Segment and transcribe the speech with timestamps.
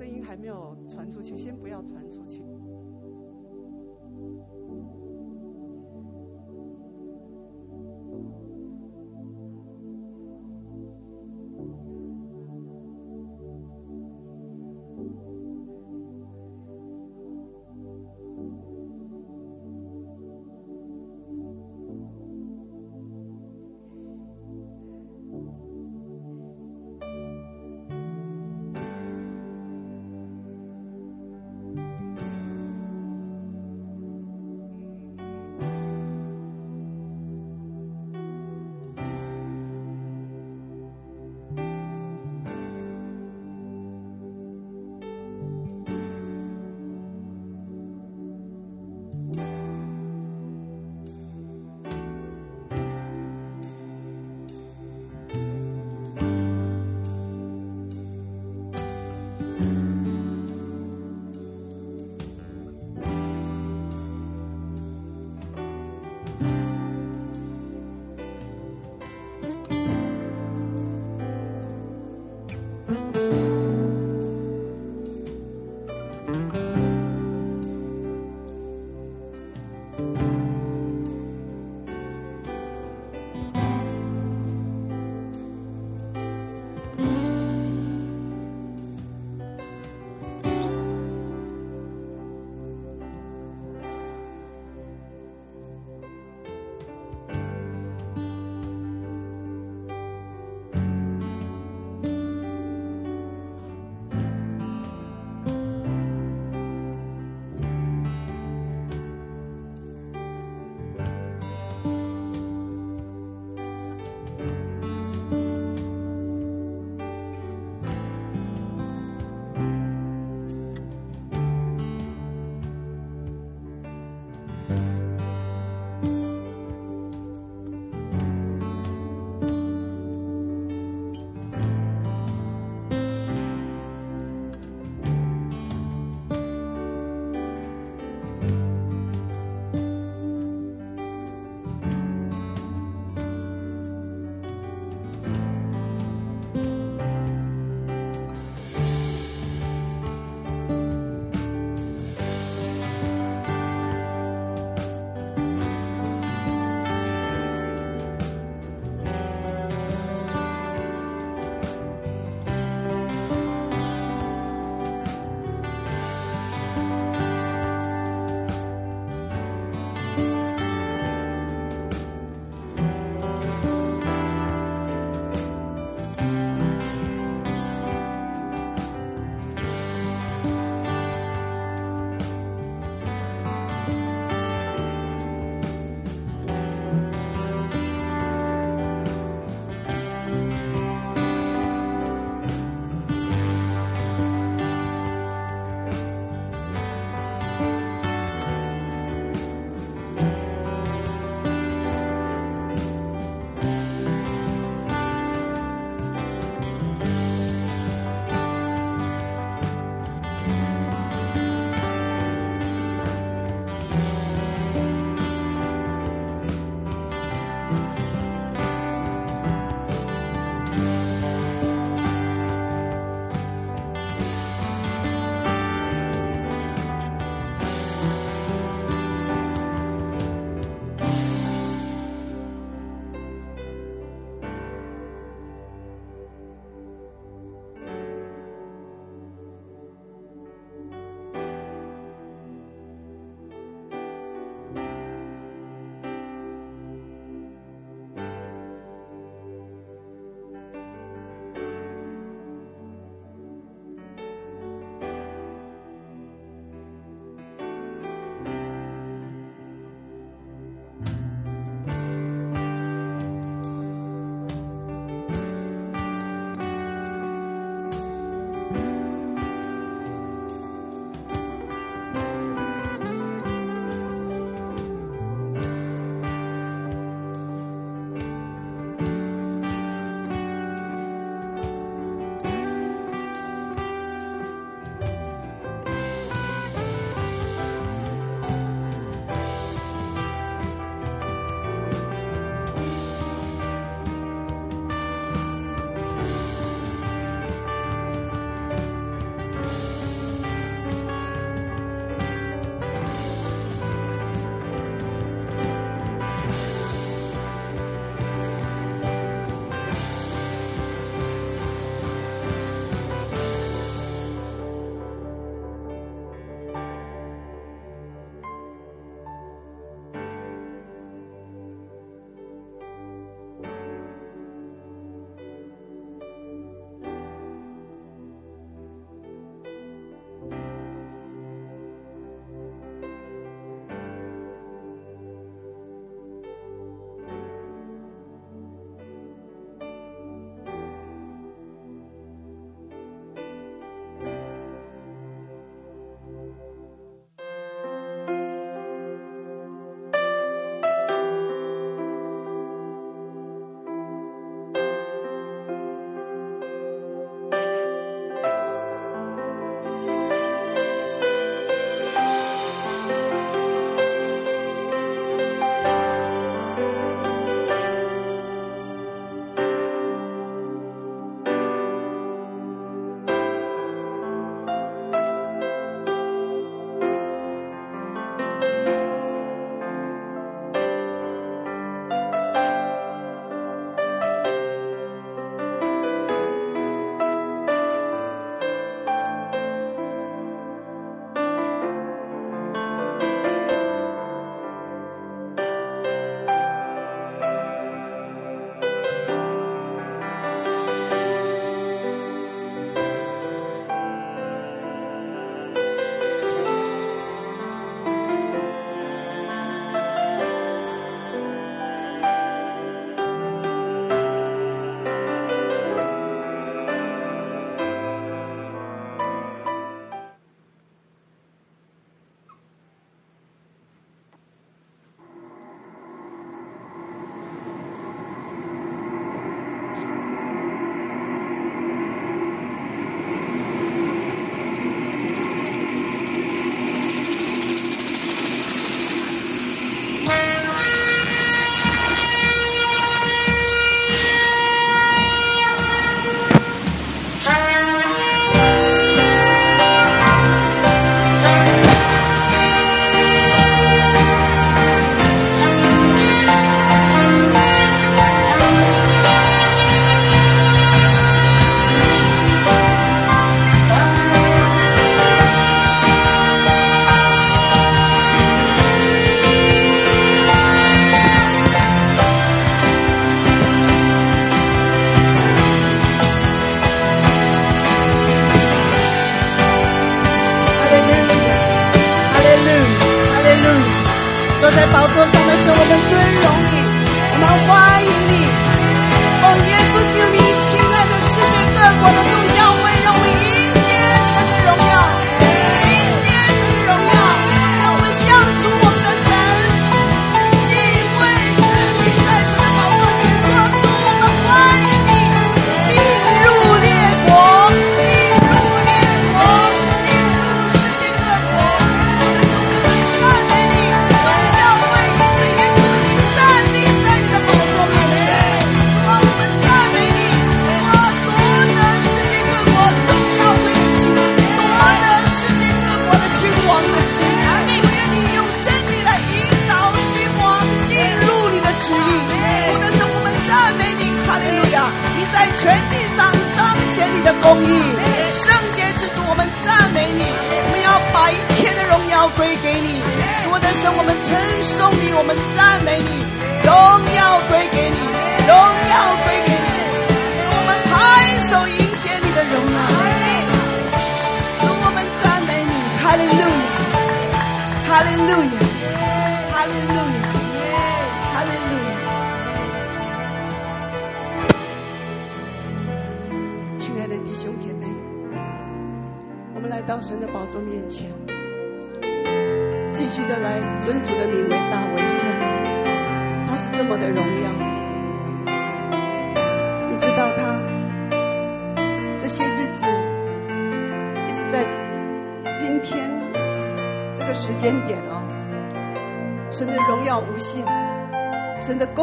[0.00, 2.42] 声音还没有传出去，先不要传出去。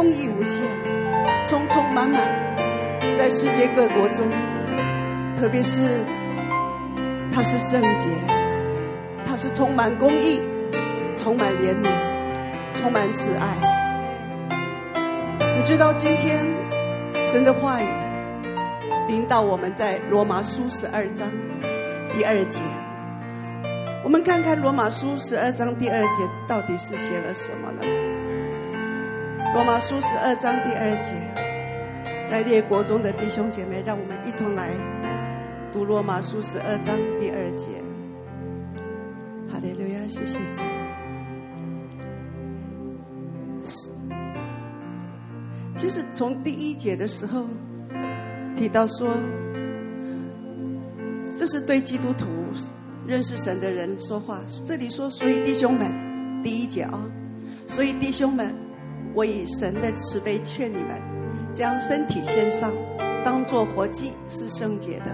[0.08, 0.63] 公义无限，
[1.46, 2.22] 充充满满
[3.17, 4.26] 在世界各国中，
[5.36, 5.82] 特别是。
[7.30, 8.06] 他是圣洁，
[9.26, 10.41] 他是充满公义、
[11.17, 11.89] 充满怜悯、
[12.74, 13.48] 充满慈爱。
[15.58, 16.46] 你知道今天
[17.26, 17.86] 神的话语
[19.10, 21.30] 领导我们在罗马书十二章
[22.13, 22.60] 第二节，
[24.06, 26.08] 我们看看罗马书十二章第二节
[26.48, 28.07] 到底是写了什么呢？
[29.58, 34.70] 罗马书十二章第二节，在列国中的弟兄姐妹，让我们一同来。
[35.72, 37.65] 读罗马书十二章第二节，
[39.52, 40.62] 哈利路亚，谢谢主。
[45.76, 47.48] 其实从第一节的时候
[48.56, 49.12] 提到说，
[51.36, 52.28] 这是对基督徒
[53.08, 54.39] 认识神的人说话。
[54.63, 57.02] 这里说，所以弟兄们，第一节啊、哦，
[57.67, 58.56] 所以弟兄们，
[59.17, 61.01] 我以神的慈悲劝你们，
[61.56, 62.71] 将身体献上，
[63.25, 65.06] 当做活祭，是圣洁的。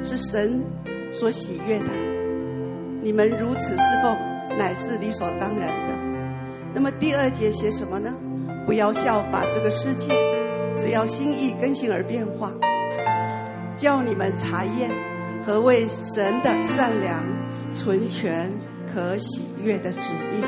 [0.00, 0.62] 是神
[1.10, 1.86] 所喜悦的，
[3.02, 4.16] 你们如此侍奉，
[4.56, 5.98] 乃是理所当然的。
[6.72, 8.14] 那么第二节写什么呢？
[8.64, 10.06] 不要效法这个世界，
[10.76, 12.52] 只要心意更新而变化，
[13.76, 14.88] 叫你们查验
[15.44, 17.24] 何为神的善良、
[17.74, 18.52] 纯全、
[18.94, 20.44] 可喜悦的旨意。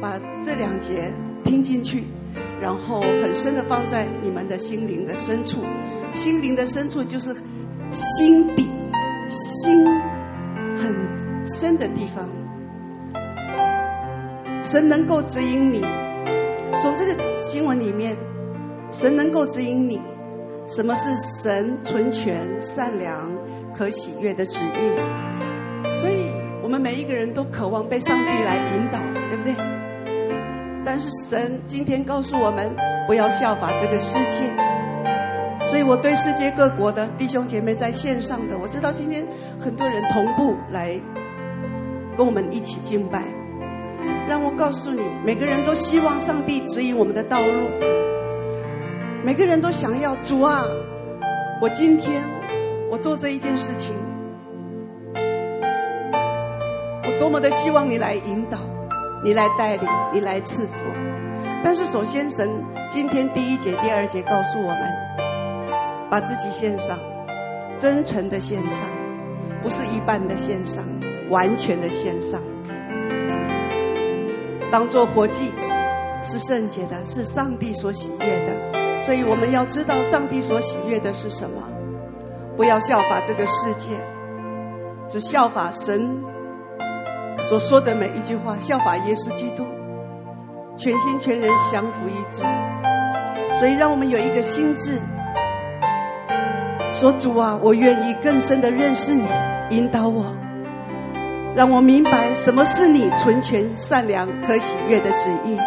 [0.00, 1.12] 把这两节
[1.46, 2.04] 听进去，
[2.60, 5.64] 然后很深的放在你们的心灵的深处，
[6.12, 7.34] 心灵的深处就是。
[7.92, 8.66] 心底，
[9.28, 9.86] 心
[10.76, 10.92] 很
[11.46, 12.28] 深的地方，
[14.64, 15.82] 神能够指引你。
[16.82, 17.14] 从这个
[17.48, 18.16] 经文里面，
[18.90, 20.02] 神能够指引你，
[20.66, 23.30] 什么是神纯全、善良、
[23.72, 25.94] 可喜悦的旨意。
[25.94, 26.26] 所以，
[26.60, 28.98] 我们每一个人都渴望被上帝来引导，
[29.30, 29.75] 对不对？
[30.86, 32.70] 但是，神今天告诉我们，
[33.08, 34.48] 不要效法这个世界。
[35.66, 39.26] 所以我对世界各国的弟兄姐妹在线上的，我知道今天
[39.58, 40.96] 很多人同步来
[42.16, 43.24] 跟我们一起敬拜。
[44.28, 47.68] 让我告诉你，每个人都希望上帝指引我们的道路，
[49.24, 50.62] 每个人都想要主啊，
[51.60, 52.22] 我今天
[52.92, 53.92] 我做这一件事情，
[57.02, 58.58] 我多么的希望你来引导，
[59.22, 60.72] 你来带领，你来赐福。
[61.62, 62.50] 但是首先，神
[62.90, 65.06] 今天第一节、第二节告诉我们。
[66.08, 66.96] 把自己献上，
[67.76, 68.80] 真诚的献上，
[69.60, 70.84] 不是一般的献上，
[71.30, 72.40] 完全的献上，
[74.70, 75.50] 当做活祭，
[76.22, 79.02] 是圣洁的，是上帝所喜悦的。
[79.02, 81.60] 所以我们要知道上帝所喜悦的是什么，
[82.56, 83.88] 不要效法这个世界，
[85.08, 86.22] 只效法神
[87.38, 89.64] 所说的每一句话，效法耶稣基督，
[90.76, 92.42] 全心全人降服于主。
[93.58, 94.98] 所以让我们有一个心智。
[96.92, 99.26] 说主啊，我愿意更深的认识你，
[99.70, 100.34] 引导我，
[101.54, 105.58] 让我明白什么是你纯全、善良、可喜悦的旨意。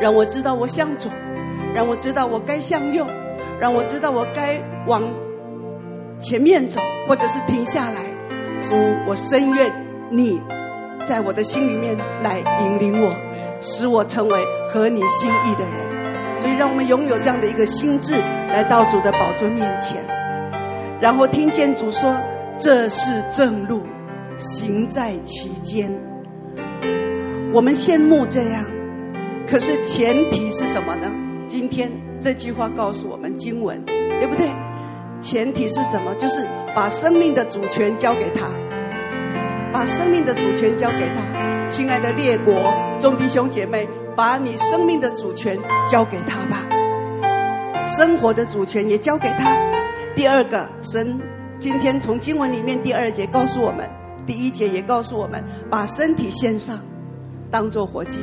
[0.00, 1.10] 让我知道我向左，
[1.74, 3.06] 让我知道我该向右，
[3.60, 5.02] 让我知道我该往
[6.18, 8.00] 前面走，或者是停下来。
[8.66, 8.74] 主，
[9.06, 9.70] 我深愿
[10.16, 10.40] 你
[11.04, 13.12] 在我的心里面来引领我，
[13.60, 16.40] 使我成为合你心意的人。
[16.40, 18.12] 所以，让我们拥有这样的一个心智，
[18.48, 20.04] 来到主的宝座面前，
[21.00, 22.16] 然后听见主说
[22.58, 23.82] ：“这是正路。”
[24.36, 25.88] 行在其间，
[27.52, 28.64] 我们羡慕这样，
[29.48, 31.08] 可是前提是什么呢？
[31.46, 34.48] 今天这句话告诉我们经文，对不对？
[35.20, 36.12] 前提是什么？
[36.16, 38.48] 就是把生命的主权交给他，
[39.74, 41.68] 把生命的主权交给他。
[41.68, 45.58] 亲爱的列国众弟兄姐妹，把你生命的主权
[45.90, 46.64] 交给他吧，
[47.88, 49.52] 生活的主权也交给他。
[50.14, 51.20] 第二个，神
[51.58, 53.90] 今天从经文里面第二节告诉我们。
[54.24, 56.78] 第一节也告诉我们，把身体献上，
[57.50, 58.20] 当做活祭。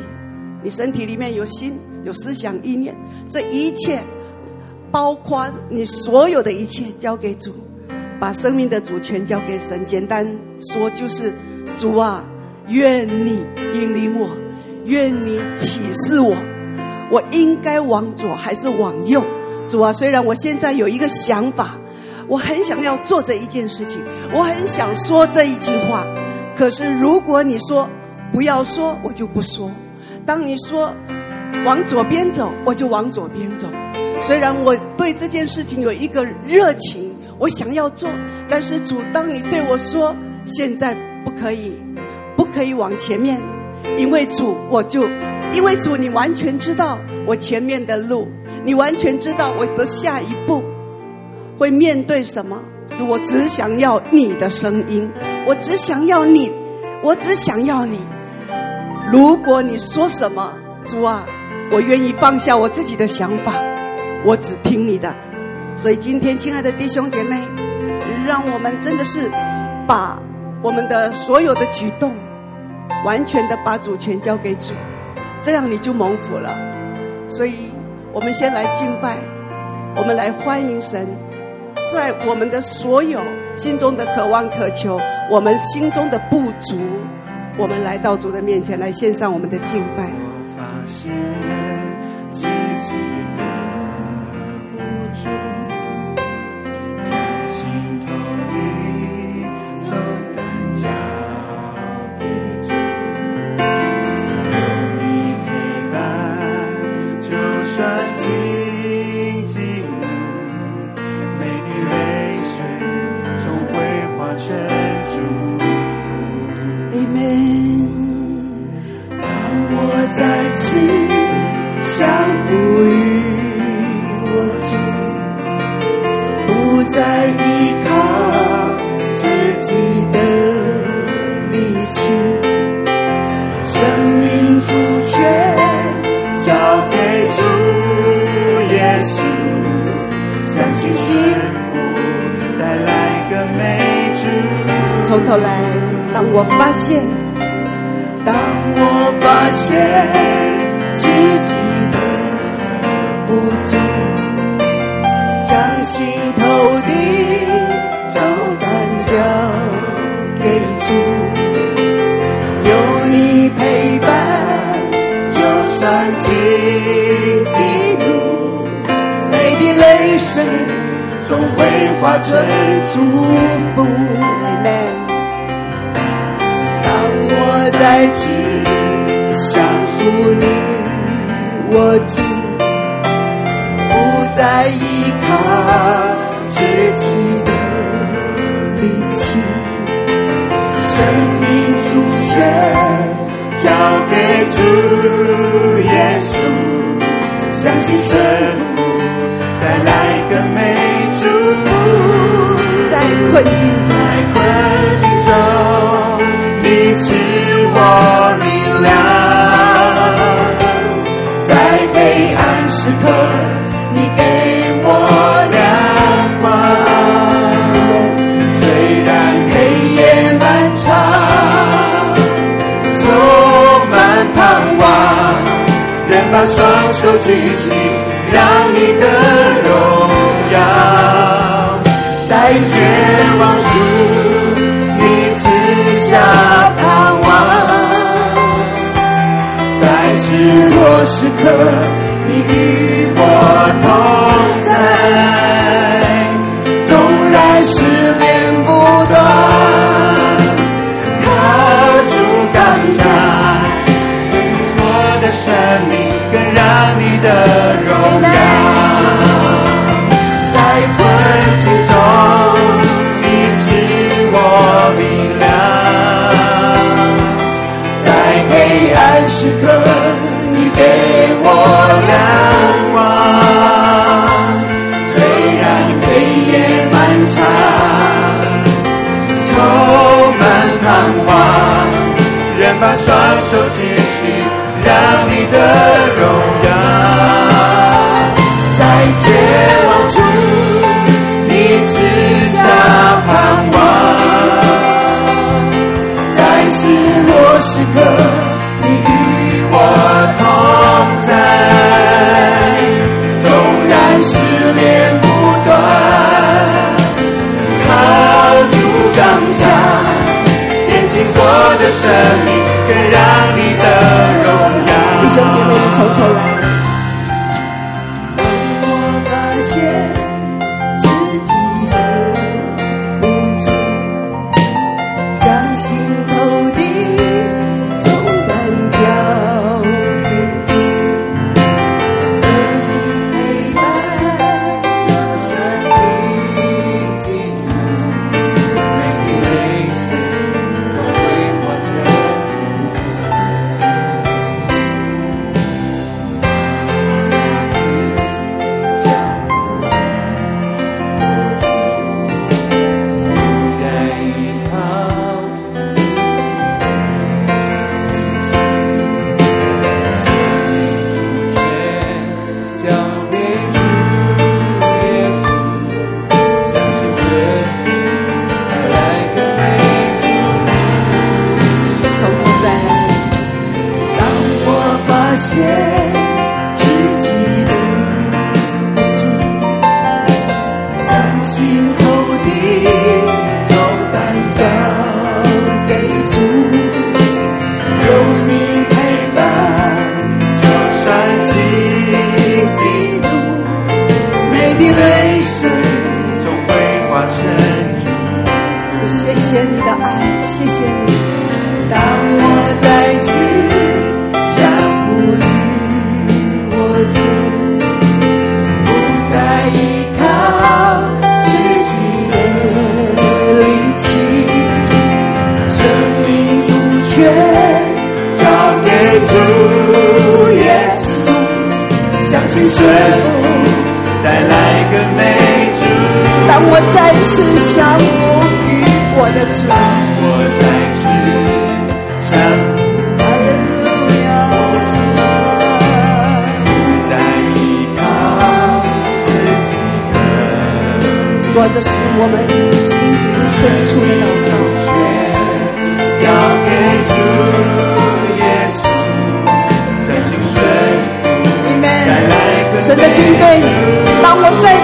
[0.63, 2.95] 你身体里面有心、有思想、意念，
[3.27, 3.99] 这一切，
[4.89, 7.51] 包括你所有的一切，交给主，
[8.21, 9.83] 把生命的主权交给神。
[9.83, 10.23] 简单
[10.59, 11.33] 说，就是
[11.75, 12.23] 主啊，
[12.67, 14.29] 愿你引领我，
[14.85, 16.37] 愿你启示我，
[17.09, 19.23] 我应该往左还是往右？
[19.67, 21.79] 主啊，虽然我现在有一个想法。
[22.27, 23.99] 我很想要做这一件事情，
[24.31, 26.05] 我很想说这一句话，
[26.55, 27.89] 可是如果你说
[28.31, 29.69] 不要说，我就不说；
[30.25, 30.95] 当你说
[31.65, 33.67] 往左边走，我就往左边走。
[34.21, 37.00] 虽然我对这件事情有一个热情，
[37.41, 38.07] 我想要做，
[38.47, 41.73] 但是主，当你对我说现在不可以，
[42.37, 43.41] 不可以往前面，
[43.97, 45.09] 因为主，我就
[45.51, 48.27] 因为主，你完全知道我前面的路，
[48.63, 50.61] 你完全知道我的下一步。
[51.57, 52.61] 会面对什么？
[52.95, 55.09] 主，我只想要你的声音，
[55.47, 56.51] 我只想要你，
[57.01, 57.99] 我只想要你。
[59.11, 60.53] 如果你说什么，
[60.85, 61.25] 主啊，
[61.71, 63.55] 我愿意放下我自己的想法，
[64.23, 65.11] 我只听你的。
[65.81, 67.41] 所以今天，亲爱的弟兄姐妹，
[68.23, 69.27] 让我们真的是
[69.87, 70.21] 把
[70.61, 72.13] 我们的所有的举动，
[73.03, 74.73] 完全的把主权交给主，
[75.41, 76.55] 这样你就蒙福了。
[77.27, 77.71] 所以
[78.13, 79.17] 我们先来敬拜，
[79.95, 81.07] 我们来欢迎神。
[81.91, 83.19] 在我们的所有
[83.55, 86.77] 心中的渴望渴求，我们心中的不足，
[87.57, 90.11] 我们来到主的面前来献上我们的敬拜。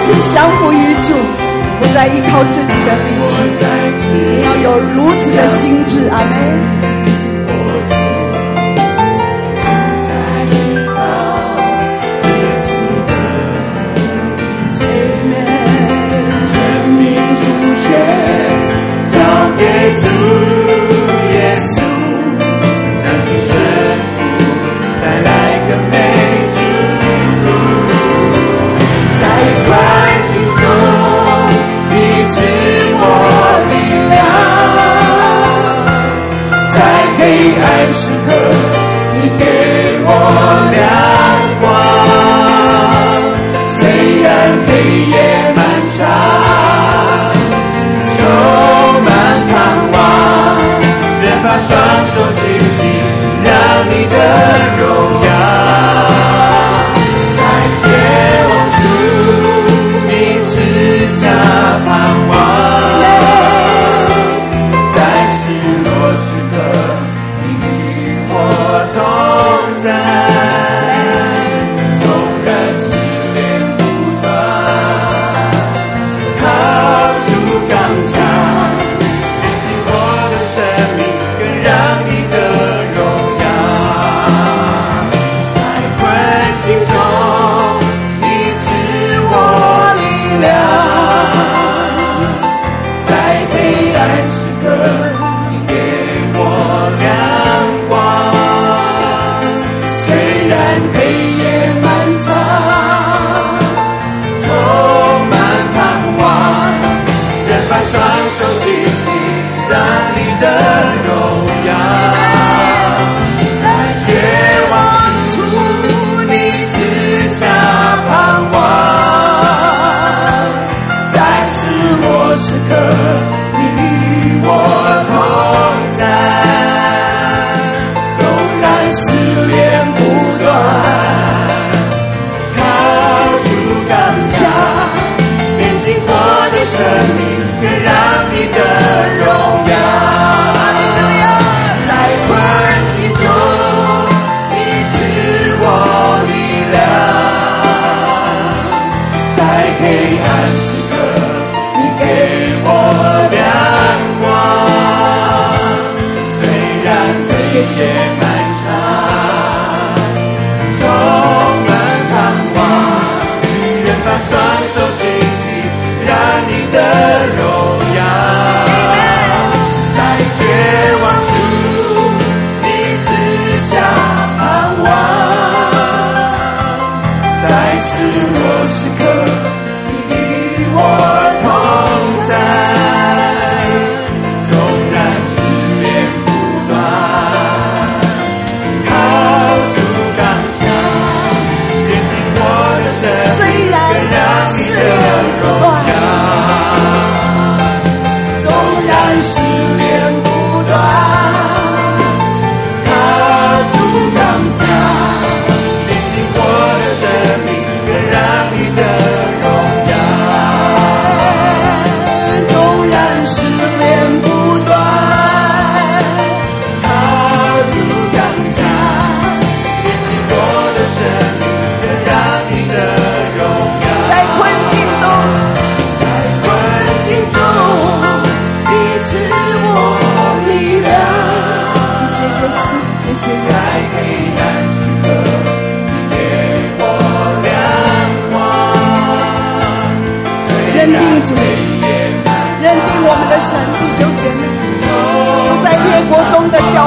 [0.00, 1.14] 起降服于主，
[1.80, 3.30] 不再依靠自己的力气。
[4.32, 6.97] 你要有如此的心智，阿妹。
[39.14, 39.44] 你给
[40.04, 40.10] 我
[40.72, 40.76] 亮
[41.60, 41.64] 光
[43.68, 43.76] 虽
[44.22, 44.26] 然
[44.66, 44.68] 黑
[45.12, 45.14] 夜
[45.56, 45.58] 漫
[45.96, 45.98] 长
[48.16, 48.20] 充
[49.04, 49.08] 满
[49.48, 49.52] 盼
[49.92, 49.96] 望
[51.20, 51.70] 别把双
[52.08, 52.40] 手举
[52.76, 52.80] 起
[53.44, 53.48] 让
[53.90, 54.57] 你的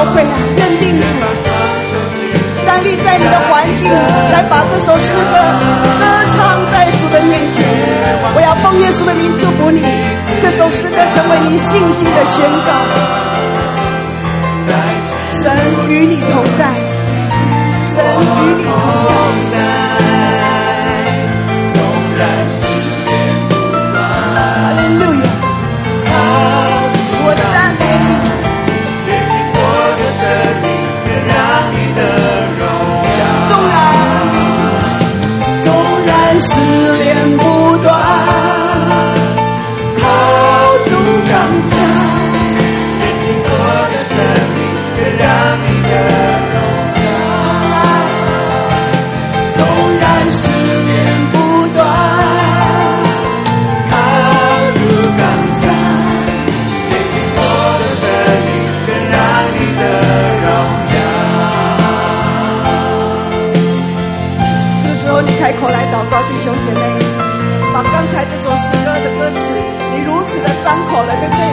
[0.05, 1.05] 会啊，认定主，
[2.65, 3.87] 站立在你的环境，
[4.31, 5.33] 来把这首诗歌
[5.99, 7.63] 歌唱在主的面前。
[8.33, 9.81] 我要奉耶稣的名祝福你，
[10.39, 12.69] 这首诗歌成为你信心的宣告。
[15.27, 15.51] 神
[15.87, 16.63] 与你同在，
[17.83, 18.71] 神与你同
[19.05, 19.50] 在。
[70.63, 71.43] 张口了对不对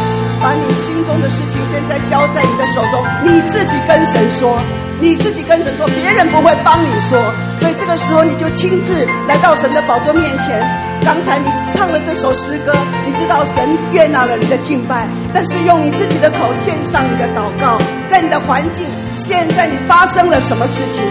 [0.40, 4.56] 把你心中的事情现在交在你的手中你自己跟神说
[5.00, 7.18] 你自己跟神说别人不会帮你说
[7.58, 10.62] 所以这个时候你就亲自来到神的宝座面前
[11.04, 12.72] 刚才你唱了这首诗歌
[13.06, 18.86] 你知道神悦纳了你的敬拜但是用你自己的口献上你的祷告在你的环境
[19.16, 21.02] 现在你发生了什么事情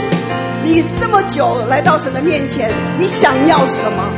[0.63, 4.09] 你这么久来到神的面前你想要什么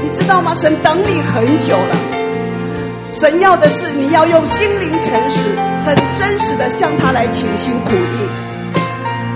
[0.00, 0.54] 你知道吗？
[0.54, 2.07] 神等你很久了。
[3.18, 5.40] 神要的是你要用心灵诚实、
[5.84, 8.28] 很真实的向他来倾心吐意。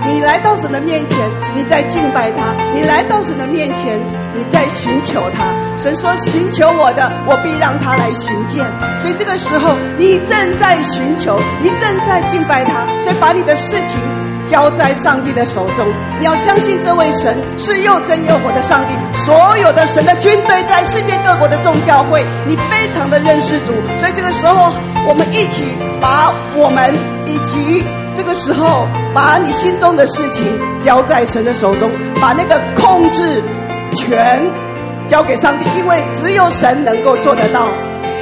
[0.07, 1.17] 你来到神的面前，
[1.53, 3.99] 你在敬拜他；你来到神的面前，
[4.37, 5.51] 你在寻求他。
[5.77, 8.63] 神说：“寻求我的，我必让他来寻见。”
[9.03, 12.87] 所以这个时候，你正在寻求，你正在敬拜他。
[13.01, 13.99] 所以把你的事情
[14.45, 15.85] 交在上帝的手中。
[16.19, 18.95] 你要相信这位神是又真又活的上帝。
[19.13, 23.73] 所有的神的军队在世界各国的众教会，你非常的认识主。
[23.97, 24.71] 所以这个时候，
[25.07, 25.63] 我们一起
[26.01, 26.93] 把我们
[27.25, 27.83] 以及。
[28.15, 30.45] 这个时候，把你心中的事情
[30.79, 31.89] 交在神的手中，
[32.21, 33.41] 把那个控制
[33.91, 34.39] 权
[35.07, 37.67] 交给上帝，因为只有神能够做得到。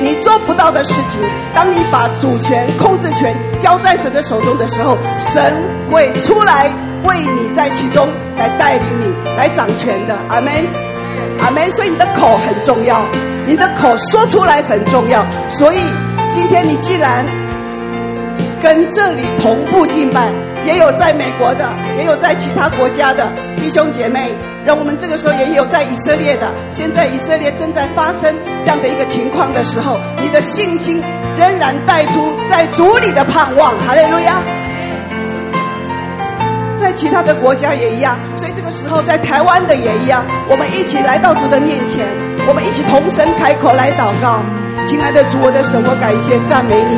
[0.02, 1.20] 你做不到的事情，
[1.54, 5.54] 当你把主权、控制权交在神的手中的时候，神
[5.92, 6.70] 会出来
[7.04, 10.18] 为你在其中来带领你、来掌权的。
[10.28, 10.52] 阿门。
[11.40, 11.70] 阿门。
[11.72, 13.00] 所以你的口很重要，
[13.46, 15.24] 你的口说出来很重要。
[15.48, 15.78] 所以
[16.32, 17.24] 今天你既然
[18.60, 20.28] 跟这里同步敬拜，
[20.66, 21.66] 也有在美国的，
[21.98, 24.30] 也有在其他国家的弟兄姐妹，
[24.66, 26.48] 让我们这个时候也有在以色列的。
[26.70, 31.02] 现在以色列正在发生这样的一个情况的时候，你的信心
[31.38, 33.74] 仍然带出在主里的盼望。
[33.80, 34.36] 哈利路亚！
[36.78, 42.08] 在其他的国家也一样，所以这个时候在台湾的也一样，我们一起来到主的面前，
[42.48, 44.40] 我们一起同声开口来祷告。
[44.86, 46.98] 亲爱的主，我的神，我感谢赞美你，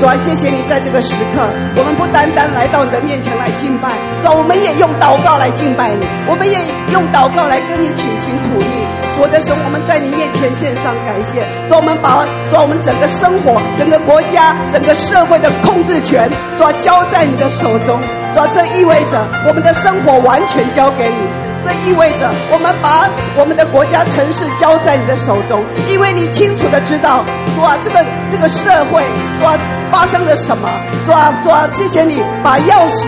[0.00, 1.44] 主啊，谢谢你在这个时刻，
[1.76, 6.56] 我们不单单来到你的面前来敬拜，主啊，我们也用祷告来敬拜你，我们也
[6.88, 8.72] 用祷告来跟你倾心吐意。
[9.12, 18.00] 主的神，我们在你面前献上感谢，主啊，我们把主啊，我们整个生活、整个国家、整个社会的控制权，主啊，交在你的手中，
[18.32, 21.47] 主啊，这意味着我们的生活完全交给你。
[21.62, 29.02] 这意味着我们把我们的国家、城市交在你的手中，因为你清楚的知道，主啊，这个这个社会，
[29.40, 29.58] 主啊，
[29.90, 30.68] 发生了什么？
[31.04, 33.06] 主啊，主啊，谢谢你把钥匙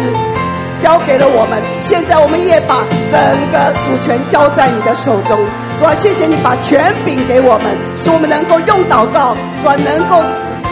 [0.81, 3.21] 交给了我们，现在我们也把整
[3.53, 5.39] 个主权交在你的手中。
[5.79, 10.21] 主啊，谢谢你把权柄给我们，使我们能够用祷告，主啊，能够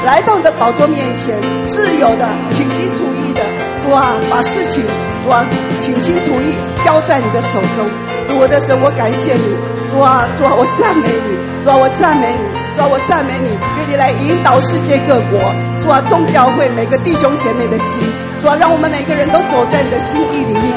[0.04, 1.34] 来到你的宝座面前，
[1.66, 3.40] 自由的、倾心吐意的，
[3.80, 4.82] 主啊，把事情。
[5.22, 5.44] 主啊，
[5.78, 6.54] 倾心吐意
[6.84, 7.84] 交在你的手中。
[8.26, 9.44] 主我的神，我感谢你。
[9.90, 11.36] 主啊，主啊，我赞美你。
[11.62, 12.44] 主啊，我赞美你。
[12.74, 13.50] 主啊，我赞美你。
[13.78, 15.40] 愿你来引导世界各国。
[15.82, 18.00] 主啊，众教会每个弟兄姐妹的心。
[18.40, 20.72] 主啊，让我们每个人都走在你的心意里面。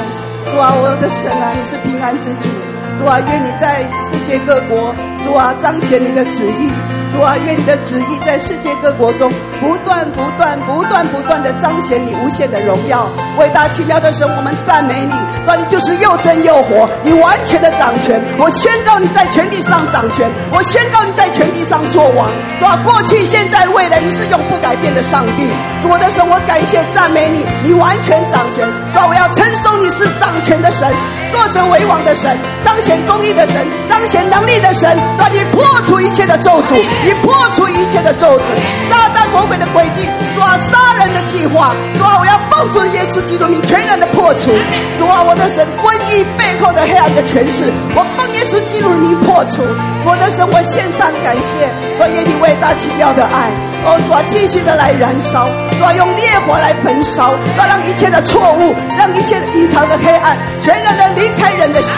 [0.52, 2.50] 主啊，我的神啊，你是平安之主。
[2.98, 4.96] 主啊，愿你在世界各国。
[5.24, 6.70] 主啊，彰显你的旨意。
[7.12, 13.06] 主啊，愿你的旨意在世界各国中不断、不断、不断、不断的彰显你无限的荣耀。
[13.38, 15.12] 伟大奇妙的神，我们赞美你。
[15.44, 18.22] 主啊，你就是又真又活，你完全的掌权。
[18.40, 22.30] 我宣告你在全地上掌权，我宣告你在全地上作王。
[22.58, 25.50] 主啊，过去、现在、未来，你是永不改变的上帝。
[25.82, 28.64] 主我的神，我感谢赞美你，你完全掌权。
[28.94, 30.88] 主啊，我要称颂你是掌权的神，
[31.32, 33.60] 作者为王的神，彰显公义的神，
[33.90, 34.96] 彰显能力的神。
[35.18, 36.80] 主啊，你破除一切的咒诅。
[37.04, 38.44] 你破除一切的咒诅，
[38.88, 44.52] 撒旦魔鬼的诡计，主啊，杀人的计划，主啊，我要奉主耶稣基督名全然的破除，
[44.98, 49.64] 主啊，我的神，瘟疫背后的黑暗的权势，我奉耶稣基督名破除，
[50.06, 53.50] 我的神，我献上感谢，主啊，愿你伟大奇妙的爱，
[53.84, 55.50] 哦，主啊，继续的来燃烧，
[55.80, 61.92] 主啊，用烈火来焚烧，主啊，让一切的错误，让一切隐藏的黑暗，全然的离开人的心。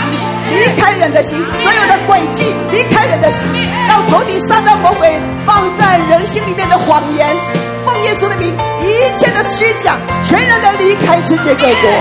[0.53, 3.47] 离开人的心，所有的诡计离开人的心，
[3.87, 7.35] 让仇敌撒旦魔鬼放在人心里面的谎言，
[7.83, 11.91] 奉耶稣的名，一切的虚假，全然的离开世界各国。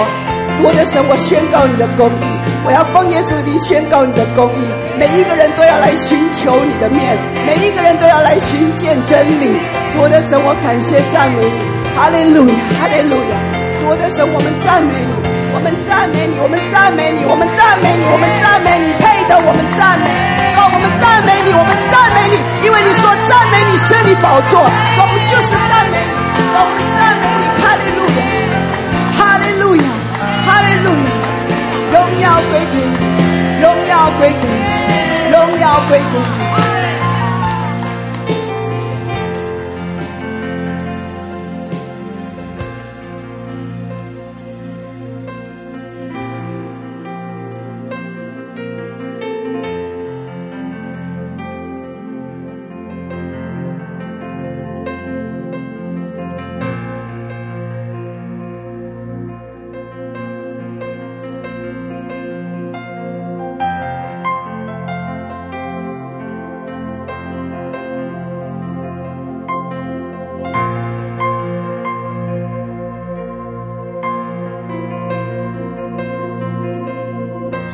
[0.54, 2.24] 主我的神，我宣告你的公义，
[2.66, 4.60] 我要奉耶稣的名宣告你的公义。
[4.98, 9.48] 每一个人都要来寻求你的面，每一个人都要来寻见真理。
[9.90, 13.61] 主我的神，我感谢赞美你，哈利路亚，哈利路亚。
[13.84, 15.12] 我的神，我们赞美你。
[15.54, 20.08] 我们赞美你，我们赞美你，我们赞美你，我们赞美你，配得我们赞美。
[20.56, 24.64] 说我们赞美你，我们赞美你，因为你说赞美你胜利宝座。
[24.64, 28.20] 我们就是赞美你，我们赞美你，哈利路亚，
[29.18, 29.86] 哈利路亚，
[30.46, 31.10] 哈利路亚，
[31.92, 32.96] 荣耀归给你，
[33.60, 34.56] 荣耀归给你，
[35.30, 36.71] 荣耀归给你。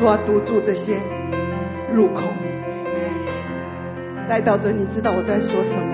[0.08, 0.96] 我要堵住这些
[1.92, 2.22] 入口，
[4.26, 5.84] 代祷者，你知道我在说什么？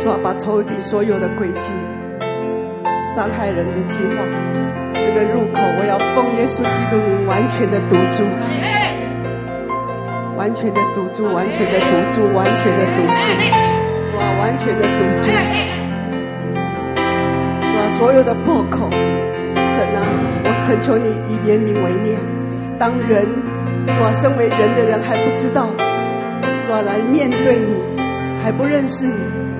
[0.00, 1.58] 主要把仇敌所有的诡计、
[3.12, 4.22] 伤害人的计划，
[4.94, 8.22] 这个入口，我要奉耶稣基督名完全的堵住，
[10.38, 13.10] 完全的堵住，完全的堵住，完全的堵住，
[14.16, 15.26] 哇，完全的堵住。
[17.98, 18.98] 所有的破口，神
[19.96, 20.04] 啊，
[20.44, 22.20] 我恳求你以怜悯为念。
[22.78, 23.26] 当人，
[23.86, 25.70] 主啊，身为人的人还不知道，
[26.66, 27.74] 主啊，来面对你，
[28.44, 29.14] 还不认识你，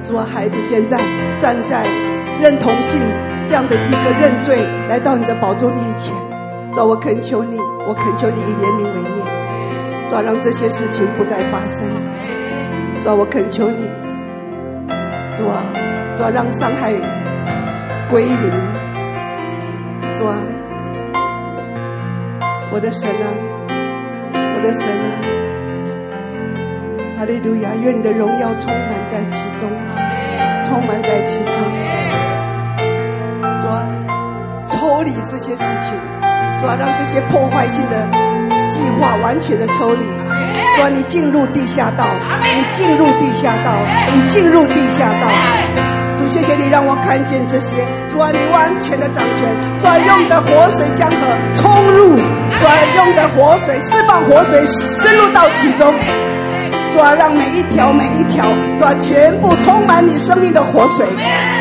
[0.05, 0.99] 主啊，孩子现在
[1.39, 1.87] 站在
[2.39, 3.01] 认同性
[3.47, 6.15] 这样的一个认罪，来到你的宝座面前。
[6.75, 7.59] 主啊，我恳求你，
[7.89, 11.89] 我恳求你以怜悯为念，主啊，让这些事情不再发生。
[13.03, 13.87] 主啊，我恳求你，
[15.33, 15.65] 主啊，
[16.15, 16.93] 主啊，让伤害
[18.09, 18.37] 归零。
[20.19, 20.39] 主啊，
[22.71, 23.27] 我的神啊，
[24.33, 25.07] 我的神啊，
[27.19, 27.71] 哈利路亚！
[27.83, 29.69] 愿你的荣耀充满在其中，
[30.65, 31.55] 充满在其中。
[33.61, 33.85] 主啊，
[34.67, 35.93] 抽离这些事情，
[36.61, 38.09] 主啊，让这些破坏性的
[38.71, 40.05] 计划完全的抽离。
[40.77, 42.07] 主啊，你进入地下道，
[42.55, 43.75] 你进入地下道，
[44.15, 45.29] 你进入地下道。
[46.17, 47.87] 主，谢谢你让我看见这些。
[48.09, 49.43] 主啊，你完全的掌权。
[49.79, 51.17] 主啊，用的活水江河
[51.55, 52.17] 冲入。
[52.17, 55.93] 主啊，用的活水释放活水深入到其中。
[56.93, 58.45] 主啊，让每一条每一条，
[58.79, 61.07] 主啊，全部充满你生命的活水。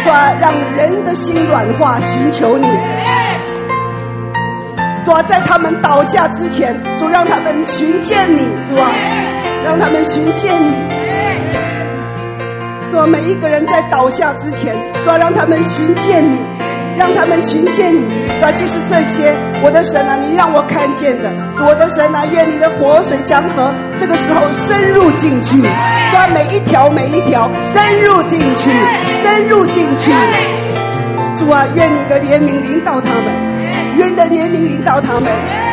[0.03, 2.67] 主啊，让人的心软化，寻求你。
[5.03, 8.89] 主啊，在他们倒下之前，主让他们寻见你，主啊，
[9.65, 10.94] 让他们寻见你。
[12.89, 16.39] 主啊，每一个人在倒下之前，主啊，让他们寻见你，
[16.97, 18.01] 让他们寻见你。
[18.39, 21.31] 主啊，就是这些，我的神啊，你让我看见的。
[21.55, 28.69] 主，我的神啊，愿你的活水江河这个时候深入进去，主啊，每一条每一条深入进去，
[29.21, 30.11] 深入进去。
[31.35, 33.55] 主啊，愿你的怜悯临到他们。
[33.97, 35.64] 愿你的怜悯领导他们。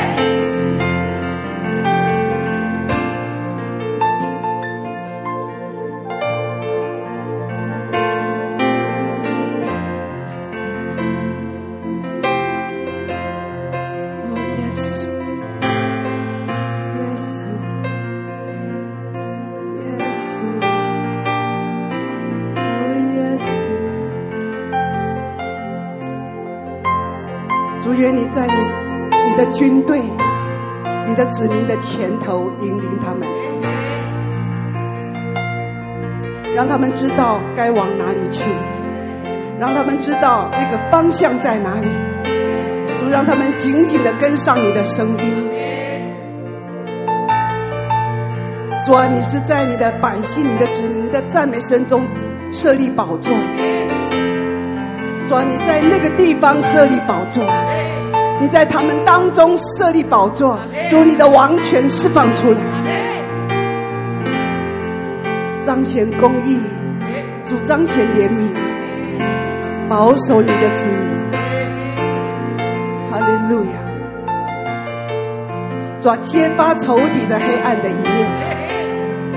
[31.12, 33.28] 你的子民的前头引领他们，
[36.56, 38.40] 让他们知道该往哪里去，
[39.60, 41.88] 让他们知道那个方向在哪里，
[42.98, 45.50] 主让他们紧紧的跟上你的声音。
[48.86, 52.06] 主啊，你是在你的百姓、你的子民的赞美声中
[52.50, 53.30] 设立宝座。
[55.26, 57.44] 主啊，你在那个地方设立宝座。
[58.42, 60.58] 你在他们当中设立宝座，
[60.90, 62.58] 主你的王权释放出来，
[65.62, 66.58] 彰显公义，
[67.44, 68.48] 主彰显怜悯，
[69.88, 70.98] 保守你的子民。
[73.12, 73.70] 哈利路亚！
[76.00, 78.28] 主要揭发仇敌的黑暗的一面，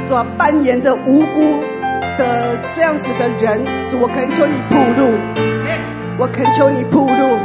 [0.04, 1.64] 主要扮演着无辜
[2.18, 5.14] 的这样子的人，主我恳求你铺路，
[6.18, 7.38] 我恳求你铺路。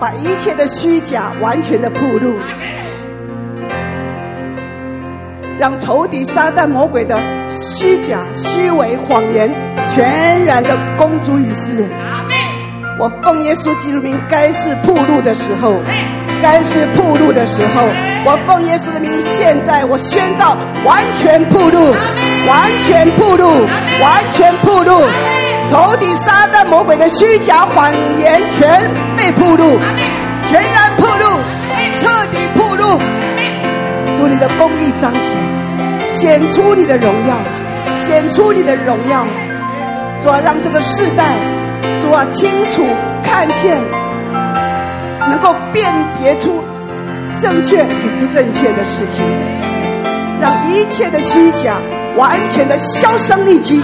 [0.00, 2.38] 把一切的虚假完全的暴露，
[5.58, 7.20] 让仇敌撒旦魔鬼的
[7.50, 9.50] 虚假、虚伪、谎言
[9.92, 11.88] 全然的公诸于世。
[13.00, 15.74] 我奉耶稣基督名，该是暴露的时候，
[16.40, 17.82] 该是暴露的时候。
[18.24, 21.92] 我奉耶稣的名，现在我宣告，完全暴露，
[22.46, 23.46] 完全暴露，
[24.00, 25.02] 完全暴露。
[25.68, 29.78] 仇敌撒旦魔鬼的虚假谎言全被铺露，
[30.48, 31.40] 全然铺露，
[31.94, 32.98] 彻底铺露。
[34.16, 37.36] 祝你的公义彰显，显出你的荣耀，
[37.98, 39.26] 显出你的荣耀。
[40.22, 41.36] 主啊，让这个世代，
[42.00, 42.86] 主啊，清楚
[43.22, 43.78] 看见，
[45.28, 46.64] 能够辨别出
[47.42, 49.22] 正确与不正确的事情，
[50.40, 51.74] 让一切的虚假
[52.16, 53.82] 完全的销声匿迹。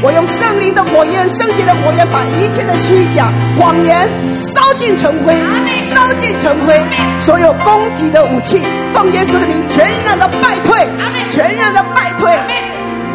[0.00, 5.34] 我用圣灵的火焰、圣洁的火焰，把一切的虚假、谎言烧尽成灰，
[5.78, 6.80] 烧尽成灰。
[7.20, 8.58] 所有攻击的武器，
[8.94, 10.86] 奉耶稣的名，全然的败退，
[11.28, 12.32] 全然的败退。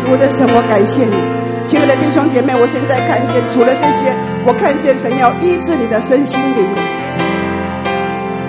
[0.03, 1.15] 主的神，我感谢你，
[1.65, 4.15] 亲爱的弟兄姐妹，我现在看见，除了这些，
[4.45, 6.69] 我看见神要医治你的身心灵。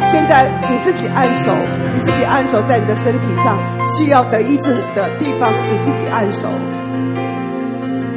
[0.07, 1.53] 现在你自己按手，
[1.93, 3.59] 你自己按手在你的身体上，
[3.97, 6.47] 需要得医治的地方，你自己按手。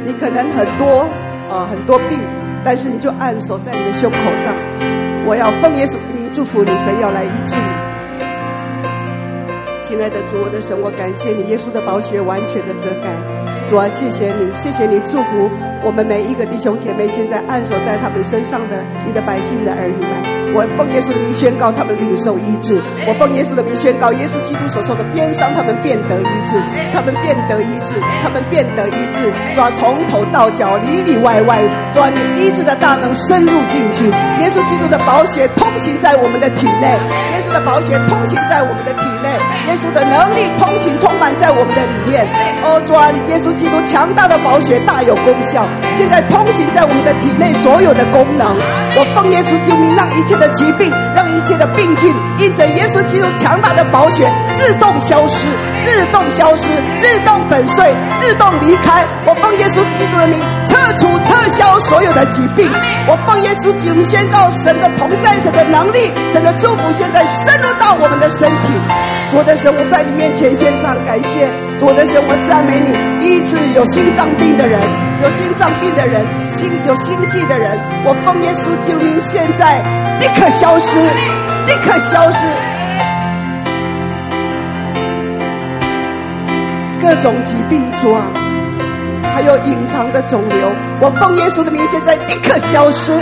[0.04, 1.08] 你可能很多，
[1.50, 2.18] 呃，很多病，
[2.64, 4.52] 但是你就按手在你的胸口上。
[5.24, 7.62] 我要奉耶稣的名祝福你，神要来医治你。
[9.80, 13.10] 亲爱的主，我的神，我感谢你，耶稣的宝血完全的遮盖。
[13.68, 15.48] 主啊，谢谢你，谢谢你祝福
[15.84, 20.41] 我们每一个弟兄姐妹，现在按手在他们身上的你的百姓的儿女们。
[20.54, 22.80] 我奉耶稣的名宣告，他们领受医治。
[23.06, 26.60] 我奉耶稣的名宣告，耶稣基督所受的鞭伤，他们变得医治，
[26.92, 29.32] 他们变得医治，他们变得医治。
[29.54, 31.62] 主啊，从头到脚，里里外外，
[31.92, 34.10] 主啊，你医治的大能深入进去。
[34.42, 36.98] 耶稣基督的宝血通行在我们的体内，
[37.32, 39.38] 耶稣的宝血通行在我们的体内，
[39.68, 42.26] 耶稣的能力通行充满在我们的里面。
[42.64, 45.64] 哦，主啊，你耶稣基督强大的宝血大有功效，
[45.96, 48.52] 现在通行在我们的体内所有的功能。
[48.94, 55.46] 我奉耶稣救命，让一切的疾病，让一切的病菌，因着耶稣基督强大的宝血，自动消失，
[55.78, 56.68] 自动消失，
[56.98, 59.04] 自动粉碎，自动离开。
[59.26, 62.70] 我奉耶稣基督的名，撤除、撤销所有的疾病。
[63.08, 68.72] 我奉耶稣基督宣告，神的同在，神的能力，神的祝福，现在深入到我们的身体。
[69.30, 71.48] 主的神，我在你面前献上感谢。
[71.78, 72.92] 主的神，我赞美你，
[73.26, 74.78] 医治有心脏病的人，
[75.22, 77.78] 有心脏病的人，心有心悸的人。
[78.04, 79.78] 我奉耶稣救命，现在
[80.18, 80.98] 立刻消失，
[81.64, 82.44] 立刻消失。
[87.00, 88.20] 各种疾病，状，
[89.32, 90.68] 还有隐藏的肿瘤，
[91.00, 93.12] 我奉耶稣的名，现在立刻消失。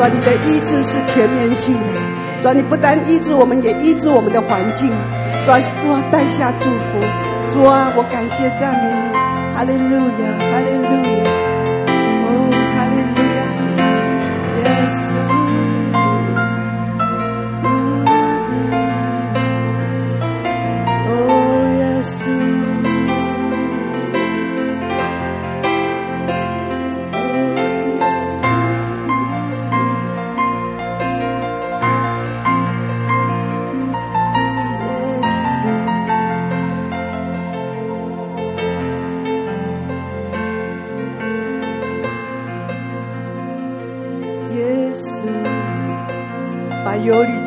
[0.00, 2.00] 主，你的医治是全面性的。
[2.40, 4.88] 主，你不但医治我们，也医治我们的环境。
[5.44, 6.98] 主啊，主啊，带下祝福。
[7.52, 9.12] 主啊，我感谢赞美你。
[9.54, 11.39] 哈利路亚，哈利路亚。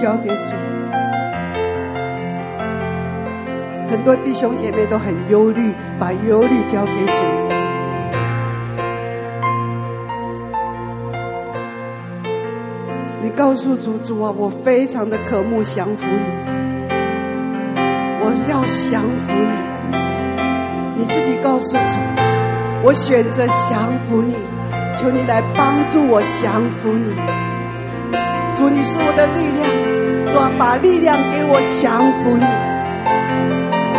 [0.04, 0.54] 交给主，
[3.90, 7.14] 很多弟兄姐妹都很忧虑，把忧虑交给主。
[13.22, 16.30] 你告诉主，主啊，我非常的渴慕降服你，
[18.20, 18.60] 我要
[18.92, 21.00] 降服你。
[21.00, 21.82] 你自己告诉主，
[22.84, 24.36] 我选择降服你，
[24.98, 27.14] 求你来帮助我降服你。
[28.56, 29.66] 主，你是我的力量。
[30.28, 32.46] 主啊，把力量给我降服你。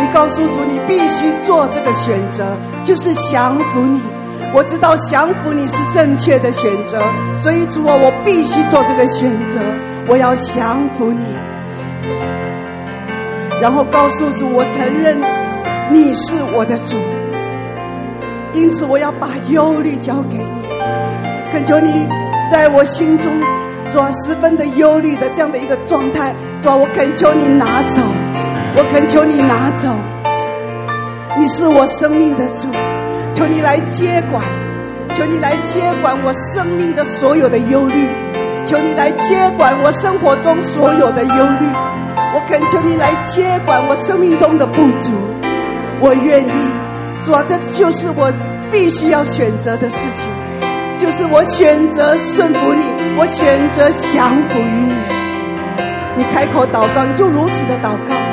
[0.01, 2.45] 你告诉主，你必须做这个选择，
[2.83, 4.01] 就是降服你。
[4.53, 7.01] 我知道降服你是正确的选择，
[7.37, 9.59] 所以主啊，我必须做这个选择。
[10.07, 11.23] 我要降服你，
[13.61, 15.17] 然后告诉主，我承认
[15.89, 16.95] 你是我的主，
[18.53, 22.07] 因此我要把忧虑交给你，恳求你
[22.51, 23.31] 在我心中。
[23.95, 28.01] 主啊，十分的忧虑的这样的一个状态，主啊，我恳求你拿走，
[28.75, 29.87] 我恳求你拿走，
[31.39, 32.67] 你是我生命的主，
[33.33, 34.43] 求你来接管，
[35.15, 38.09] 求你来接管我生命的所有的忧虑，
[38.65, 41.65] 求你来接管我生活中所有的忧虑，
[42.35, 45.11] 我恳求你来接管我生命中的不足，
[46.01, 46.51] 我愿意，
[47.23, 48.29] 主啊，这就是我
[48.69, 50.27] 必须要选择的事情。
[50.97, 52.83] 就是我选择顺服你，
[53.17, 54.93] 我选择降服于你。
[56.17, 58.24] 你开口祷告，你就如此的祷告。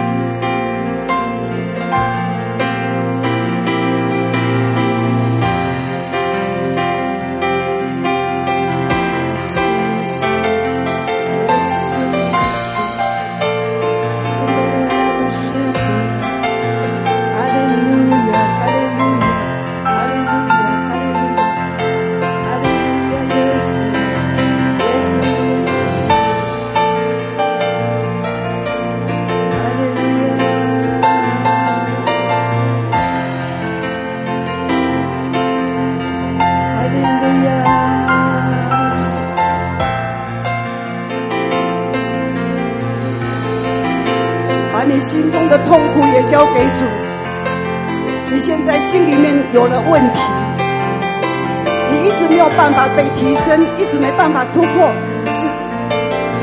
[53.83, 54.93] 一直没办法突破
[55.35, 55.49] 是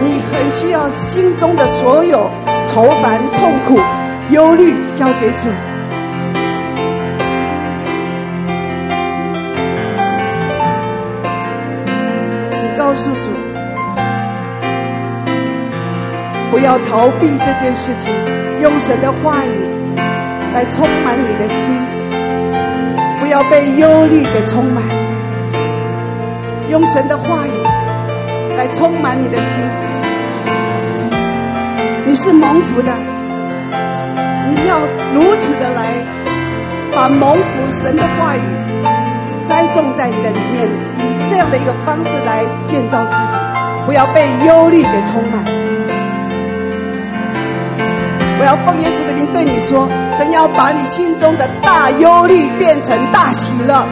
[0.03, 2.29] 你很需要心中的所有
[2.67, 3.79] 愁烦痛苦
[4.31, 5.47] 忧虑交给主。
[12.51, 13.31] 你告诉主
[16.51, 19.95] 不要逃避这件事情用神的话语
[20.53, 21.57] 来充满你的心
[23.21, 24.98] 不要被忧虑给充满。
[26.69, 27.51] 用神的话语
[28.55, 29.59] 来充满你的心。
[32.05, 32.93] 你是蒙福的，
[34.49, 34.79] 你要
[35.13, 35.93] 如此的来
[36.91, 38.41] 把蒙福神的话语
[39.45, 40.69] 栽种在你的里面。
[40.99, 43.37] 以这样的一个方式来建造自己，
[43.87, 45.43] 不要被忧虑给充满。
[48.41, 53.85] 我要奉耶稣的名对你说：神要把你心中的大忧虑变成大喜乐。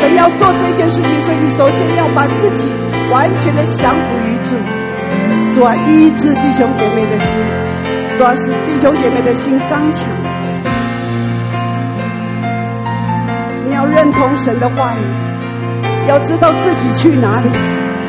[0.00, 2.66] 神要做这件事情，所以你首先要把自己
[3.12, 4.56] 完全的降服于主，
[5.54, 7.28] 主啊，医治弟兄姐妹的心，
[8.16, 10.08] 主要是弟兄姐妹的心刚强。
[13.66, 15.30] 你要认同神的话语。
[16.08, 17.48] 要知道自己去哪里，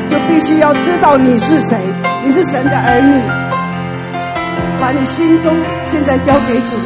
[0.08, 1.78] 就必须要知道你是谁。
[2.24, 3.20] 你是神的儿女，
[4.80, 6.76] 把你心中现在交给主，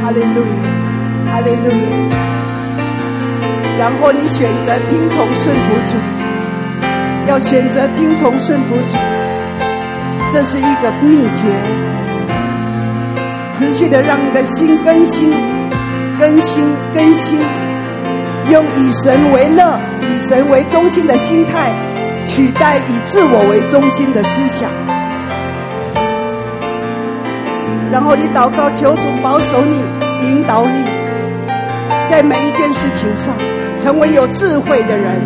[0.00, 2.27] 哈利路亚，哈利路亚。
[3.78, 5.94] 然后你选择听从顺服主，
[7.28, 8.96] 要选择听从顺服主，
[10.32, 11.44] 这是一个秘诀，
[13.52, 15.32] 持续的让你的心更新、
[16.18, 17.38] 更新、更新，
[18.50, 19.78] 用以神为乐。
[20.00, 21.70] 以神为中心的心态，
[22.24, 24.68] 取代以自我为中心的思想，
[27.92, 29.76] 然后你祷告求主保守你，
[30.26, 30.84] 引导你，
[32.08, 33.34] 在每一件事情上
[33.78, 35.22] 成为有智慧的人。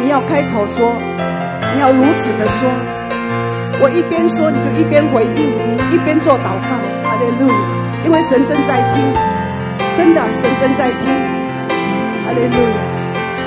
[0.00, 0.94] 你要开口说，
[1.74, 2.68] 你要如此的说。
[3.80, 5.52] 我一边说，你就一边回应，
[5.90, 6.70] 一边做祷告。
[7.08, 7.54] 阿利路亚，
[8.04, 9.02] 因为神正在听，
[9.96, 11.06] 真的，神正在听。
[12.26, 12.78] 阿利路亚。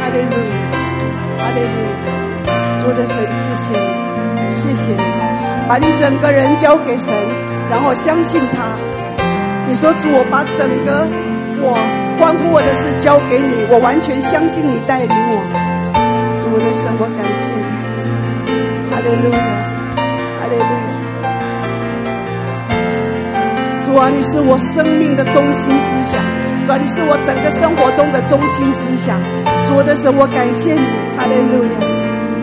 [0.02, 0.54] 哈利路亚，
[1.40, 5.02] 哈利路亚，主的神，谢谢你，谢谢你，
[5.68, 7.14] 把你整个人交给神，
[7.72, 8.78] 然后相信他。
[9.68, 11.08] 你说主，我把整个
[11.62, 11.76] 我
[12.26, 15.38] 关乎我的事交给你，我完全相信你带领我。
[16.42, 17.62] 主的神，我感谢你。
[18.90, 19.38] 哈利路亚，
[20.42, 20.90] 哈利路亚。
[23.86, 26.18] 主啊，你是我生命的中心思想，
[26.66, 29.22] 主啊，你是我整个生活中的中心思想。
[29.68, 30.82] 主的神，我感谢你，
[31.14, 31.78] 哈利路亚！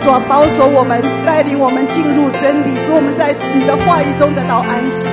[0.07, 5.09] 主啊，保守我们，带领我们进入真理，使我们在你的话语中得到安息。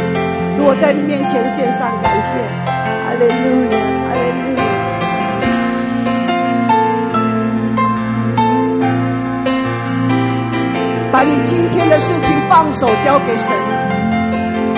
[0.55, 2.37] 主，我在你面前献上感谢，
[2.69, 4.08] 哈利路亚！
[11.11, 13.55] 把你今天的事情放手交给神，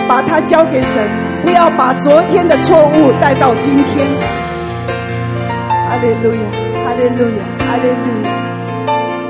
[0.08, 1.10] 把它交给神，
[1.44, 4.08] 不要把昨天的错误带到今天，
[5.88, 6.42] 哈利路亚。
[6.84, 8.28] 哈利路亚，哈利路亚，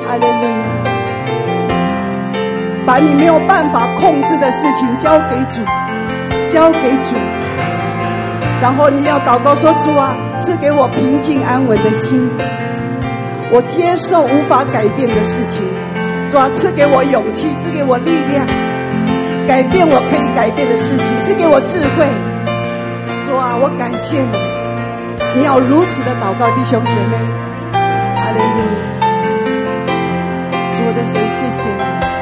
[0.08, 0.56] 哈利路亚！
[2.86, 5.62] 把你没有办法控制的事情交给主，
[6.50, 7.16] 交给主。
[8.62, 12.30] 然后你要祷告说：“主啊，赐给我平静安稳的心。
[13.52, 15.64] 我接受无法改变的事情。
[16.30, 18.46] 主啊，赐给我勇气，赐给我力量，
[19.48, 22.06] 改变我可以改变的事情，赐给我智慧。
[23.26, 24.38] 主啊，我感谢你。
[25.36, 27.18] 你要如此的祷告，弟兄姐妹。”
[27.74, 28.78] 阿利路亚，
[30.76, 32.21] 主的神，谢谢你。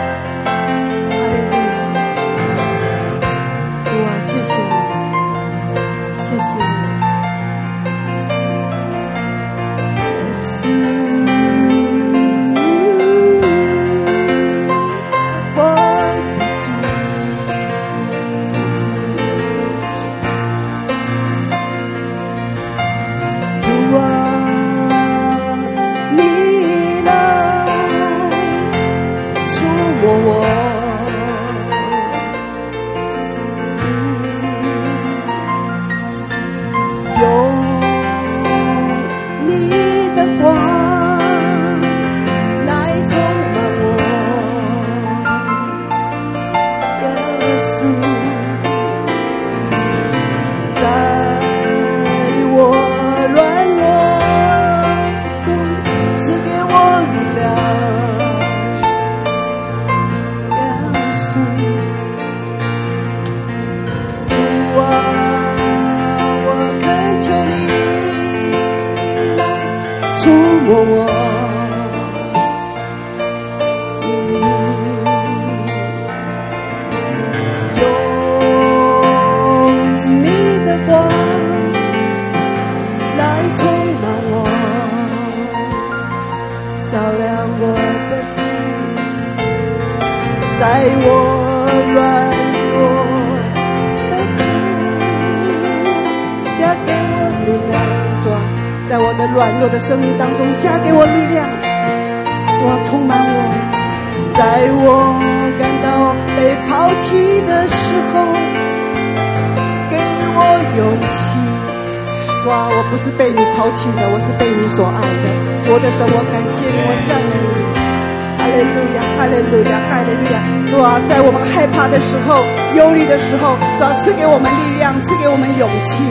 [124.10, 126.02] 赐给我们力量，赐给我们勇气。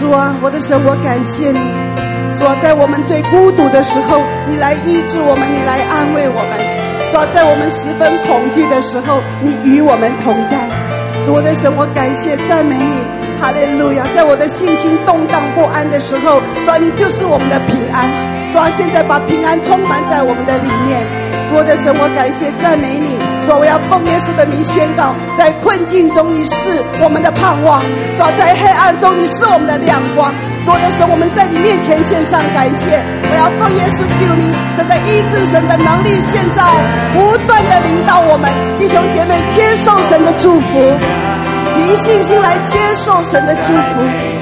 [0.00, 1.60] 主啊，我的神，我感谢你。
[2.38, 6.56] 主啊，在我们最孤独的时候，你来医治我们，你来安慰我们。
[7.12, 10.64] 主啊，在我们十分恐惧的时候，你与我们同在。
[11.28, 12.96] 主，我的神，我感谢赞美你。
[13.36, 14.08] 哈利路亚！
[14.16, 18.08] 在我的信心动荡不安的时候，主啊，你就是我们的平安。
[18.48, 21.04] 主啊，现在把平安充满在我们的里面。
[21.52, 23.20] 主的神，我感谢赞美你。
[23.44, 27.80] 主，我要奉耶稣的名宣告，在困境中你是我们的盼望；
[28.16, 30.32] 主，在黑暗中你是我们的亮光。
[30.64, 32.96] 主的神，我们在你面前献上感谢。
[32.96, 36.64] 我要奉耶稣基督名，神的医治，神的能力，现在
[37.12, 40.72] 不断的领导我们弟兄姐妹接受神的祝福，
[41.76, 44.33] 凭信心来接受神的祝福。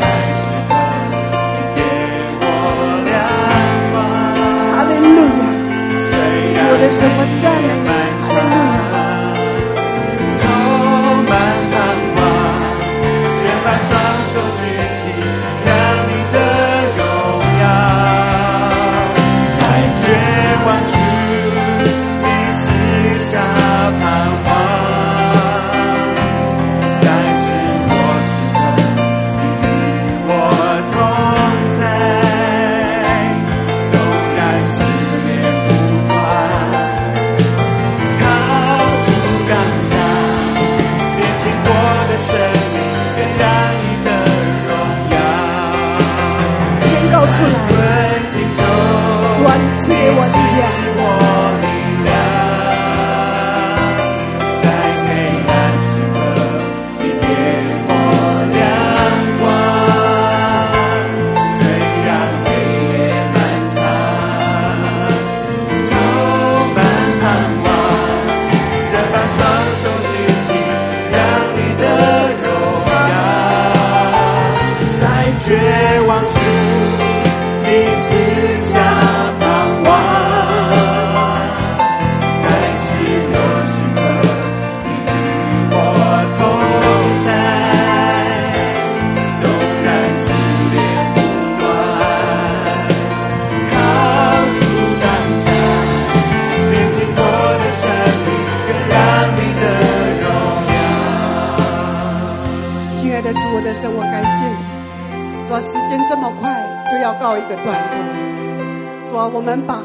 [109.35, 109.81] 我们把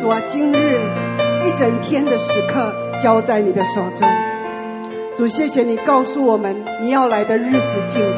[0.00, 0.80] 主今日
[1.46, 4.08] 一整天的时刻交在你的手中，
[5.14, 8.16] 主，谢谢你告诉我们，你要来的日子近了，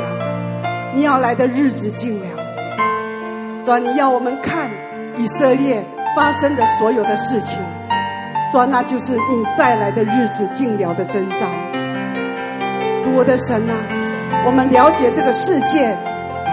[0.94, 2.26] 你要来的日子近了。
[3.64, 4.70] 主，你要我们看
[5.16, 5.84] 以色列
[6.14, 7.58] 发生的所有的事情，
[8.52, 11.48] 主，那就是你再来的日子近了的征兆。
[13.02, 13.74] 主，我的神啊，
[14.46, 15.98] 我们了解这个世界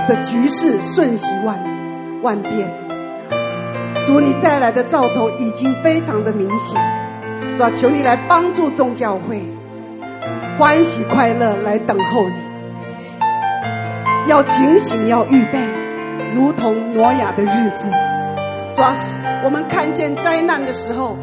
[0.07, 1.59] 的局势瞬息万
[2.23, 2.67] 万变，
[4.05, 6.79] 主，你再来的兆头已经非常的明显。
[7.57, 9.41] 主啊，求你来帮助众教会，
[10.57, 12.35] 欢喜快乐来等候你。
[14.27, 15.59] 要警醒，要预备，
[16.35, 17.89] 如同挪亚的日子。
[18.75, 18.93] 主啊，
[19.43, 21.17] 我们看见灾难的时候，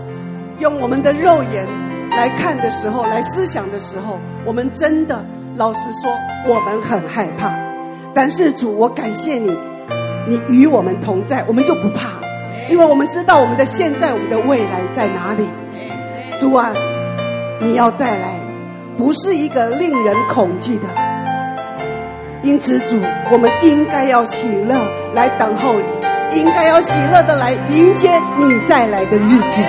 [0.59, 1.67] 用我们的肉眼
[2.11, 5.25] 来看的时候，来思想的时候，我们真的
[5.57, 6.11] 老实说，
[6.47, 7.53] 我们很害怕。
[8.15, 9.57] 但是主，我感谢你，
[10.29, 12.11] 你与我们同在，我们就不怕，
[12.69, 15.49] 因为我们知道我们的现在，我们的未来在哪里。
[16.39, 16.73] 主啊，
[17.61, 18.39] 你要再来，
[18.97, 20.85] 不是一个令人恐惧的。
[22.43, 23.01] 因此，主，
[23.33, 24.75] 我们应该要喜乐
[25.15, 29.63] 来等候你，应该要喜乐的来迎接你再来的日子。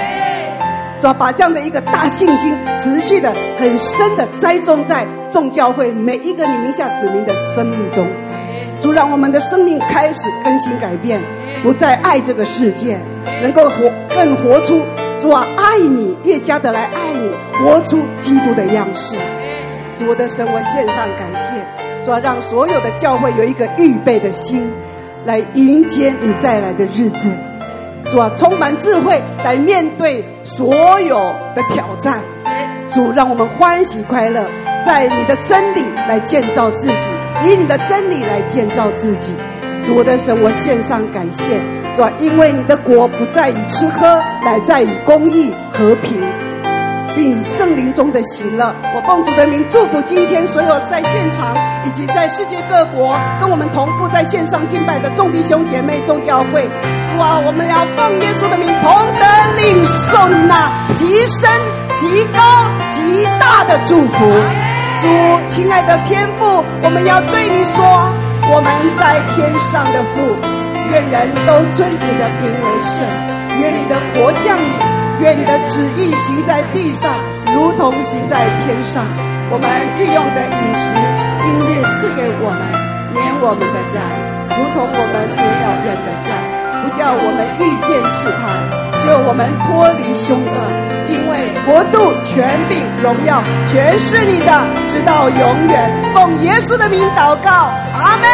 [1.01, 8.05] 主啊，把这样的一个大信心持续的、很深的栽种在众教会每一个你名下子民的生命中。
[8.81, 11.21] 主，让我们的生命开始更新改变，
[11.61, 12.97] 不再爱这个世界，
[13.41, 14.81] 能够活更活出。
[15.19, 17.29] 主啊，爱你，越加的来爱你，
[17.61, 19.15] 活出基督的样式。
[19.97, 22.05] 主我的神，我献上感谢。
[22.05, 24.71] 主啊，让所有的教会有一个预备的心，
[25.25, 27.27] 来迎接你再来的日子。
[28.09, 31.17] 主啊，充满智慧来面对所有
[31.53, 32.23] 的挑战。
[32.91, 34.45] 主，让我们欢喜快乐，
[34.85, 36.93] 在你的真理来建造自己，
[37.45, 39.31] 以你的真理来建造自己。
[39.85, 41.43] 主，我的神，我献上感谢，
[41.95, 46.19] 主，因为你的国不在于吃喝，乃在于公义和平。
[47.15, 51.55] 并圣灵中的喜乐，我奉主的名祝福今天所有在现场
[51.85, 56.67] 以及在世界各国跟我们同步在线上敬拜的众弟兄姐妹、众教会。
[57.11, 59.25] 主啊，我们要奉耶稣的名，同得
[59.61, 61.49] 领受你那极深、
[61.95, 62.39] 极高、
[62.91, 64.25] 极大的祝福。
[65.01, 65.07] 主，
[65.47, 67.83] 亲爱的天父，我们要对你说，
[68.51, 70.35] 我们在天上的父，
[70.91, 73.07] 愿人都尊你的名为圣，
[73.59, 74.98] 愿你的国降临。
[75.19, 77.11] 愿你的旨意行在地上，
[77.53, 79.03] 如同行在天上。
[79.51, 79.67] 我们
[79.97, 80.95] 日用的饮食，
[81.35, 82.61] 今日赐给我们，
[83.11, 83.99] 免我们的债，
[84.55, 86.31] 如同我们免了人的债，
[86.81, 88.63] 不叫我们遇见试探，
[89.03, 90.55] 救我们脱离凶恶。
[91.09, 94.51] 因为国度、权柄、荣耀，全是你的，
[94.87, 95.91] 直到永远。
[96.13, 97.51] 奉耶稣的名祷告，
[97.91, 98.29] 阿门。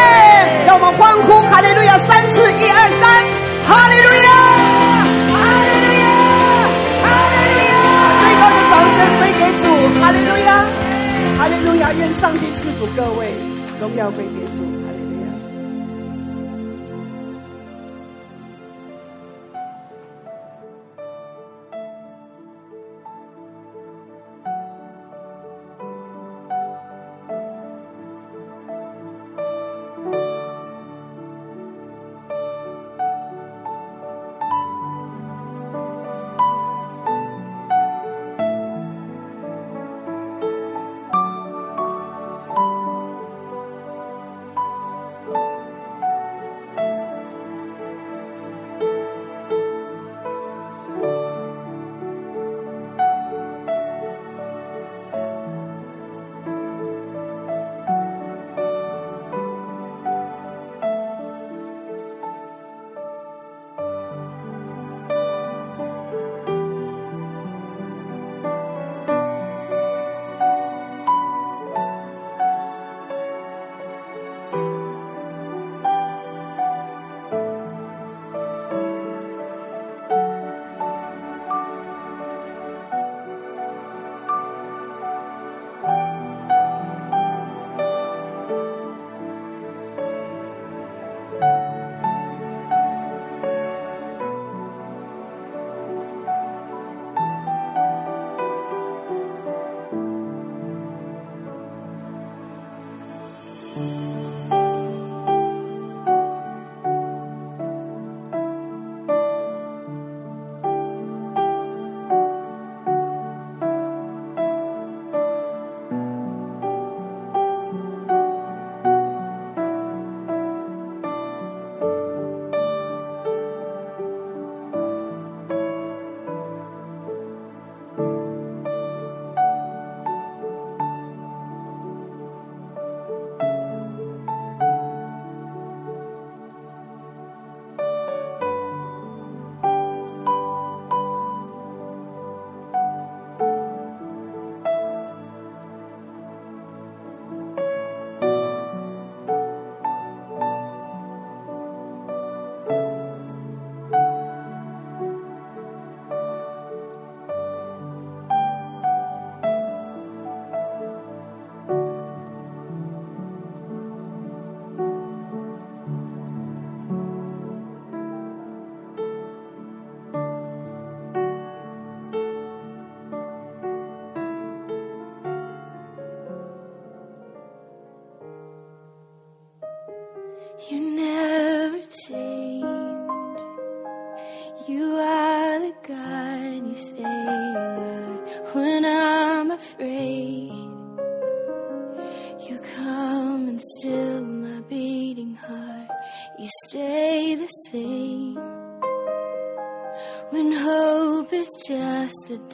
[0.67, 1.97] 让我们欢呼，哈利路亚！
[1.97, 3.23] 三次，一二三，
[3.65, 4.54] 哈利路亚。
[9.45, 10.65] 哈利路亚，
[11.37, 11.93] 哈利路亚！
[11.93, 13.33] 愿上帝赐福各位，
[13.79, 14.64] 荣耀归给主。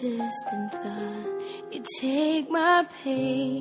[0.02, 1.72] distant thought.
[1.72, 3.61] You take my pain.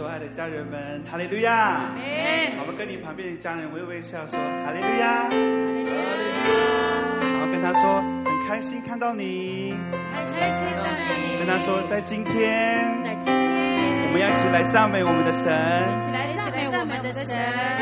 [0.00, 1.80] 所爱的家人们，哈利路亚！
[2.56, 5.28] 好，我们跟你旁边的家人微微笑说，哈利路亚！
[7.20, 9.76] 然后，跟他说，很开心看到你。
[10.16, 15.52] 很开心的你，跟他说，在今天，在今天，我们要一起来赞美我们的神。
[15.52, 17.36] 一起来赞美我们的神。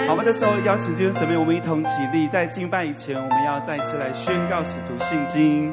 [0.08, 5.70] 好，我们的时候邀请弟兄姊妹，我们一同起立，在敬拜以前，我们要再次来宣告使徒信经。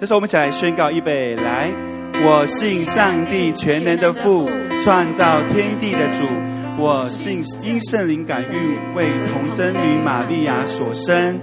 [0.00, 1.70] 这时候，我们一起来宣告，预备来。
[2.24, 4.50] 我信上帝全能的父，
[4.82, 6.26] 创造天地的主。
[6.78, 11.38] 我信因圣灵感孕，为童贞女玛利亚所生，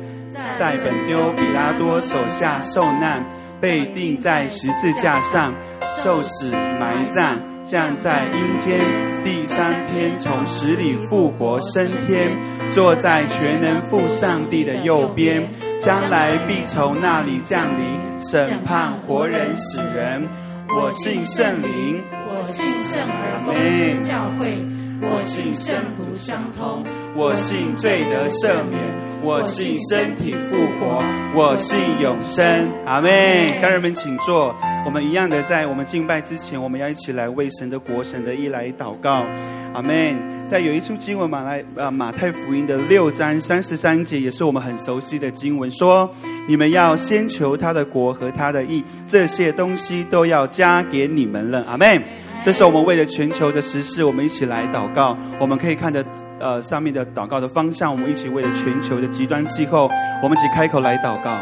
[0.57, 3.23] 在本丢比拉多手下受难，
[3.61, 8.79] 被钉在十字架上，受死埋葬，降在阴间，
[9.23, 12.29] 第三天从死里复活升天，
[12.69, 15.47] 坐在全能父上帝的右边，
[15.79, 20.27] 将来必从那里降临，审判活人死人。
[20.69, 24.57] 我信圣灵，我信圣而公之教会，
[25.01, 26.83] 我信圣徒相通，
[27.15, 28.81] 我信罪得赦免，
[29.21, 31.03] 我信身体复活，
[31.35, 32.69] 我信永生。
[32.85, 33.57] 阿妹。
[33.59, 34.55] 家人们，请坐。
[34.85, 39.25] 我们一样的，在我们敬拜之前，我们要一起来为神的国、神的意来祷告。
[39.73, 40.33] 阿门。
[40.47, 46.09] 在有一处经文，马来呃马太福音的六章三十三节，也是我们很熟悉的经文，说：
[46.47, 51.63] 你们要先求他的国和他的义，这些东西都要加给你们了。
[51.67, 52.01] 阿门。
[52.43, 55.17] 这是我们为了全球的时事，我们一起来祷告。
[55.39, 56.05] 我们可以看着
[56.39, 59.89] 呃上面的祷告的方向，我们一起为了全球的极端气候，
[60.21, 61.39] 我们一起开口来祷告。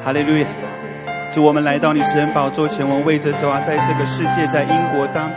[0.00, 0.46] 哈利路亚！
[1.30, 5.28] 主，我们来到你施恩宝座前，我们为着主啊，在这个世界，在英国当。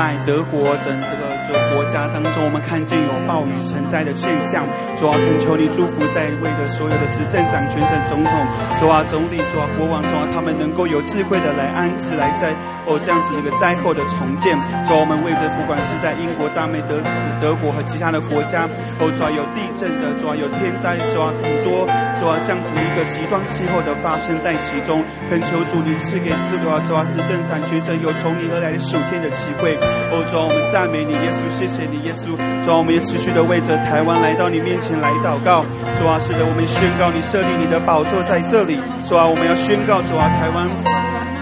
[0.00, 4.64] 在德国整个这国家当中，我们看见有暴雨成灾的现象。
[4.96, 8.32] 主啊，恳求你祝福在位的所有的执政掌权者、总统、
[8.78, 12.52] 主啊总理、主啊国王、主啊他们能够有智慧的来安置，来在
[12.86, 14.52] 哦这样子那个灾后的重建。
[14.84, 17.00] 主啊，我们为着不管是在英国、大美、德
[17.40, 18.68] 德国和其他的国家，
[19.00, 21.88] 哦主啊有地震的，主啊有天灾，主啊很多，
[22.20, 25.02] 主啊这样子一个极端气候的发生在其中。
[25.30, 26.30] 恳求主你赐给
[26.60, 29.78] 主啊主啊执政掌权者有从你而来的属天的机会。
[30.12, 32.34] 哦，主啊，我们赞美你，耶稣，谢谢你，耶稣。
[32.64, 35.64] 主啊，我们也持续的为着台湾来到你面前来祷告。
[35.94, 38.80] 主啊，是的，我们宣告你设立你的宝座在这里。
[39.06, 40.66] 主啊，我们要宣告，主啊，台湾，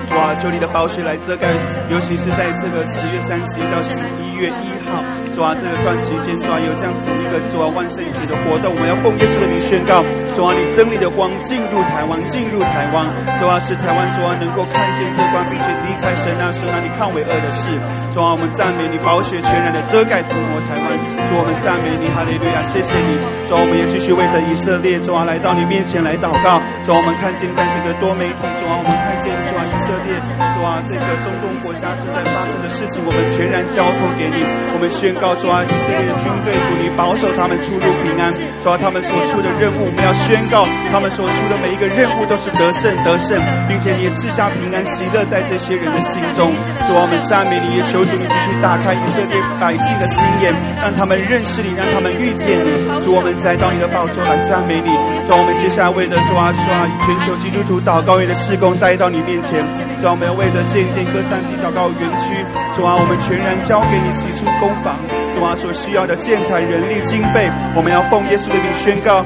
[0.06, 1.48] 主啊，求你的宝血来遮盖，
[1.88, 5.17] 尤其是在这个十月三十一到十一月一号。
[5.38, 10.02] 主啊，这个段期间，主啊，有这样子一个主啊万圣节的活动，我们要奉耶稣的名宣告，
[10.34, 13.06] 主啊，你真理的光进入台湾，进入台湾，
[13.38, 17.70] 主啊，使台湾主啊能够看见这光，并且离开神那时那里看为恶的事。
[18.10, 20.90] 主啊，我们赞美你，宝血全然的遮盖涂抹台湾。
[21.30, 23.14] 主，我们赞美你，哈利路亚，谢谢你。
[23.46, 26.58] 主啊，我们也继续为着以色列，主啊，来到你面前来祷告。
[26.84, 30.16] 主啊，我们看见在这个多媒体，主啊，我们看见主啊以色列，
[30.54, 34.40] 主啊这个中东国家正在发生的事情，我们全然交托给你，
[34.72, 35.36] 我们宣告。
[35.38, 38.32] 主啊，以色列的军队，主你保守他们出入平安。
[38.64, 43.36] 主啊，他们所出的任务，我们要宣告，他们所出的每一个任务都是得胜得胜，
[43.68, 46.50] 并且你也赐下平安喜乐在这些人的心中。
[46.88, 50.50] 主啊，我们赞美你，也求主你继续打开以色列百姓的心眼，
[50.80, 52.72] 让他们认识你，让他们遇见你。
[53.04, 54.90] 主，我们来到你的宝座来赞美你。
[55.28, 59.64] 主啊，我们接下来为着主啊，啊，全球基督徒祷告员的事工带到你面前。
[60.00, 62.32] 主啊，我们要为着建殿歌山地祷告园区，
[62.72, 64.96] 主啊，我们全然交给你，起出攻防。
[65.34, 69.24] 主啊，所需要的建材、人力、经费，我们要奉耶稣的名宣告。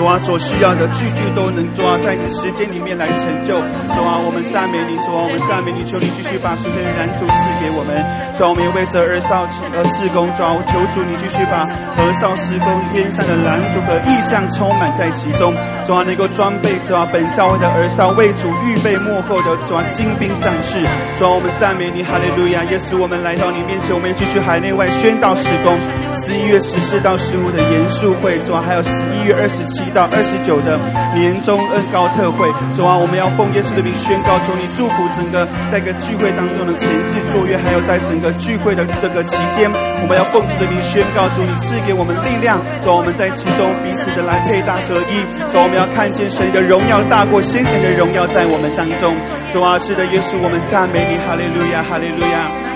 [0.00, 3.52] 主啊，所需要的句句都能主啊，在你时间里面来成就。
[3.92, 7.92] 主啊，我们赞美你，主啊，我们赞美你，求你继续把属天的蓝图赐给我们。
[8.32, 9.44] 主啊，我们也为这儿少
[9.76, 15.52] 呃事工，主啊，求主你继续把儿少事工天上的蓝图和意象充满在其中。
[15.84, 20.80] 主啊，能够装备主啊本教会的儿少为主预备幕后的主啊精兵战士。
[21.20, 25.76] 主啊，我们赞美你，哈利路亚，耶稣，我们来到你面前，我们也继续海内外宣道事工。
[26.16, 29.89] 十一月十四到十五的严肃会，主啊，还有十一月二十七。
[29.94, 30.78] 到二十九的
[31.14, 49.14] 年终恩膏特会，主啊，我们要奉耶稣的名宣告，求你祝福整个在个聚会当中的前置作业，还有在整个聚会的这个期间，我们要奉主的名宣告，主你赐给我们力量，主我们在其中彼此的来配搭合一，主我们要看见神的荣耀大过先前的荣耀在我们当中，
[49.52, 52.69] 主啊，是的，耶稣，我们赞美你，哈利路亚，哈利路亚。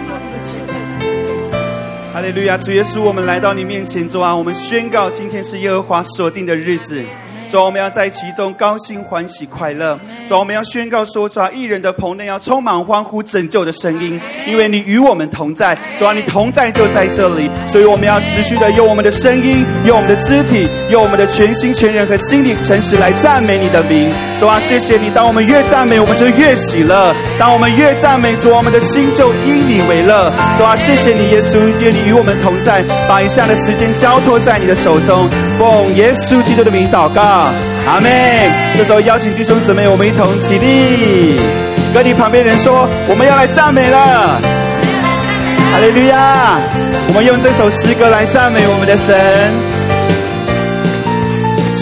[2.15, 7.05] 哈利路亚，主耶稣，我们来到你面前，主啊，我们宣告今天是耶和华所定的日子。
[7.55, 9.97] 主，我们要在其中高兴欢喜快乐。
[10.27, 15.79] 主，我们要宣告说，主，义人的棚内要充满欢呼拯救的声音，因为你与我们同在。
[15.97, 24.13] 主啊，你同在就在这里，所以我们要持续的用我们的声音，用我们的肢体，用我们的全心全人和心灵诚实来赞美你的名。
[24.37, 30.29] 主啊，谢谢你，当我们越赞美，我们就越喜乐；当我们越赞美，主，我们的心就因你为乐。
[30.59, 37.44] 主啊，谢谢你，耶稣，愿你与我们同在，把以下的时间交托在你的手中，奉耶稣基督的名祷告。
[37.87, 38.11] 阿门。
[38.77, 41.37] 这时候邀请弟兄姊妹，我们一同起立，
[41.93, 44.41] 跟你旁边人说，我们要来赞美了。
[45.73, 46.59] 哈利路亚！
[47.09, 49.15] 我们用这首诗歌来赞美我们的神。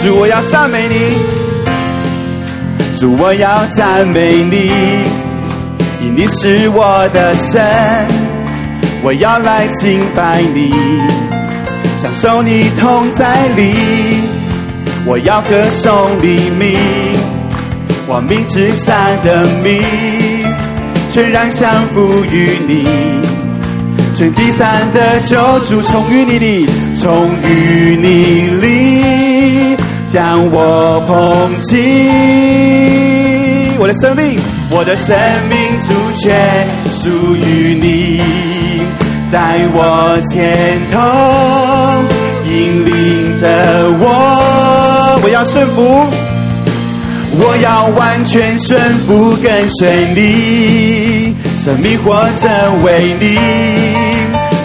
[0.01, 0.95] 主，我要赞美你。
[2.99, 4.71] 主，我要赞美你，
[6.01, 7.61] 因你是我的神。
[9.03, 10.73] 我要来敬拜你，
[11.97, 14.22] 享受你同在里。
[15.05, 16.79] 我要歌颂黎明，
[18.07, 19.81] 光明之山的名，
[21.09, 22.87] 全然降服于你，
[24.15, 29.77] 全地上的救主从于你里，从于你里
[30.07, 31.75] 将我捧起，
[33.77, 34.39] 我的生命，
[34.71, 35.17] 我的生
[35.49, 38.21] 命主权属于你。
[39.29, 40.99] 在我前头
[42.47, 43.47] 引领着，
[43.99, 44.05] 我
[45.33, 45.81] 要顺服，
[47.39, 53.35] 我要完全顺服跟随你，生命活着为你，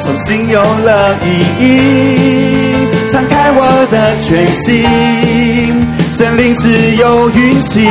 [0.04, 1.26] 重新有了意
[1.58, 1.70] 义，
[3.10, 4.84] 敞开我的全心，
[6.12, 7.82] 生命自由运行，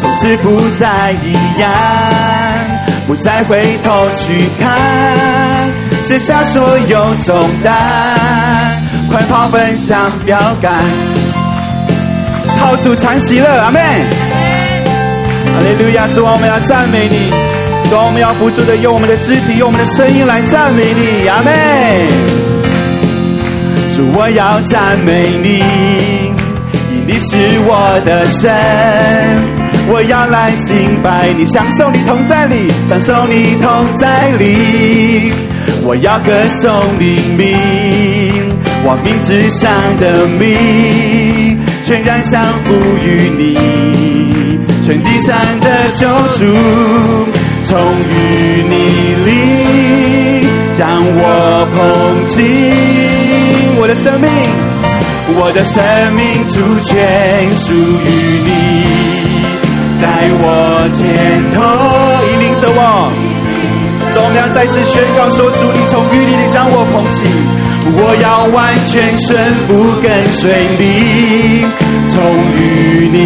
[0.00, 1.70] 从此不再一样。
[3.06, 5.70] 不再回头去看，
[6.02, 7.72] 卸下所有重担，
[9.08, 10.72] 快跑奔向标杆，
[12.66, 13.80] 靠主常喜乐，阿门。
[13.80, 13.86] 哈
[15.62, 17.30] 利路亚，主啊，我们要赞美你，
[17.88, 21.52] 主啊，我们要不住的用我们的肢体，用我们的声音来赞美你，阿门。
[23.94, 25.62] 主，我要赞美你，
[26.90, 27.36] 因你是
[27.68, 28.50] 我的神。
[29.88, 35.32] 我要来敬拜你，享受你同在里，享受你同在里。
[35.84, 37.54] 我要歌颂你名，
[38.82, 39.70] 我名字上
[40.00, 41.56] 的名，
[41.86, 43.54] 全然降服于你，
[44.82, 46.44] 全地上的救主，
[47.62, 48.74] 从淤泥
[49.24, 49.28] 里
[50.72, 51.78] 将我捧
[52.26, 52.42] 起，
[53.78, 54.28] 我的生命，
[55.38, 55.80] 我的生
[56.16, 58.10] 命主权属于
[58.42, 58.50] 你。
[60.00, 60.04] 在
[60.42, 60.44] 我
[60.90, 60.98] 前
[61.54, 61.62] 头
[62.26, 62.82] 引领着我，
[64.18, 67.22] 我们要再次宣告说：主，你从淤泥里将我捧起，
[67.96, 71.64] 我要完全顺服跟随你。
[72.08, 72.14] 从
[72.56, 73.16] 淤泥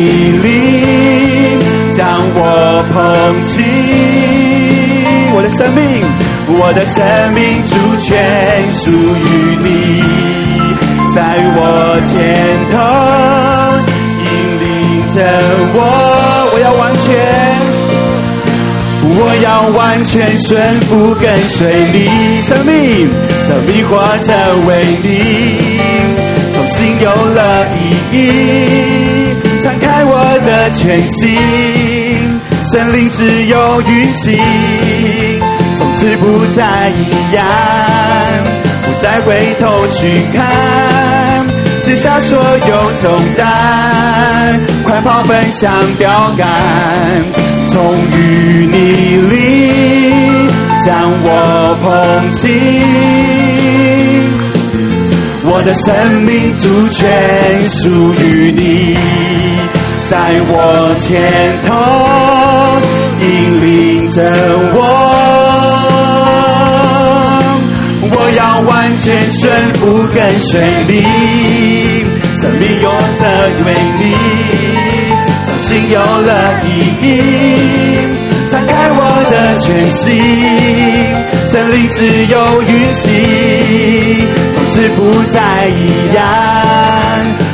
[0.42, 0.46] 里
[1.94, 2.38] 将我
[2.92, 2.94] 捧
[3.46, 3.62] 起，
[5.34, 5.80] 我的生命，
[6.58, 7.00] 我的生
[7.34, 8.08] 命主权
[8.72, 10.02] 属于你，
[11.14, 11.18] 在
[11.56, 11.58] 我
[12.04, 12.14] 前
[12.72, 12.74] 头
[14.18, 14.26] 引
[14.60, 14.68] 领。
[15.10, 15.16] 着
[15.74, 15.76] 我，
[16.52, 17.08] 我要完全，
[19.12, 23.10] 我要完全顺服跟随你，生命，
[23.40, 25.80] 生命活着为你，
[26.52, 27.78] 重新有了意
[28.12, 28.18] 义，
[29.62, 31.36] 敞开我的全心，
[32.72, 34.38] 生命自由运行，
[35.76, 37.44] 从此不再一样，
[38.86, 41.29] 不再回头去看。
[41.90, 46.48] 卸下所有重担，快跑奔向标杆，
[47.66, 50.46] 从淤泥里
[50.84, 52.48] 将我捧起。
[55.42, 58.96] 我的生命主权属于你，
[60.08, 61.10] 在我前
[61.66, 61.74] 头
[63.20, 63.26] 引
[63.66, 64.22] 领着
[64.74, 64.78] 我。
[68.12, 71.79] 我要完全顺服跟随你，
[72.40, 73.22] 生命有着
[73.66, 73.68] 为
[73.98, 74.02] 你，
[75.44, 76.68] 重新有了意
[77.02, 77.04] 义，
[78.50, 78.98] 敞开我
[79.30, 80.08] 的全心，
[81.46, 82.02] 生命自
[82.32, 83.12] 由运行，
[84.52, 86.24] 从此不再一样，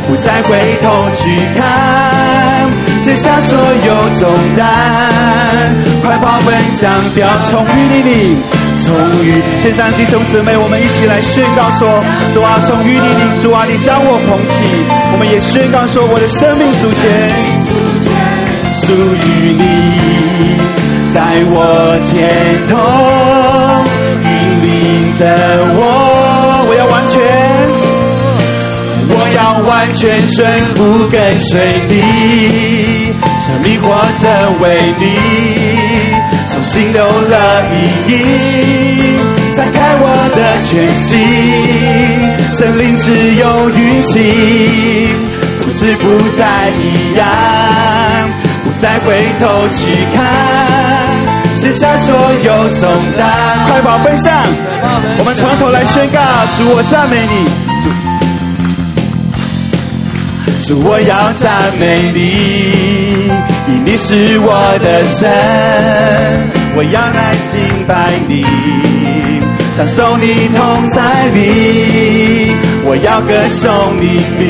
[0.07, 2.71] 不再回头去看，
[3.03, 4.67] 卸下所有重担，
[6.01, 8.37] 快跑奔向标，从淤泥里。
[8.87, 11.89] 从淤，线上弟兄姊妹，我们一起来宣告说：
[12.33, 14.63] 主啊，从淤泥里，主啊，你将我捧起。
[15.13, 17.29] 我们也宣告说，我的生命主权
[18.73, 19.61] 属于你，
[21.13, 22.15] 在我前
[22.71, 22.79] 头
[24.23, 24.29] 引
[24.63, 25.27] 领着
[25.75, 25.81] 我，
[26.69, 27.19] 我要完全，
[29.11, 30.47] 我要完全顺
[30.77, 31.59] 服跟随
[31.89, 33.87] 你，生命活
[34.23, 34.25] 着
[34.61, 34.65] 为
[35.01, 35.86] 你。
[36.77, 37.74] 重新有了意
[38.12, 38.12] 义，
[39.57, 40.05] 展开我
[40.36, 41.16] 的全心，
[42.53, 44.20] 生命自由运行，
[45.57, 47.27] 从此不再一样，
[48.62, 50.23] 不再回头去看，
[51.57, 53.27] 卸下所有重担，
[53.69, 54.31] 快跑奔向，
[55.19, 56.20] 我们从头来宣告，
[56.59, 57.48] 主我赞美你，
[60.69, 63.32] 主，主我要赞美你。
[63.69, 65.28] 因你是我的神，
[66.78, 67.59] 我要来敬
[67.89, 68.44] 拜你，
[69.74, 72.53] 享受你同在里，
[72.85, 74.44] 我要歌颂你名，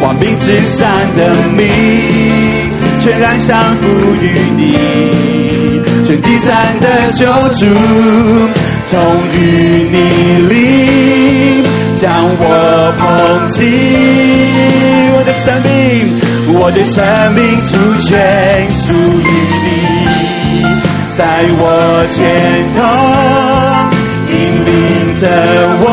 [0.00, 1.20] 望名之上的
[1.54, 1.68] 名，
[3.00, 3.84] 全然降服
[4.16, 4.24] 于
[4.56, 4.62] 你，
[6.06, 7.66] 全地上的救主，
[8.84, 8.98] 从
[9.28, 9.36] 淤
[9.92, 10.52] 泥里
[11.96, 12.08] 将
[12.40, 12.42] 我
[12.98, 13.56] 捧起，
[15.12, 15.68] 我的生命。
[16.50, 17.04] 我的生
[17.34, 19.28] 命主权属于
[19.64, 19.68] 你，
[21.18, 22.16] 在我前
[22.76, 22.80] 头
[24.30, 24.34] 引
[24.64, 24.70] 领
[25.16, 25.26] 着
[25.80, 25.84] 我，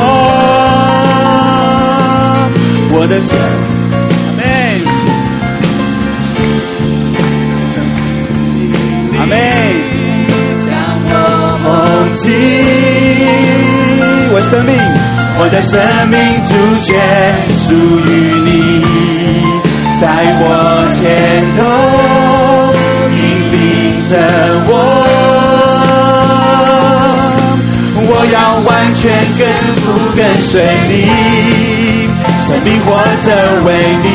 [2.93, 3.33] 我的主，
[9.17, 9.33] 阿门，阿门，
[10.67, 10.69] 将
[11.09, 11.11] 我
[11.63, 11.65] 捧
[12.13, 12.23] 起。
[14.41, 14.77] 生命，
[15.39, 15.73] 我的生
[16.07, 16.93] 命主权
[17.57, 18.07] 属于
[18.45, 18.53] 你，
[19.99, 20.03] 在
[20.37, 20.45] 我
[20.93, 21.01] 前
[21.57, 21.59] 头
[23.09, 23.17] 引
[23.51, 23.59] 领
[24.07, 24.13] 着
[24.67, 24.73] 我。
[28.35, 29.09] 要完全
[29.39, 29.47] 跟
[29.77, 31.07] 服跟随你，
[32.45, 32.91] 生命活
[33.23, 33.27] 着
[33.63, 34.07] 为你，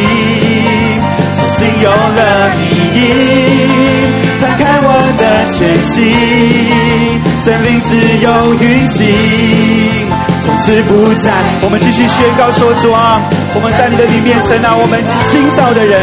[1.37, 2.61] 重新有了意
[2.97, 2.99] 义。
[4.39, 5.23] 敞开我的
[5.57, 5.97] 全心，
[7.43, 7.89] 生命自
[8.21, 8.99] 由运行，
[10.43, 11.33] 从此不再。
[11.63, 13.23] 我们继续宣告说：主啊，
[13.55, 15.99] 我们在你的里面，神啊，我们是新造的人，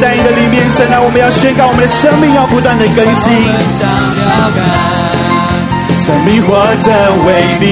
[0.00, 4.97] 在你的里面，神啊，我们要宣告我们的生命要不断的更新。
[6.08, 6.90] 生命活着
[7.26, 7.66] 为你，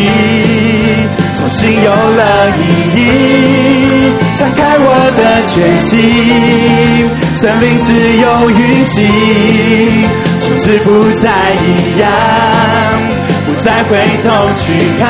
[1.38, 2.60] 重新有了意
[2.94, 3.00] 义，
[4.36, 4.86] 敞开我
[5.16, 7.88] 的全心，生命自
[8.18, 9.00] 由运行，
[10.38, 11.32] 从此不再
[11.64, 12.12] 一样，
[13.46, 14.66] 不再回头去
[14.98, 15.08] 看，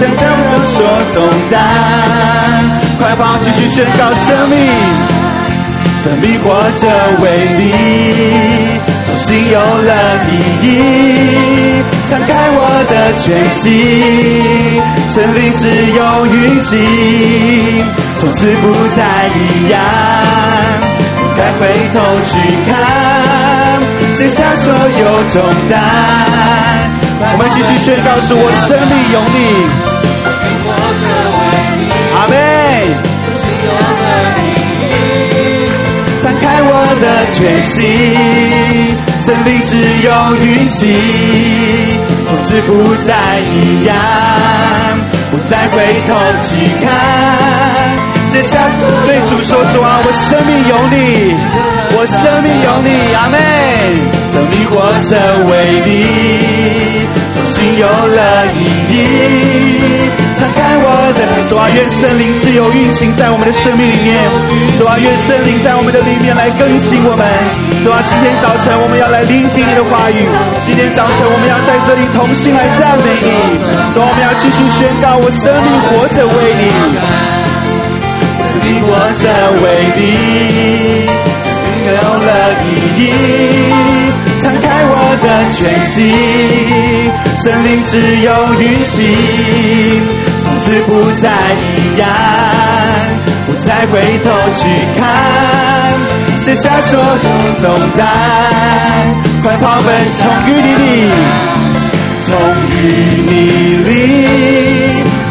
[0.00, 0.82] 将将我所
[1.14, 1.22] 重
[1.52, 1.54] 担，
[2.98, 4.58] 快跑，继续宣告生命。
[5.94, 6.82] 生命活着
[7.22, 7.24] 为
[7.58, 7.62] 你，
[9.06, 9.94] 重新有了
[10.28, 10.32] 意
[10.62, 10.68] 义，
[12.08, 13.64] 敞开我的全心，
[15.10, 16.78] 生命自由运行，
[18.18, 18.64] 从此不
[18.94, 19.00] 再
[19.34, 19.74] 一样，
[21.18, 21.60] 不再回
[21.92, 22.30] 头去
[22.68, 22.70] 看，
[24.14, 25.34] 卸下所有重
[25.68, 25.74] 担。
[27.18, 29.38] 我们继续宣告主，我生命有你，
[30.22, 30.66] 生命活
[31.02, 31.04] 着
[31.34, 31.44] 为
[31.76, 31.82] 你，
[32.14, 32.34] 阿门。
[36.22, 37.74] 敞开我的全心，
[39.26, 39.74] 生命只
[40.06, 40.96] 有运行，
[42.26, 43.92] 从此不再一样，
[45.32, 46.86] 不再回头去看。
[48.28, 48.56] 写下
[49.08, 51.34] 对主说主啊，我生命有你，
[51.98, 53.36] 我生命有你，阿门。
[54.32, 54.76] 生命活
[55.08, 55.10] 着
[55.50, 55.50] 为
[55.86, 55.90] 你，
[57.36, 58.96] 重新有了意义。
[60.40, 64.16] 敞开我的，主啊，愿圣灵自由运行在我们的生命里面。
[64.78, 67.28] 主啊，愿圣灵在我们的里面来更新我们。
[67.84, 70.24] 主啊，今天早晨我们要来聆听你的话语。
[70.64, 73.28] 今天早晨我们要在这里同心来赞美你。
[73.92, 76.72] 主啊，我们要继续宣告：我生命活着为你，
[78.48, 79.28] 生命活着
[79.60, 81.04] 为你，
[81.84, 82.32] 有了
[82.64, 84.25] 意义。
[84.88, 85.94] 我的全心，
[87.42, 87.90] 生命自
[88.22, 88.28] 由
[88.60, 88.94] 运行。
[90.42, 90.90] 从此不
[91.20, 92.08] 再一样，
[93.46, 94.60] 不再回头去
[94.98, 95.00] 看，
[96.44, 97.04] 卸下所有
[97.60, 97.64] 重
[97.96, 98.06] 担，
[99.42, 99.86] 快跑奔
[100.18, 100.84] 冲于你里，
[102.24, 102.28] 冲
[102.70, 102.72] 于
[103.26, 103.28] 你
[103.84, 103.90] 里，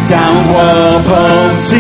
[0.08, 1.12] 将我捧
[1.62, 1.76] 起。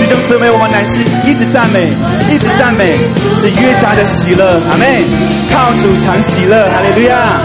[0.00, 1.88] 弟兄姊妹，我们乃是一直赞美，
[2.32, 2.96] 一直赞美，
[3.40, 4.60] 是越加的喜乐。
[4.70, 5.04] 阿妹。
[5.52, 7.40] 靠主常喜乐，哈利路亚。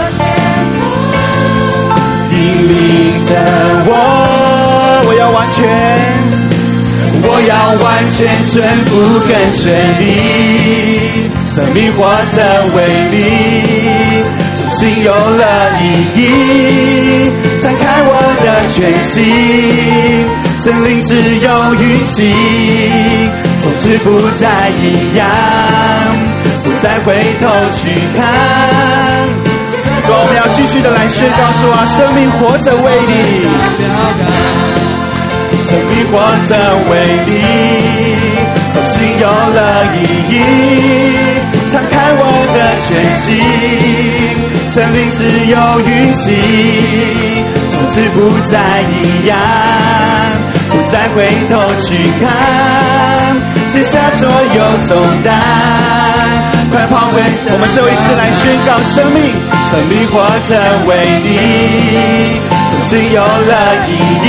[2.30, 2.36] 引
[2.68, 2.72] 领
[3.26, 3.30] 着
[3.86, 3.90] 我。
[5.06, 5.64] 我要完全，
[7.22, 8.90] 我要完全顺服
[9.26, 9.64] 跟随
[9.98, 11.98] 你，生命活
[12.34, 12.36] 着
[12.74, 12.76] 为
[13.10, 13.16] 你，
[14.68, 15.84] 重新有了意
[16.14, 18.12] 义，展开我
[18.44, 19.24] 的全心，
[20.62, 22.26] 生命自由运行，
[23.62, 25.26] 从此不再一样，
[26.62, 28.20] 不再回头去看。
[30.04, 33.12] 说我们要继续的来宣告说啊，生命活着为你。
[35.56, 36.54] 生命活着
[36.90, 36.92] 为
[37.24, 37.30] 你，
[38.74, 39.96] 重新有了意
[40.28, 40.36] 义。
[41.72, 42.22] 敞开我
[42.54, 43.26] 的全心，
[44.70, 46.34] 生命自由运行，
[47.70, 49.36] 从此不再一样，
[50.68, 52.28] 不再回头去看，
[53.70, 55.32] 卸下所有重担，
[56.70, 57.22] 快跑回。
[57.50, 59.32] 我们最后一次来宣告生命，
[59.70, 60.52] 生命活着
[60.86, 62.38] 为你，
[62.70, 63.52] 重新有了
[63.88, 63.90] 意
[64.22, 64.26] 义。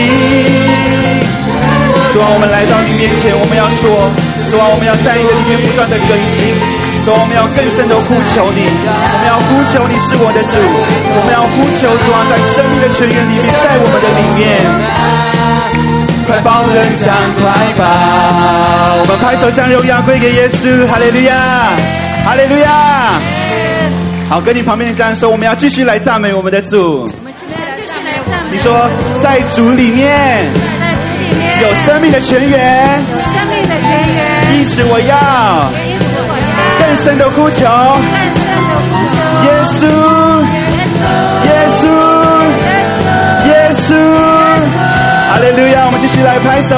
[2.14, 4.10] 主啊，我们来到你面前，我们要说，
[4.50, 6.56] 主啊，我们要在你的里面不断的更新，
[7.06, 14.46] 主啊，我们要更深的呼求你，我们要呼求你是我的主，我们要呼求主啊，在生命的泉源里面，在我们的里面，
[16.28, 17.48] 快跑更强，快
[17.78, 17.82] 跑，
[19.00, 21.72] 我们拍手将荣耀归给耶稣，哈利路亚，
[22.26, 23.20] 哈利路亚。
[24.30, 27.10] 好，跟你旁边的家人说，我们要继续来赞美我们的主。
[27.18, 28.52] 我们今天要继续来赞美。
[28.52, 28.90] 你说，
[29.22, 30.46] 在主里面。
[31.62, 35.70] 有生命的泉源，有生命的泉源，因此我要
[36.90, 39.14] 更深的呼求，更深的呼求，
[39.46, 39.86] 耶稣，
[41.46, 41.86] 耶稣，
[42.66, 42.68] 耶
[42.98, 43.06] 稣，
[43.46, 43.94] 耶稣，
[45.30, 45.86] 哈利路亚！
[45.86, 46.76] 我们继续来拍手，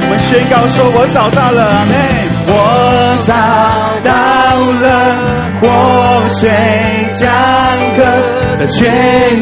[0.00, 1.92] 我们宣告说：我找到了，阿门。
[2.46, 2.54] 我
[3.26, 3.34] 找
[4.06, 4.10] 到
[4.78, 4.86] 了
[5.60, 5.66] 活
[6.28, 6.48] 水
[7.18, 7.28] 江
[7.96, 7.98] 河，
[8.56, 8.78] 这泉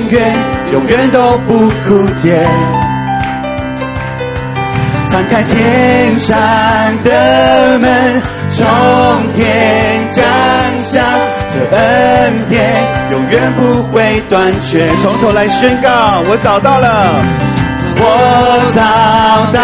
[0.09, 0.35] 源
[0.73, 2.43] 永远都不枯竭。
[5.10, 6.36] 敞开天上
[7.02, 8.66] 的门，从
[9.35, 10.24] 天降
[10.78, 11.02] 下
[11.48, 12.60] 这恩典，
[13.10, 14.86] 永远不会断绝。
[15.02, 17.14] 从头来宣告，我找到了，
[17.97, 18.05] 我
[18.74, 18.80] 找
[19.52, 19.60] 到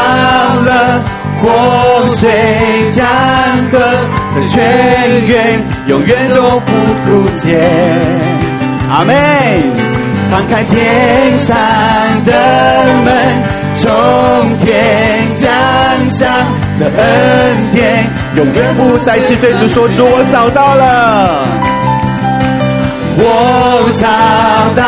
[0.64, 1.02] 了。
[1.42, 3.06] 活水江
[3.70, 3.78] 河，
[4.32, 6.72] 这泉源永远都不
[7.04, 7.60] 枯竭。
[8.90, 9.93] 阿门。
[10.34, 11.56] 敞开天上
[12.24, 12.32] 的
[13.04, 13.14] 门，
[13.76, 15.48] 从天降
[16.10, 16.26] 下
[16.76, 18.04] 这恩典，
[18.34, 21.46] 永远不再是对主说，主我找到了，
[23.16, 24.08] 我找
[24.74, 24.82] 到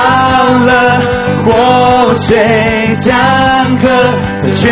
[0.66, 1.01] 了。
[1.44, 3.14] 活水江
[3.81, 3.89] 河，
[4.40, 4.68] 这泉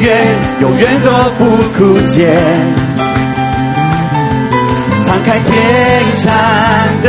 [0.00, 0.26] 源
[0.62, 1.44] 永远都不
[1.76, 2.32] 枯竭。
[5.08, 6.30] 敞开天上
[7.02, 7.08] 的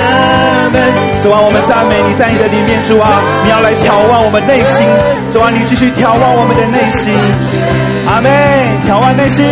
[0.71, 0.81] 门，
[1.21, 4.87] 主啊，我们赞美你，在你的里面，主啊，你要来眺望我们内心，
[5.27, 7.11] 主啊，你继续眺望我们的内心。
[8.07, 8.31] 阿门，
[8.87, 9.43] 眺望内心，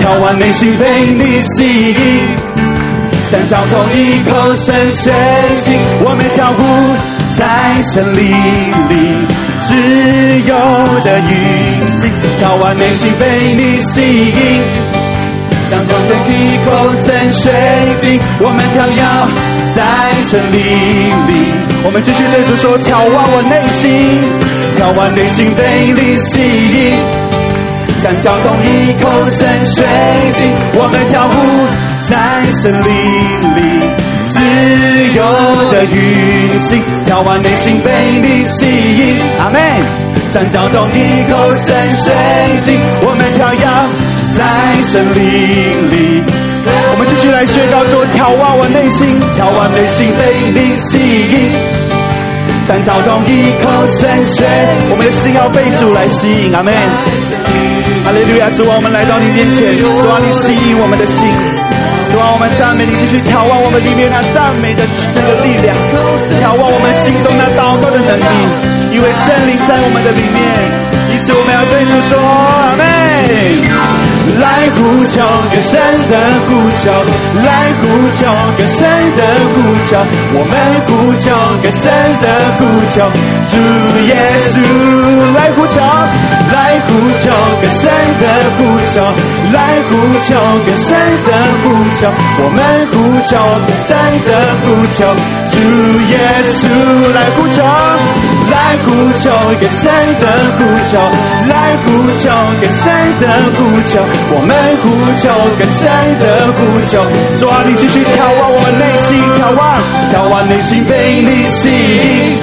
[0.00, 2.32] 眺望内心被你吸引，
[3.28, 5.12] 像交通一口深深
[5.60, 7.20] 井，我们跳舞。
[7.36, 7.46] 在
[7.82, 8.32] 森林
[8.88, 9.26] 里，
[9.60, 9.74] 自
[10.48, 10.56] 由
[11.04, 11.32] 的运
[11.92, 12.10] 行，
[12.40, 14.00] 眺望内心被你吸
[14.32, 14.62] 引，
[15.70, 17.52] 像装着一口深水
[17.98, 19.00] 井，我们跳跃
[19.72, 21.46] 在森林里。
[21.84, 23.88] 我们继续对主说：眺望我内心，
[24.76, 26.98] 眺望内心被你吸引，
[28.02, 29.86] 像交通一口深水
[30.34, 31.38] 井，我们跳舞
[32.10, 32.90] 在森林
[33.54, 33.60] 里。
[34.26, 34.40] 自
[35.14, 35.22] 由
[35.70, 39.22] 的运行，眺望内心被你吸引。
[39.38, 39.60] 阿门。
[40.30, 42.14] 像交通一口深水
[42.60, 43.66] 井，我们跳跃
[44.36, 45.20] 在森林
[45.90, 46.22] 里。
[46.92, 51.50] 我们继续来宣告说：眺望我内心，眺望内心被你吸引。
[52.66, 54.46] 像交通一口深水，
[54.90, 56.54] 我们的心要被主来吸引。
[56.54, 56.72] 阿门。
[58.04, 61.26] 哈利路亚，主啊，我们来到你面前，主啊，你吸引我们的心。
[62.12, 64.84] 主啊，我们赞美你，继续眺望我们里面那赞美的
[65.16, 65.74] 那个力量，
[66.44, 68.30] 眺望我们心中那祷告的能力，
[68.94, 70.38] 因为圣灵在我们的里面，
[71.10, 73.99] 因此我们要对主说阿门。
[74.38, 75.20] 来呼求
[75.50, 76.14] 更深的
[76.46, 76.48] 呼
[76.82, 76.92] 求，
[77.44, 77.48] 来
[77.80, 77.82] 呼
[78.14, 78.20] 求
[78.56, 78.86] 更深
[79.16, 79.20] 的
[79.52, 79.56] 呼
[79.88, 79.90] 求，
[80.32, 80.52] 我们
[80.86, 80.88] 呼
[81.18, 81.26] 求
[81.62, 81.90] 更深
[82.20, 82.26] 的
[82.58, 82.60] 呼
[82.92, 83.02] 求，
[83.50, 83.52] 主
[84.06, 84.14] 耶
[84.46, 84.54] 稣
[85.34, 85.80] 来呼求，
[86.52, 86.88] 来呼
[87.18, 87.24] 求
[87.60, 87.90] 更深
[88.20, 88.24] 的
[88.56, 88.58] 呼
[88.92, 88.94] 求，
[89.52, 89.58] 来
[89.88, 89.90] 呼
[90.22, 90.28] 求
[90.64, 90.88] 更深
[91.26, 91.28] 的
[91.62, 91.64] 呼
[91.98, 92.00] 求，
[92.38, 92.58] 我们
[92.92, 92.94] 呼
[93.26, 93.30] 求
[93.66, 93.88] 更深
[94.24, 94.28] 的
[94.62, 94.98] 呼求，
[95.48, 95.54] 主
[96.10, 96.58] 耶稣
[97.12, 97.58] 来呼求，
[98.50, 98.88] 来呼
[99.18, 99.24] 求
[99.60, 99.90] 更深
[100.20, 100.24] 的
[100.56, 100.98] 呼求，
[101.48, 101.86] 来呼
[102.16, 102.30] 求
[102.60, 102.84] 更深
[103.20, 103.24] 的
[103.56, 103.58] 呼
[103.88, 104.19] 求。
[104.32, 104.84] 我们呼
[105.18, 105.28] 求
[105.58, 105.90] 更深
[106.20, 107.02] 的呼求，
[107.38, 109.80] 主啊，你继续眺望我们内心，眺望，
[110.12, 112.38] 眺望内心被你吸引，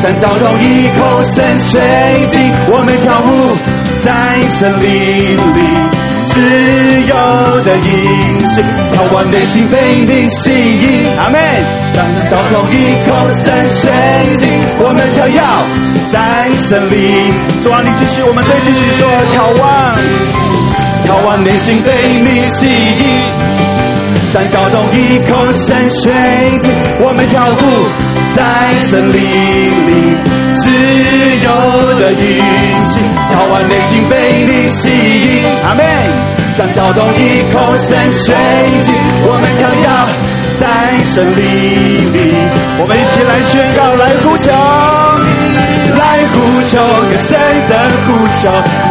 [0.00, 1.80] 像交通一口深水
[2.28, 2.38] 井，
[2.72, 3.56] 我们跳舞
[4.04, 4.12] 在
[4.48, 5.60] 森林里，
[6.26, 6.38] 自
[7.08, 7.14] 由
[7.62, 8.64] 的音信，
[8.94, 11.40] 眺望内心被你吸引，阿门。
[11.92, 12.74] 像交通一
[13.06, 13.90] 口深水
[14.38, 14.48] 井，
[14.80, 15.38] 我们跳跃
[16.10, 17.30] 在森林，
[17.62, 20.61] 主啊，你继续，我们对继续说眺望。
[21.04, 22.72] 眺望内心被你吸引，
[24.30, 26.12] 像交通一口深水
[26.60, 27.52] 井，我们跳舞
[28.34, 29.90] 在森林里，
[30.54, 31.46] 自由
[31.98, 32.16] 的运
[32.86, 32.94] 行。
[33.30, 35.80] 眺望内心被你吸引，阿门。
[36.54, 38.34] 像交通一口深水
[38.82, 39.88] 井，我们跳跃
[40.60, 40.62] 在
[41.04, 41.42] 森林
[42.12, 42.16] 里，
[42.78, 44.52] 我们一起来宣告，来呼求。
[45.92, 46.02] 来
[46.32, 46.72] 呼求
[47.08, 47.30] 更深
[47.68, 47.72] 的
[48.04, 48.08] 呼
[48.40, 48.48] 求，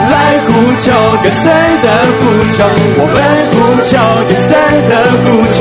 [0.10, 0.16] 来
[0.46, 0.50] 呼
[0.82, 0.86] 求
[1.22, 1.44] 更深
[1.82, 2.22] 的呼
[2.56, 2.60] 求，
[2.98, 3.16] 我们
[3.52, 3.56] 呼
[3.86, 3.92] 求
[4.30, 4.50] 更深
[4.90, 5.60] 的呼求，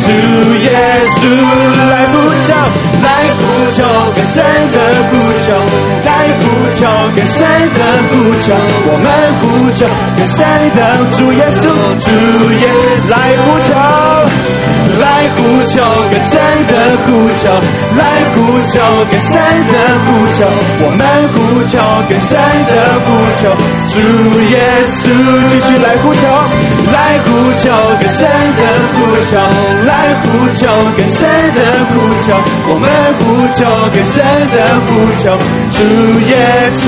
[0.00, 0.06] 主
[0.64, 0.66] 耶
[1.14, 1.18] 稣
[1.88, 2.14] 来呼
[2.44, 2.48] 求，
[3.04, 3.06] 来
[3.36, 3.40] 呼
[3.76, 3.78] 求
[4.16, 4.36] 更深
[4.72, 4.76] 的
[5.08, 5.54] 呼求求，
[6.04, 6.08] 来
[6.38, 6.42] 呼
[6.74, 6.80] 求
[7.14, 8.46] 跟谁的呼求，
[8.86, 9.06] 我们
[9.40, 9.42] 呼
[9.72, 9.80] 求
[10.16, 10.36] 跟谁
[10.74, 10.78] 的
[11.16, 11.62] 主耶稣，
[12.04, 12.06] 主
[12.60, 12.64] 耶
[13.08, 14.77] 来呼求。
[14.98, 15.80] 来呼求
[16.10, 16.72] 更深的
[17.06, 17.06] 呼
[17.38, 17.48] 求，
[17.96, 18.02] 来
[18.34, 18.80] 呼求
[19.10, 19.38] 更深
[19.70, 20.38] 的呼求，
[20.82, 21.36] 我们呼
[21.70, 22.34] 求更深
[22.66, 22.72] 的
[23.06, 23.06] 呼
[23.38, 23.42] 求，
[23.86, 23.94] 主
[24.50, 24.58] 耶
[24.90, 25.00] 稣
[25.48, 26.26] 继续来呼求，
[26.90, 27.26] 来呼
[27.62, 27.70] 求
[28.00, 28.26] 更深
[28.58, 28.60] 的
[28.90, 28.98] 呼
[29.30, 29.38] 求，
[29.86, 30.26] 来呼
[30.58, 30.66] 求
[30.96, 31.22] 更深
[31.54, 31.94] 的呼
[32.26, 32.34] 求，
[32.66, 32.90] 我们
[33.22, 33.22] 呼
[33.54, 33.62] 求
[33.94, 34.18] 更深
[34.50, 34.90] 的呼
[35.22, 35.30] 求，
[35.70, 35.78] 主
[36.26, 36.34] 耶
[36.74, 36.82] 稣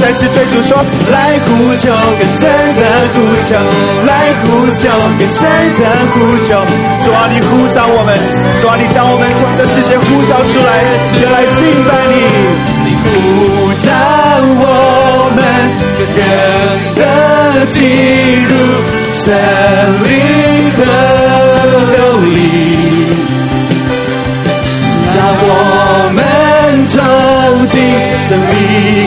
[0.00, 0.76] 再次对主说，
[1.10, 1.88] 来呼求
[2.18, 2.80] 更深的
[3.14, 3.16] 呼
[3.48, 3.56] 求，
[4.04, 5.48] 来呼求更深
[5.80, 6.60] 的呼求，
[7.02, 7.29] 主啊。
[7.32, 8.10] 你呼召我们，
[8.60, 10.82] 主啊，你将我们从这世界呼召出来，
[11.30, 12.14] 来敬拜你。
[12.84, 13.06] 你呼
[13.84, 13.88] 召
[14.58, 14.64] 我
[15.36, 15.38] 们，
[16.14, 16.18] 真
[16.98, 17.78] 的进
[18.46, 18.52] 入
[19.12, 19.22] 森
[20.04, 20.10] 林
[20.76, 20.78] 和
[21.92, 22.26] 流里，
[25.16, 25.44] 让我
[26.12, 26.18] 们
[26.86, 26.98] 走
[27.66, 27.74] 进
[28.26, 28.52] 生命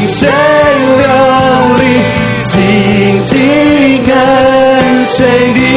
[0.07, 0.17] 水
[0.99, 1.05] 流
[1.79, 1.81] 里，
[2.43, 2.51] 紧
[3.23, 3.31] 紧
[4.05, 4.09] 跟
[5.05, 5.15] 随
[5.53, 5.72] 你。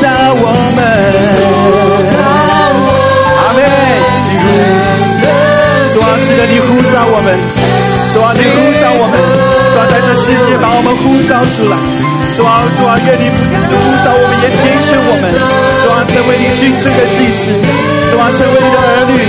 [0.00, 0.80] 呼我们，
[3.36, 3.60] 阿妹，
[5.92, 7.36] 主啊，是的，你呼召我们，
[8.14, 9.20] 主啊，你呼召我们，
[9.74, 11.76] 主啊，在这世界把我们呼召出来，
[12.34, 15.28] 主啊，主啊，愿你不只是呼召我们，也拣选我们，
[15.84, 17.52] 主啊，成为你君尊的祭司，
[18.10, 19.20] 主啊，成为你的儿女，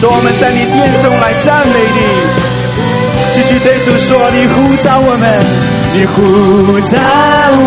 [0.00, 2.47] 主啊，我们在你殿中来赞美你。
[3.40, 5.38] 继续对主说，你呼召我们，
[5.94, 6.98] 你呼召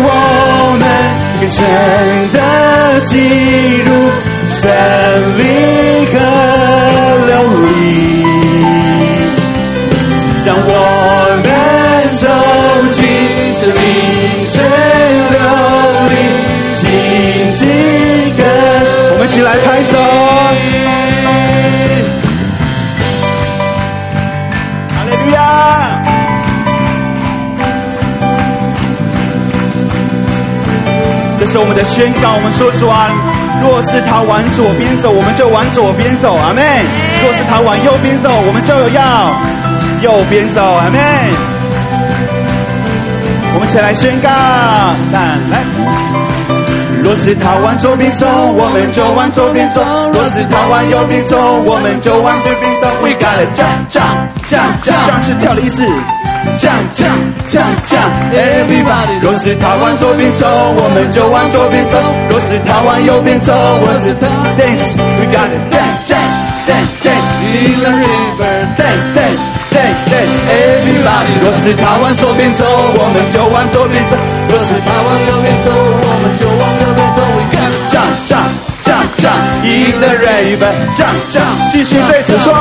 [0.04, 0.84] 我们，
[1.40, 1.64] 更深
[2.30, 2.36] 的
[3.06, 3.16] 进
[3.82, 3.90] 入
[4.50, 4.60] 生
[5.38, 5.40] 命
[6.12, 6.14] 河
[7.26, 7.32] 流
[7.64, 7.72] 里，
[10.44, 10.70] 让我
[11.42, 11.48] 们
[12.16, 12.28] 走
[12.90, 13.00] 进
[13.54, 13.80] 生命
[14.46, 14.54] 水
[15.30, 15.40] 流
[16.10, 16.14] 里，
[16.76, 16.82] 紧
[17.54, 17.60] 紧
[18.36, 18.40] 跟，
[19.12, 19.96] 我们一起来拍手。
[31.52, 32.32] 是我们的宣告。
[32.32, 33.12] 我们说主啊，
[33.60, 36.34] 若是他往左边走，我们就往左边走。
[36.34, 36.64] 阿门。
[36.64, 39.36] 若是他往右边走，我们就要
[40.00, 40.64] 右边走。
[40.64, 40.96] 阿门。
[43.52, 44.30] 我们起来宣告。
[45.12, 45.60] 看来。
[47.04, 48.24] 若是他往左边走，
[48.56, 49.82] 我们就往左边走；
[50.14, 52.88] 若是他往右边走，我们就往右边走。
[53.04, 55.84] We gotta jump, jump, jump, jump，是跳的意思。
[56.58, 59.18] Jump, jump, jump, jump, everybody。
[59.20, 61.98] 若是他往左边走，我们就往左边走；
[62.30, 64.94] 若是他往右边走，我是他 dance。
[65.18, 66.38] We gotta dance, dance,
[66.68, 68.54] dance, dance in the river.
[68.78, 69.42] Dance, dance,
[69.74, 71.34] dance, dance, everybody。
[71.42, 74.14] 若是他往左边走，我们就往左边走；
[74.48, 77.20] 若是他往右边走，我们就往右边走。
[79.82, 80.72] In the river.
[80.96, 82.52] Jump, jump，继续对着说。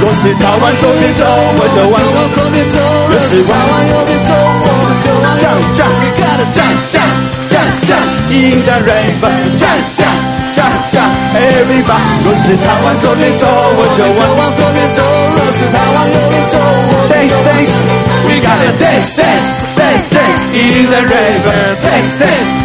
[0.00, 1.96] 若是他往左边走，我就往
[2.34, 2.78] 左边走；
[3.08, 4.68] 若是他往右边走，我
[5.02, 5.80] 就往右边走。
[6.02, 7.14] We gotta jump, jump,
[7.52, 9.30] jump, jump in the river.
[9.54, 10.18] Jump, jump,
[10.50, 12.18] jump, jump, everybody。
[12.24, 17.78] 若是他往左边走，我就往左边走；若是他往右边走，我 dance, dance.
[18.26, 21.58] We gotta dance, dance, dance, dance in the river.
[21.78, 22.61] dance Dance,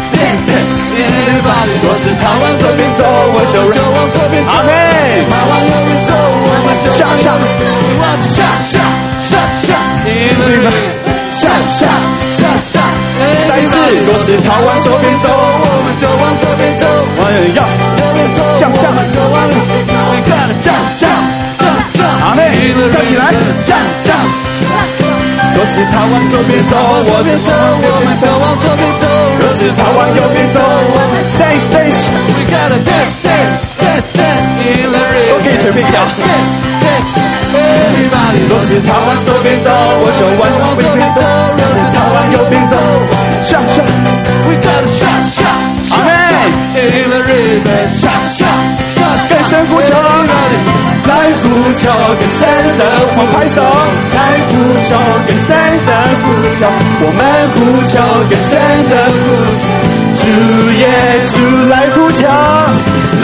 [1.82, 4.50] 若是他往左边走，我就往左边走。
[4.50, 4.70] 阿门。
[5.28, 7.34] 他往右边走，我们就向上，
[8.34, 8.78] 向上，
[9.26, 9.32] 向
[9.62, 9.70] 上，
[10.06, 10.64] 因为
[11.34, 11.90] 向上，
[12.36, 12.80] 向上。
[13.48, 13.76] 再次，
[14.06, 16.86] 若是他往左边走，我们就往左边走；
[17.18, 17.58] 往右
[18.14, 18.82] 边走，向上，
[19.12, 19.92] 就往右边走。
[20.08, 21.24] We gotta jump, jump,
[21.58, 22.22] jump, jump。
[22.24, 22.40] 阿妹，
[22.92, 23.34] 跳起来。
[25.54, 27.50] 若是他往左边走，我们走，
[27.82, 29.02] 我们就往左边走；
[35.42, 36.00] 可以随便跳。
[37.48, 41.20] Everybody，若是他往左边走，我就往右边走；
[41.56, 42.76] 若是他往右边走，
[43.42, 43.84] 向上。
[44.46, 45.38] We gotta 向上，
[45.90, 46.08] 阿妹。
[46.78, 48.46] In the river，向上，
[48.92, 48.96] 向
[49.28, 49.90] 更深呼求，
[51.08, 51.10] 来
[51.42, 51.44] 呼
[51.76, 51.82] 求
[52.18, 52.40] 更深
[52.78, 52.82] 的
[53.14, 54.18] 呼拍手，来
[54.48, 54.50] 呼
[54.84, 54.90] 求
[55.26, 55.48] 更深
[55.86, 55.90] 的
[56.22, 56.24] 呼
[56.60, 56.60] 求，
[57.00, 57.20] 我们
[57.54, 57.56] 呼
[57.86, 57.92] 求
[58.28, 58.50] 更深
[58.88, 59.26] 的呼
[59.60, 59.87] 求。
[60.28, 60.34] 主
[60.72, 60.84] 耶
[61.24, 61.32] 稣
[61.70, 62.28] 来呼求，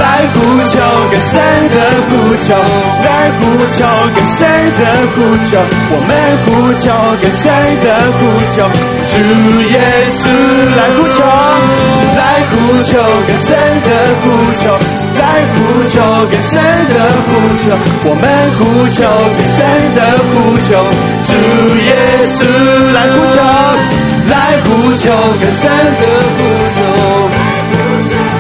[0.01, 0.37] 来呼
[0.71, 1.33] 求更深
[1.69, 1.77] 的
[2.09, 2.11] 呼
[2.47, 2.57] 求，
[3.05, 3.41] 来呼
[3.73, 4.41] 求更深
[4.81, 4.83] 的
[5.13, 5.61] 呼求，
[5.91, 6.11] 我们
[6.45, 6.49] 呼
[6.81, 6.85] 求
[7.21, 7.45] 更深
[7.85, 7.87] 的
[8.17, 8.21] 呼
[8.55, 8.57] 求。
[9.05, 9.13] 主
[9.69, 9.77] 耶
[10.09, 10.19] 稣
[10.75, 11.21] 来呼求，
[12.17, 12.53] 来呼
[12.83, 12.89] 求
[13.27, 13.53] 更深
[13.85, 13.89] 的
[14.23, 14.25] 呼
[14.63, 14.65] 求，
[15.21, 15.23] 来
[15.53, 15.55] 呼
[15.87, 16.01] 求
[16.31, 16.53] 更深
[16.89, 17.29] 的呼
[17.61, 17.77] 求，
[18.07, 18.25] 我们
[18.57, 18.99] 呼求
[19.37, 19.61] 更深
[19.95, 20.01] 的
[20.33, 20.33] 呼
[20.65, 20.73] 求。
[21.29, 21.31] 主
[21.85, 21.93] 耶
[22.33, 22.41] 稣
[22.95, 23.37] 来呼求。
[24.35, 25.05] 来呼求
[25.41, 26.03] 更深的
[26.35, 26.41] 呼
[26.75, 26.83] 求，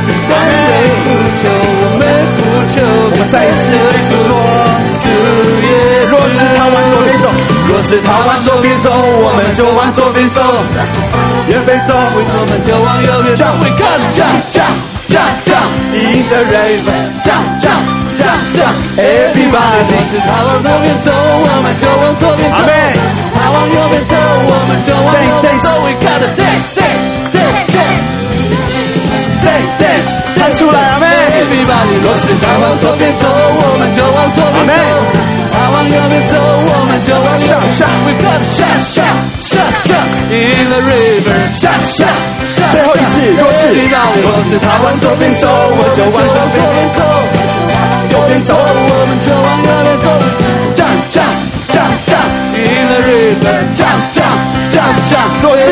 [0.07, 1.07] 更深的呼
[1.39, 1.43] 求，
[1.81, 2.03] 我们
[2.35, 2.43] 呼
[2.75, 4.29] 求，我们再一次对主说：
[5.03, 5.07] 主
[5.63, 5.71] 耶
[6.07, 7.25] 稣，若是他往左边走，
[7.69, 10.43] 若是他往左边走，我们就往左边走；
[11.53, 13.45] 右边走，我们就往右边走。
[13.63, 14.75] We gotta jump, jump,
[15.09, 17.94] jump, jump in the Raven！Jump jump
[18.97, 22.57] Everybody，若是他往左边走，我们就往左边走。
[22.57, 22.71] 阿门。
[23.35, 25.67] 他往右边走，我们就往右边走。
[25.83, 27.05] We gotta dance, dance,
[27.35, 28.05] dance, dance,
[29.43, 30.11] dance, dance，
[30.45, 31.07] 唱出来，阿妹。
[31.41, 34.77] Everybody，若是他往左边走，我们就往左边走。
[35.55, 37.89] 他往右边走，我们就往上上。
[38.05, 39.09] We gotta 上上
[39.41, 39.97] 上上
[40.29, 42.13] ，In the river，上上
[42.45, 42.69] 上。
[42.71, 43.73] 最后一次，若是
[44.21, 47.01] 若是他往左边走，我就往右边走。
[48.13, 50.54] 右边走，我们就往右边走。
[50.75, 51.29] 这样这样。
[52.55, 54.23] In the river，降降
[54.71, 54.75] 降
[55.09, 55.13] 降。
[55.43, 55.65] 若是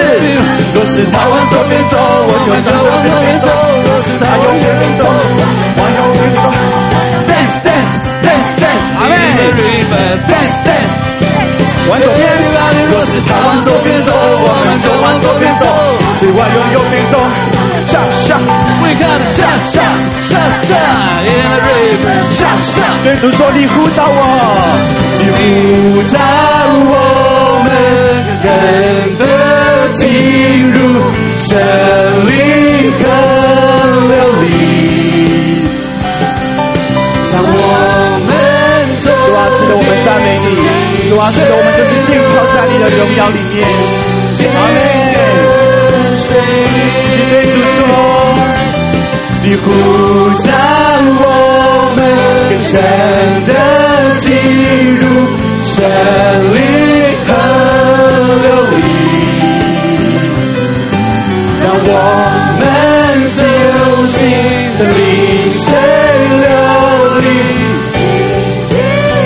[0.74, 2.60] 若是他往左边走，我就往
[3.06, 3.46] 右边走；
[3.86, 5.00] 若是他往右边走，
[5.78, 6.38] 往右边走。
[7.28, 8.86] Dance dance dance dance。
[9.02, 10.94] In the river dance dance。
[11.88, 12.20] 往左边。
[12.90, 15.66] 若是他往左边走，我们就往左边走；
[16.23, 17.19] 是往右右边走。
[17.85, 18.39] 上上。
[18.39, 19.97] We gotta shout, shout,
[20.31, 22.16] shout, shout in the river.
[22.31, 22.97] Shout, shout.
[23.03, 24.16] 对主说：“你呼召我，
[25.19, 26.15] 你呼召
[26.86, 26.94] 我
[27.65, 27.69] 们
[28.40, 28.47] 人
[29.19, 29.23] 的
[29.94, 30.01] 进
[30.70, 30.78] 入
[31.36, 31.49] 神
[32.28, 32.32] 灵
[32.99, 33.03] 河
[34.09, 34.44] 流里，
[37.32, 37.51] 让我
[38.27, 38.31] 们
[39.01, 40.47] 走主啊，是的，我们赞美你。
[41.11, 43.55] 主啊，是的，我们就是浸泡在你的荣耀里面。
[44.55, 45.01] 阿门。
[49.52, 49.56] 你。
[49.58, 49.66] 呼
[50.40, 50.48] 召
[51.20, 51.24] 我
[51.94, 52.00] 们
[52.48, 52.72] 更深
[53.46, 53.50] 的
[54.16, 54.24] 进
[54.96, 55.02] 入
[55.62, 55.74] 神
[56.54, 56.56] 灵
[57.26, 57.30] 河
[58.42, 58.74] 流里，
[61.62, 61.90] 让我
[62.58, 62.62] 们
[63.28, 63.38] 走
[64.16, 64.20] 进
[64.78, 64.96] 这灵
[65.60, 65.64] 水
[66.40, 66.44] 流
[67.20, 67.24] 里。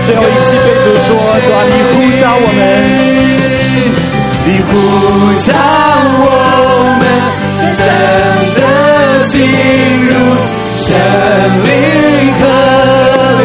[0.07, 1.71] 最后一次对主说：主啊，你。
[1.95, 2.59] 呼召我们，
[4.47, 4.49] 你。
[4.67, 4.71] 呼
[5.47, 5.49] 召
[6.19, 6.56] 我们
[9.37, 9.45] 进
[10.07, 10.13] 入
[10.77, 10.87] 神
[11.63, 11.69] 灵
[12.41, 12.43] 河
[13.39, 13.45] 流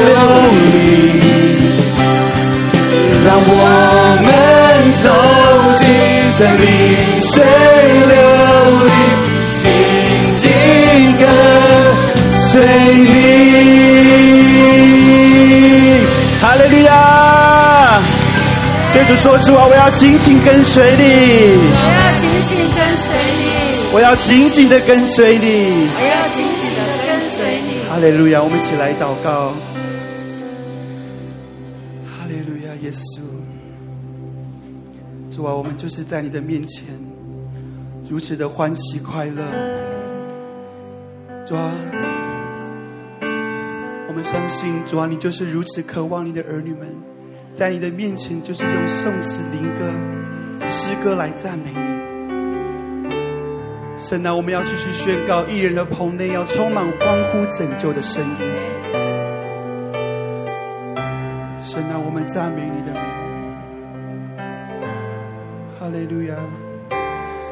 [0.72, 0.80] 里，
[3.26, 3.51] 让我
[4.23, 4.27] 们
[5.03, 5.05] 走
[5.80, 5.84] 进
[6.31, 6.63] 神灵
[7.27, 7.34] 水
[8.07, 8.15] 流
[8.88, 8.89] 里，
[9.59, 9.63] 紧
[10.39, 10.43] 紧
[11.19, 11.23] 跟
[12.47, 12.49] 随
[12.95, 13.05] 你。
[16.41, 16.89] 哈利路亚！
[18.93, 22.20] 对主说：主啊，我要紧紧跟随你，我要紧紧跟随你，
[23.93, 25.88] 我要紧紧的跟随你。
[25.93, 27.84] 我要紧紧的跟随你。
[27.89, 28.41] 哈利路亚！
[28.41, 29.51] 我们一起来祷告。
[32.07, 33.19] 哈利路亚，耶稣，
[35.30, 36.85] 主啊，我们就是在你的面前，
[38.09, 39.43] 如此的欢喜快乐。
[41.45, 41.69] 主啊，
[44.07, 46.88] 我们相信，主啊，你就是如此渴望你的儿女们，
[47.53, 49.91] 在你的面前，就是用颂词、灵歌、
[50.65, 52.01] 诗歌来赞美你。
[54.03, 58.36] 神啊，我们要继续宣告，艺人的棚内要充满欢呼拯救的声音。
[61.61, 63.02] 神啊，我们赞美你的名。
[65.80, 66.36] 哈利路亚！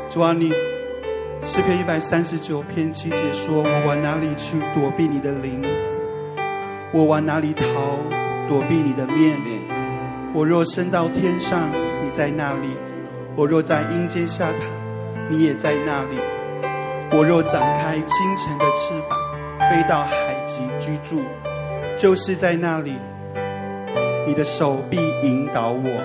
[0.10, 0.52] 主啊，你
[1.44, 5.62] 诗篇一百三十九篇七节说：“我往哪里去躲避你的灵？
[6.92, 7.64] 我往哪里逃
[8.50, 9.38] 躲避你的面？
[10.34, 11.70] 我若升到天上，
[12.04, 12.76] 你在那里；
[13.36, 14.64] 我若在阴间下榻，
[15.30, 16.20] 你也在那里。”
[17.12, 19.18] 我若展开清晨的翅膀，
[19.72, 21.24] 飞到海极居住，
[21.98, 22.94] 就是在那里，
[24.28, 26.04] 你的手必引导我，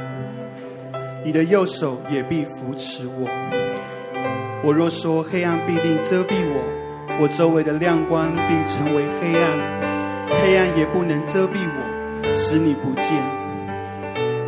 [1.22, 3.28] 你的右手也必扶持我。
[4.62, 13.12] 我若说黑暗必定遮蔽我，我周围的亮光必成为黑暗，黑暗也不能遮蔽我，使你不见。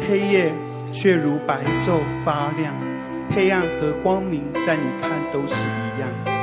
[0.09, 0.55] 黑夜
[0.91, 2.75] 却如白昼发亮，
[3.31, 6.36] 黑暗和光明在你看都是一样。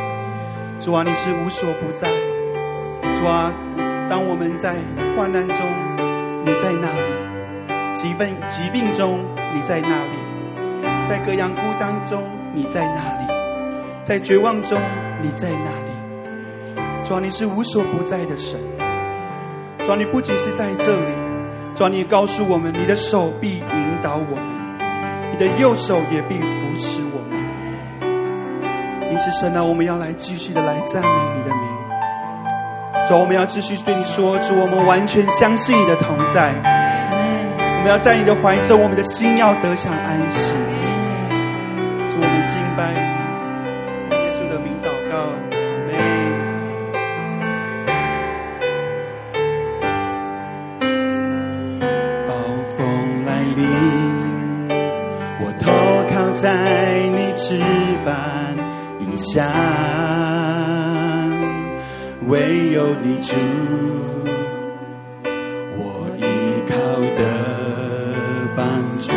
[0.84, 2.10] 主啊，你是无所不在。
[3.15, 3.53] 主啊，
[4.10, 4.76] 当我们在
[5.15, 5.65] 患难中，
[6.43, 9.18] 你在那里；疾病疾病中，
[9.55, 10.11] 你在那里；
[11.05, 12.22] 在各样孤单中，
[12.53, 13.34] 你在那里；
[14.03, 14.77] 在绝望中，
[15.22, 16.84] 你在那里。
[17.05, 18.60] 主啊，你是无所不在的神。
[19.85, 21.14] 主啊，你不仅是在这里，
[21.76, 27.12] 主啊，你告诉我们，你的手臂引导我们，你的右手也必扶持我。
[29.14, 31.69] 因此，神啊，我们要来继续的来赞美你的名。
[33.07, 36.52] 主，我们要继续对你说，主，我们完全相信你的同在。
[37.77, 40.52] 我们要在你的怀中，我们的心要得享安息。
[42.10, 42.91] 主，我们敬拜
[59.34, 59.43] 想，
[62.27, 63.35] 唯有你主，
[65.76, 65.81] 我
[66.19, 66.22] 依
[66.69, 66.76] 靠
[67.18, 67.19] 的
[68.55, 68.64] 帮
[68.99, 69.10] 助。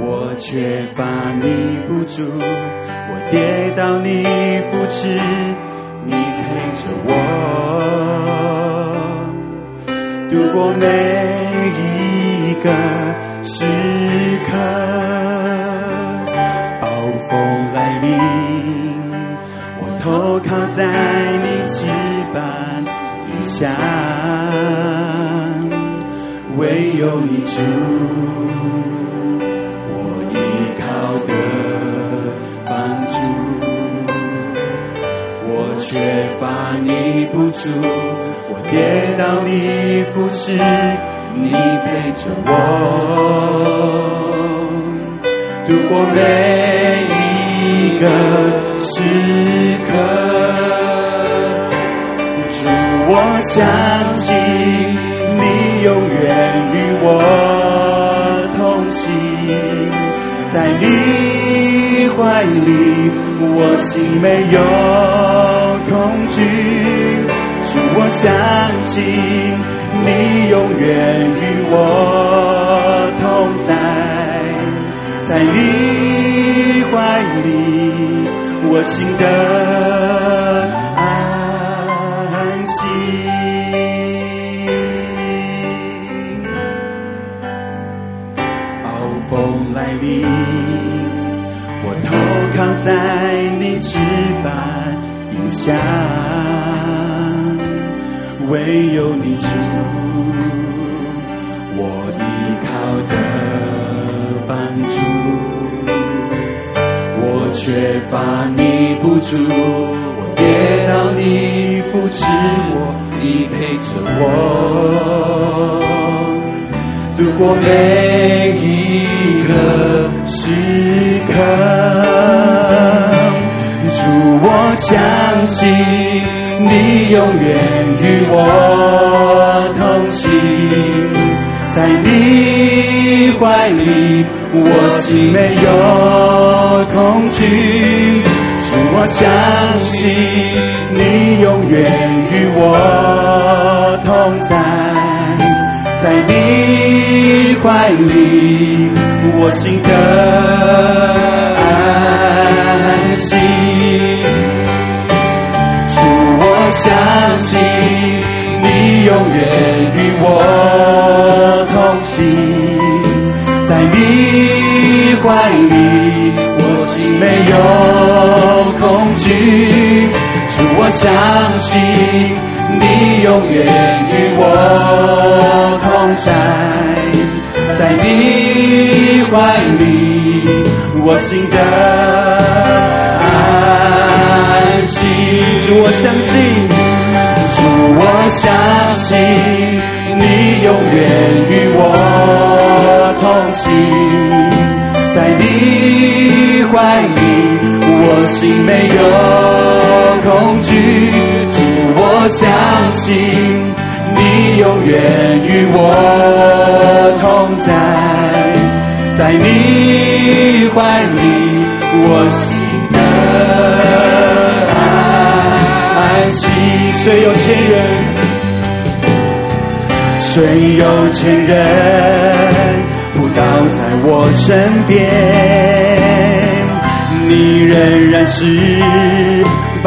[0.00, 4.22] 我缺乏你不足，我跌倒你
[4.68, 5.18] 扶持，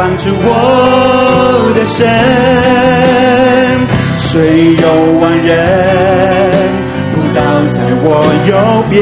[0.02, 2.04] 帮助我的神。
[4.16, 4.84] 虽有
[5.20, 5.48] 万人
[7.12, 8.04] 不倒在我
[8.50, 8.50] 右
[8.90, 8.98] 边，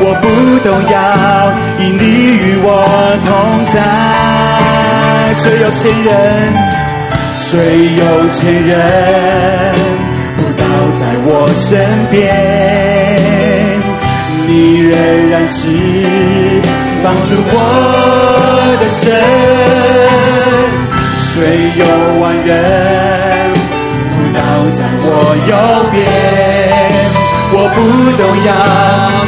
[0.00, 0.24] 我不
[0.66, 0.98] 动摇，
[1.78, 2.02] 因你
[2.42, 2.66] 与我
[3.24, 3.30] 同
[3.72, 3.74] 在。
[5.36, 6.10] 虽有千人，
[7.36, 7.46] 虽
[7.94, 8.74] 有千人。
[10.36, 10.66] 不倒
[10.98, 11.64] 在我身
[12.10, 12.18] 边，
[14.46, 15.60] 你仍然是
[17.02, 17.54] 帮助我
[18.80, 19.02] 的神。
[21.18, 21.34] 虽
[21.76, 21.84] 有
[22.20, 22.48] 万人
[24.14, 24.40] 不倒
[24.72, 25.04] 在我
[25.48, 25.52] 右
[25.92, 25.94] 边，
[27.52, 27.76] 我不
[28.16, 28.48] 动摇。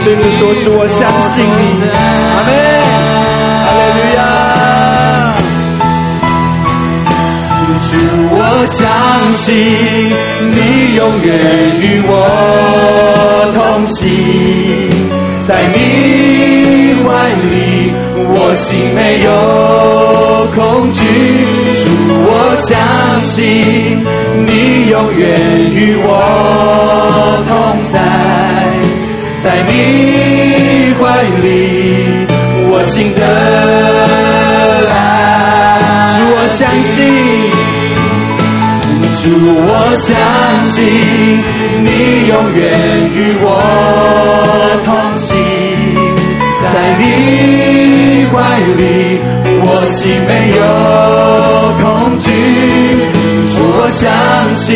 [0.05, 1.51] 对主说出我相信你，
[2.33, 2.51] 阿门，
[3.65, 4.19] 哈利路亚。
[7.89, 7.93] 主，
[8.31, 8.37] 我
[8.67, 8.79] 相
[9.35, 9.47] 信
[10.55, 10.57] 你
[10.95, 11.29] 永远
[11.81, 12.11] 与我
[13.55, 14.07] 同行，
[15.49, 15.79] 在你
[17.03, 17.91] 怀里，
[18.29, 19.27] 我心没有
[20.55, 21.01] 恐惧。
[21.81, 21.89] 主，
[22.27, 22.69] 我相
[23.23, 23.33] 信
[24.45, 24.51] 你
[24.91, 25.25] 永远
[25.73, 26.07] 与我
[27.49, 27.51] 同
[27.85, 27.97] 在，
[29.43, 31.03] 在你怀
[31.41, 31.49] 里，
[32.71, 33.21] 我心得
[34.93, 34.93] 爱。
[36.13, 37.68] 主，我相信。
[39.29, 40.09] 主，我相
[40.65, 40.75] 信
[41.85, 41.89] 你
[42.29, 42.65] 永远
[43.15, 43.47] 与我
[44.87, 44.89] 同
[45.19, 45.29] 行，
[46.63, 46.65] 在
[46.99, 47.05] 你
[48.33, 48.37] 怀
[48.79, 48.81] 里，
[49.61, 50.61] 我心没有
[51.83, 51.85] 恐
[52.19, 52.27] 惧。
[53.55, 54.01] 主，我相
[54.55, 54.67] 信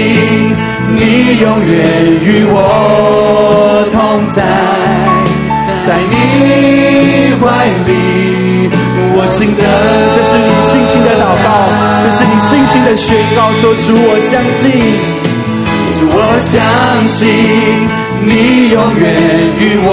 [0.99, 1.01] 你
[1.41, 1.73] 永远
[2.20, 3.97] 与我同
[4.29, 4.37] 在，
[5.87, 6.12] 在你
[7.41, 7.45] 怀
[7.87, 7.91] 里，
[9.15, 9.63] 我心的，
[10.15, 11.47] 这是你信心的祷告。
[12.05, 14.63] 这是你信心的宣告，说主，我相信，
[15.99, 16.53] 主，我相
[17.09, 17.19] 信
[18.25, 18.31] 你
[18.71, 19.03] 永远
[19.59, 19.89] 与我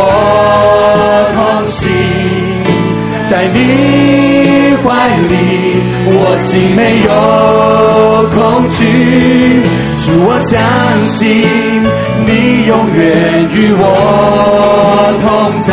[1.36, 1.38] 同
[1.70, 1.80] 行，
[3.30, 3.58] 在你
[4.84, 4.88] 怀
[5.28, 5.32] 里，
[6.12, 7.10] 我心没有
[8.34, 8.38] 恐
[8.72, 8.80] 惧。
[10.06, 10.58] 主，我相
[11.08, 11.20] 信
[12.26, 12.30] 你
[12.66, 13.00] 永远
[13.54, 13.84] 与我
[15.22, 15.28] 同
[15.60, 15.70] 在，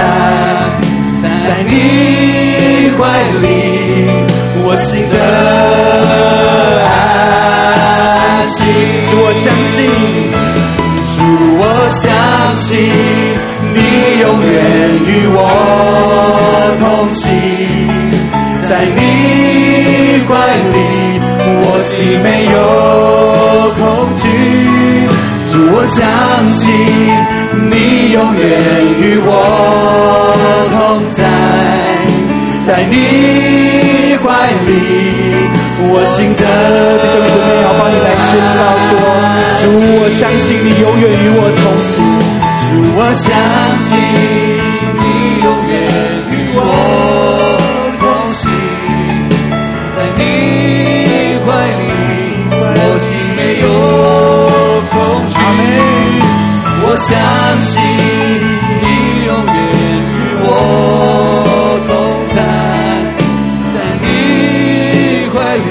[1.47, 1.71] 在你
[2.99, 3.01] 怀
[3.41, 3.45] 里，
[4.65, 5.15] 我心的
[6.85, 8.55] 安息。
[9.09, 9.77] 主，我相信，
[11.15, 11.19] 主，
[11.61, 11.63] 我
[11.93, 12.03] 相
[12.55, 12.67] 信
[13.73, 13.79] 你
[14.23, 14.55] 永远
[15.07, 15.39] 与我
[16.81, 17.23] 同行。
[18.69, 18.99] 在你
[20.27, 20.31] 怀
[20.73, 20.77] 里，
[21.63, 21.95] 我心
[22.25, 22.57] 没有
[23.79, 23.81] 恐
[24.17, 24.25] 惧。
[25.53, 25.97] 主，我相
[26.51, 26.65] 信
[27.71, 28.43] 你永远
[28.99, 29.31] 与我
[30.73, 30.75] 同
[31.11, 31.19] 在。
[32.67, 32.95] 在你
[34.23, 34.27] 怀
[34.67, 34.71] 里，
[35.89, 36.43] 我心的
[36.99, 38.29] 弟兄姊妹，好，帮你来宣
[38.59, 38.91] 告说：
[39.61, 39.63] 主，
[40.03, 41.95] 我相信你永远与我同行。
[42.67, 42.69] 主，
[42.99, 43.25] 我相
[43.79, 43.89] 信
[44.99, 45.05] 你
[45.45, 45.73] 永远
[46.33, 46.35] 与
[56.97, 57.13] 我相
[57.61, 57.77] 信
[58.81, 58.85] 你
[59.27, 60.49] 永远与我
[61.87, 61.93] 同
[62.35, 62.37] 在，
[63.75, 64.05] 在你
[65.29, 65.69] 怀里，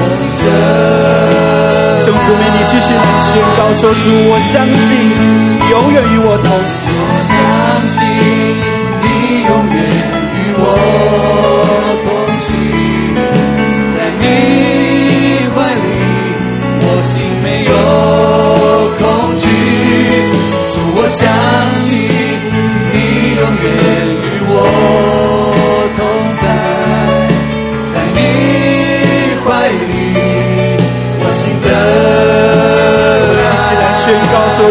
[0.00, 4.84] 我的兄姊妹，你继续来宣告说：主，我相信
[5.54, 6.90] 你永远与我同行。
[6.98, 7.38] 我相
[7.94, 7.96] 信
[9.04, 9.06] 你
[9.46, 9.78] 永远
[10.34, 10.66] 与我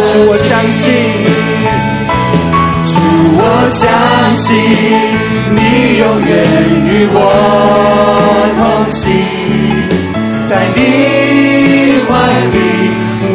[0.04, 0.84] 主，我相信，
[2.92, 2.94] 主，
[3.38, 3.84] 我相
[4.36, 4.46] 信
[5.56, 5.60] 你
[5.98, 6.32] 永远
[6.86, 7.18] 与我
[8.58, 9.04] 同行，
[10.50, 10.78] 在你
[12.08, 12.10] 怀
[12.54, 12.56] 里，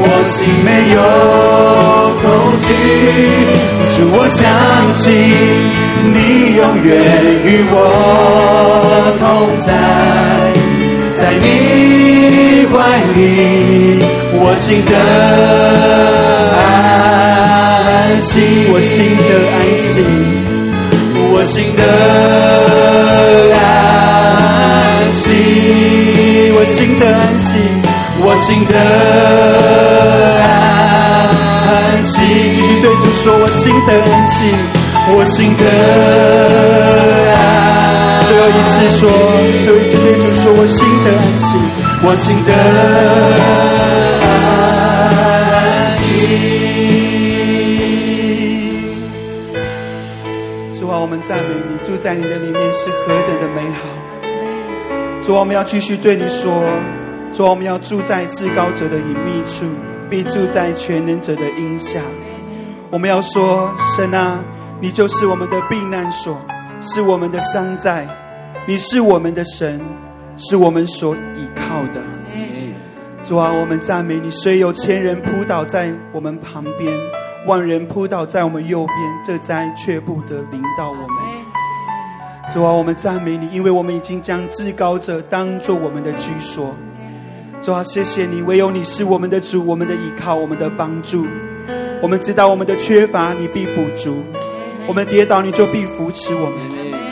[0.02, 0.98] 我心没有。
[2.20, 2.24] 恐
[2.60, 2.68] 惧，
[3.96, 4.38] 主，我相
[4.92, 5.02] 信
[6.12, 6.16] 你
[6.56, 6.90] 永远
[7.44, 7.74] 与我
[9.18, 9.24] 同
[9.58, 9.68] 在，
[11.20, 11.44] 在你
[12.72, 12.74] 怀
[13.14, 14.01] 里，
[14.32, 14.92] 我心的
[16.56, 18.30] 安息，
[18.72, 19.22] 我心的
[19.52, 19.92] 安息，
[21.30, 21.82] 我心的
[23.55, 23.60] 安
[25.12, 25.22] 息，
[26.56, 27.48] 我心的安息，
[28.22, 28.72] 我心的
[31.68, 32.12] 安息。
[32.55, 34.36] 继续对主说：“我心的安息，
[35.09, 35.64] 我心的
[37.35, 37.40] 安。”
[38.28, 39.02] 最后一次说，
[39.64, 41.51] 最后一次对主说：“我心的安息，
[42.05, 42.51] 我心的
[44.22, 46.01] 安息。”
[50.78, 53.89] 主啊，我们赞美你，住在你的里面是何等的美好。
[55.22, 56.64] 主啊，我们要继续对你说
[57.35, 59.66] ：“主啊，我们要住在至高者的隐秘处。”
[60.10, 62.01] 必住在全能者的荫下。
[62.90, 64.44] 我们要说：神啊，
[64.82, 66.40] 你就是我们的避难所，
[66.81, 68.07] 是我们的山寨，
[68.66, 69.78] 你是我们的神，
[70.39, 72.01] 是我们所倚靠的。
[73.23, 74.31] 主啊，我们赞美你。
[74.31, 76.98] 虽有千人扑倒在我们旁边，
[77.47, 81.07] 万人扑倒在我们右边，这灾却不得临到我们。
[82.51, 86.74] 主啊，我们赞美你，因为我们已经将至高者当作我们的居所。
[87.61, 91.27] 主啊，谢谢你，唯有你是我们的主，我们的依靠，我们的帮助。
[92.02, 94.24] 我们知道我们的缺乏，你必补足；
[94.86, 96.59] 我们跌倒，你就必扶持我们。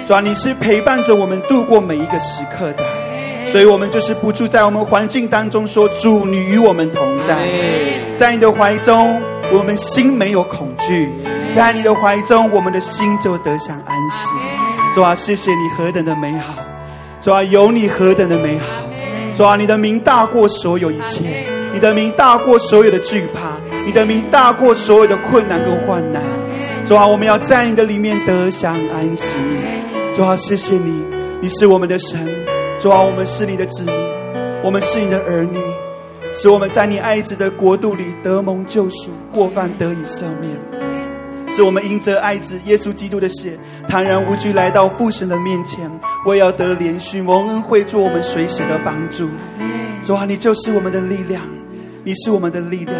[0.06, 2.82] 主啊，你是陪伴着我们度过每一个时刻的，
[3.46, 7.46] 所以我们就是不住在我们环境当中说，说主，你与我们同在，
[8.16, 9.20] 在你的怀中，
[9.52, 11.08] 我们心没有恐惧；
[11.54, 14.30] 在你的怀中，我们的心就得享安息。
[14.94, 16.54] 主啊，谢谢你何等的美好！
[17.20, 18.64] 主啊，有你何等的美好！
[19.34, 26.22] 主啊，你的名大过所有一切，你的名大过所有的惧怕，你的名大过所有的困难跟患难。
[26.88, 29.36] 主啊，我们要在你的里面得享安息。
[30.14, 31.04] 主啊，谢谢你，
[31.42, 32.18] 你是我们的神。
[32.78, 33.94] 主啊，我们是你的子民，
[34.64, 35.58] 我们是你的儿女，
[36.32, 40.58] 使我们在你爱子的国度里得蒙救赎，过犯得以赦免。
[41.52, 45.90] 是我们因着爱子耶稣基督的血，坦然无惧来到父神的面前，
[46.24, 49.28] 为要得怜恤蒙恩惠，做我们随时的帮助。
[50.02, 51.42] 主啊，你就是我们的力量，
[52.02, 52.96] 你是我们的力量，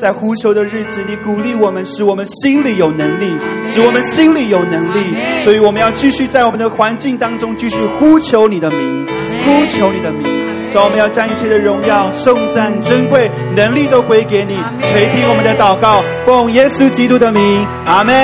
[0.00, 3.30] 在呼求的日子，里鼓励我们，使我们心里有能力，
[3.66, 5.14] 使我们心里有能力。
[5.42, 9.06] 所以我们要继续在我们的环境当中继续呼求你的名，
[9.44, 10.24] 呼求你的名。
[10.70, 14.56] 主，我们要将一切的荣耀、颂赞、珍贵、能力都归给你，
[14.90, 18.14] 垂听我们的祷告，奉耶稣基督的名，阿门。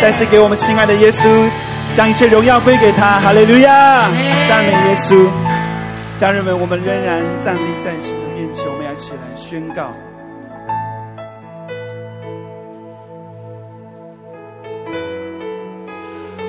[0.00, 1.28] 再次给我们亲爱的耶稣
[1.96, 3.20] 将一切荣耀归给他。
[3.20, 4.10] 哈利路亚，
[4.48, 5.28] 赞美耶稣。
[6.18, 9.92] 家人们，我们仍然站立在神的面前，我们要起来宣告。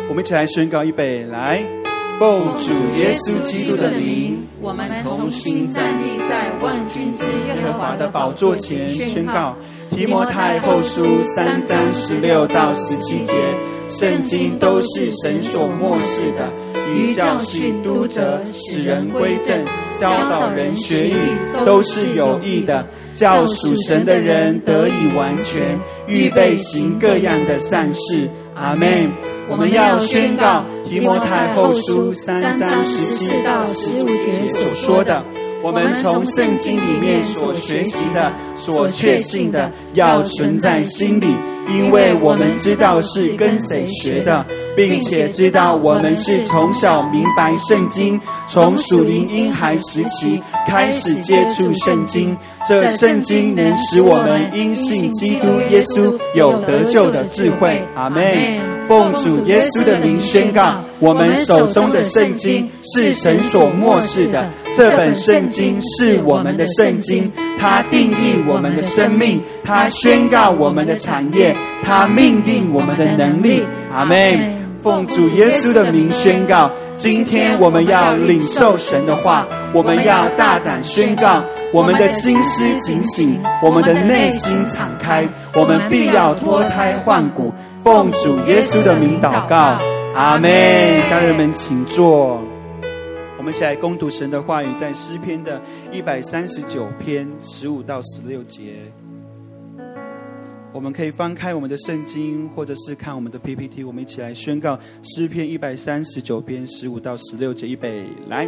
[0.09, 1.63] 我们一起来宣告，预备来，
[2.19, 9.55] 奉主耶稣基督的名，我们同心站立在万军之耶和华的宝座前，宣告
[9.89, 13.33] 提摩太后书三章十六到十七节，
[13.89, 16.51] 圣经都是神所漠视的，
[16.93, 19.65] 于教训、督责、使人归正、
[19.97, 21.15] 教导人学语，
[21.65, 28.29] 都是有益的，叫属神的人得以完全，预备行各样的善事。
[28.55, 29.33] 阿门。
[29.49, 35.23] 我们要宣告提摩太后书三章十四到十五节所说的，
[35.63, 41.27] 我们从圣经里面所学习的、所确信的，要存在心里，
[41.69, 44.45] 因为我们知道是跟谁学的，
[44.75, 48.19] 并且知道我们是从小明白圣经，
[48.49, 52.37] 从属灵婴孩时期开始接触圣经。
[52.67, 57.81] 这圣经能使我们因信基督耶稣有得救的智慧。
[57.95, 58.21] 阿门。
[58.85, 64.49] 奉主耶稣的名宣告，我们手中的圣经是神所默示的。
[64.75, 73.63] 这本圣经是我们的圣经，它定义我们的生命，它宣告我们的产业，它命定我们的能力。
[73.93, 74.61] 阿门。
[74.81, 81.41] 奉主耶稣的名宣告，今天我们要领受神的话，我们要大胆宣告，
[81.71, 85.25] 我们的心思警醒，我们的内心敞开，
[85.55, 87.53] 我们必要脱胎换骨。
[87.81, 89.77] 奉主耶稣的名祷告，
[90.15, 90.51] 阿门。
[91.09, 92.43] 家人们，请坐。
[93.43, 95.61] 我们一起来攻读神的话语，在诗篇的
[95.91, 98.75] 一百三十九篇十五到十六节。
[100.71, 103.83] 我们可以翻开我们的圣经，或者是看我们的 PPT。
[103.83, 107.67] 我们一起来宣告诗篇一百三十九篇十五到十六节。
[107.67, 108.47] 预备来，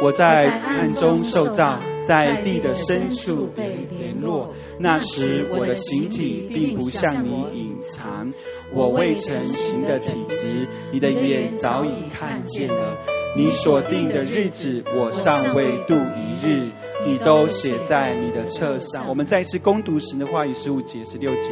[0.00, 4.54] 我在暗中受造，在地的深处被联络。
[4.78, 8.32] 那时我的形体并不向你隐藏，
[8.72, 12.96] 我未成形的体质，你的眼早已看见了。
[13.36, 16.70] 你所定的日子，我尚未度一日，
[17.04, 19.06] 你都写在你的册上。
[19.06, 21.50] 我们再一次攻读神的话语，十五节、十六节。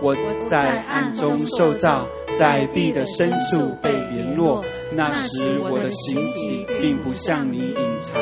[0.00, 0.16] 我
[0.48, 2.08] 在暗中受造，
[2.38, 4.64] 在地的深处被联络。
[4.94, 8.18] 那时我的形体并不向你隐藏。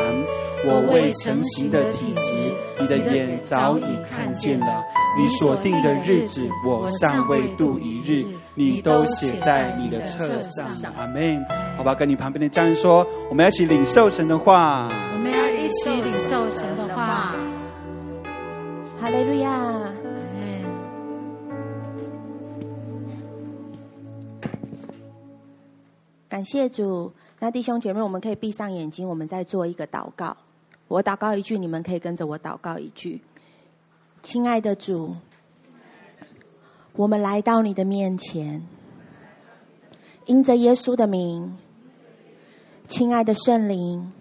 [0.67, 4.85] 我未成形的体质，你的眼早已看见了。
[5.17, 10.93] 你所定的日子，我尚未度一日，你都写在你的册上。
[10.97, 11.45] 阿门。
[11.77, 14.89] 好吧，跟你旁边的家人说，我们要一起领受神的话。
[15.13, 17.35] 我们要一起领受神的话。
[19.01, 19.51] 哈利路亚。
[19.51, 19.95] 阿
[20.35, 20.65] 门。
[26.29, 27.13] 感谢主。
[27.39, 30.37] 那弟兄姐妹，我们可以闭上眼睛，我们再做一个祷告。
[30.89, 33.23] 我祷告一句，你们可以跟着我祷告一句。
[34.23, 35.17] 亲爱的主，
[37.01, 38.63] 我们来到你的面前，
[40.27, 41.57] 因着耶稣的名，
[42.89, 44.13] 亲爱的圣灵，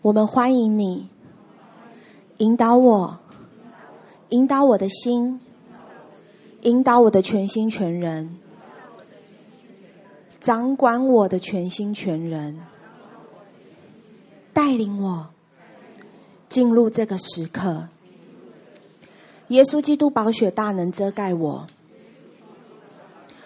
[0.00, 1.10] 我们欢迎你，
[2.38, 3.18] 引导我，
[4.30, 5.38] 引导我的心，
[6.62, 8.38] 引导我的全心全人，
[10.40, 12.58] 掌管我的全心全人，
[14.54, 15.28] 带领我。
[16.48, 17.88] 进入这个时刻，
[19.48, 21.66] 耶稣基督宝血大能遮盖我。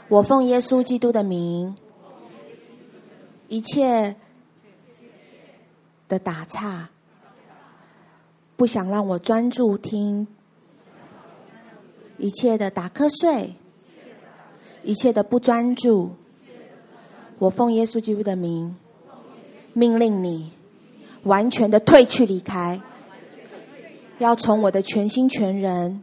[0.08, 1.76] 我奉耶稣基督的名，
[3.48, 4.16] 一切
[6.08, 6.88] 的打岔，
[8.56, 10.26] 不想让我专注听；
[12.18, 13.54] 一切的打瞌睡，
[14.82, 16.10] 一切的不专注，
[17.38, 18.74] 我奉耶稣基督的名，
[19.74, 20.50] 命令你
[21.22, 22.80] 完全的退去离开。
[24.20, 26.02] 要从我的全心全人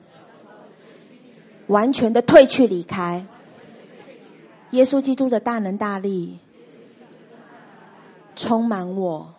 [1.68, 3.27] 完全的退去离开，
[4.72, 6.39] 耶稣基督的大能大力
[8.35, 9.35] 充满我，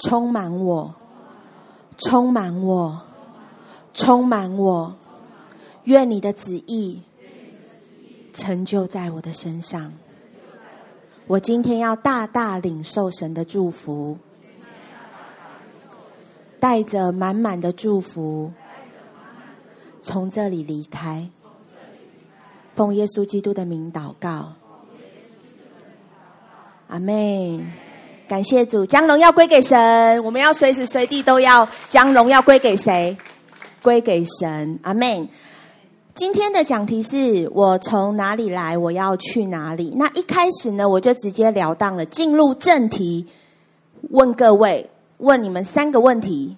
[0.00, 0.94] 充满我，
[1.96, 3.02] 充满我，
[3.94, 4.96] 充满我，
[5.84, 7.02] 愿你的旨意
[8.32, 9.92] 成就在我的身上。
[11.28, 14.18] 我今天要大大领受神的祝福。
[16.60, 18.52] 带着满满的祝福，
[20.02, 21.26] 从这里离开。
[22.74, 24.52] 奉耶稣基督的名祷告，
[26.88, 27.72] 阿门。
[28.28, 30.22] 感谢主，将荣耀归给神。
[30.22, 33.16] 我们要随时随地都要将荣耀归给谁？
[33.82, 34.78] 归给神。
[34.82, 35.28] 阿门。
[36.14, 39.92] 今天的讲题是我从哪里来，我要去哪里。
[39.96, 43.26] 那一开始呢，我就直截了当了进入正题，
[44.10, 44.88] 问各位，
[45.20, 46.56] 问你们三个问题：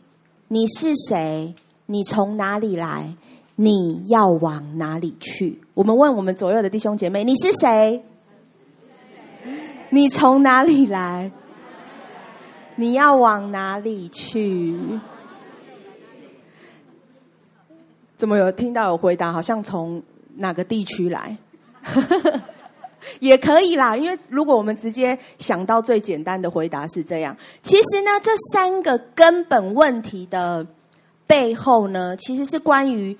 [0.49, 1.55] 你是谁？
[1.87, 3.15] 你从哪里来？
[3.57, 5.61] 你要往哪里去？
[5.75, 8.03] 我们问我们左右的弟兄姐妹：你是谁？
[9.91, 11.31] 你从哪里来？
[12.77, 14.75] 你要往哪里去？
[18.17, 19.33] 怎么有听到有回答？
[19.33, 20.03] 好像从
[20.37, 21.37] 哪个地区来，
[23.21, 23.97] 也可以啦。
[23.97, 30.67] 因为如果我们直接想到最简单的回答是这样，其实呢，这三个根本问题的
[31.27, 33.17] 背后呢，其实是关于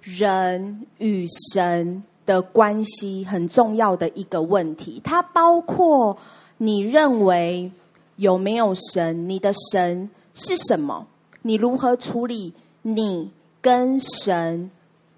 [0.00, 5.00] 人与神的关系很重要的一个问题。
[5.04, 6.16] 它包括
[6.58, 7.70] 你认为
[8.16, 9.28] 有没有神？
[9.28, 11.06] 你的神是什么？
[11.42, 13.30] 你如何处理你？
[13.62, 14.70] 跟神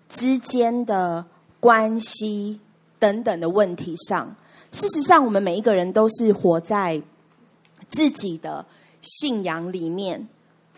[0.09, 1.27] 之间的
[1.61, 2.61] 关系
[2.99, 4.35] 等等的问题上，
[4.73, 7.03] 事实上，我们每一个人都是活在
[7.89, 8.65] 自己的
[9.01, 10.29] 信仰里面，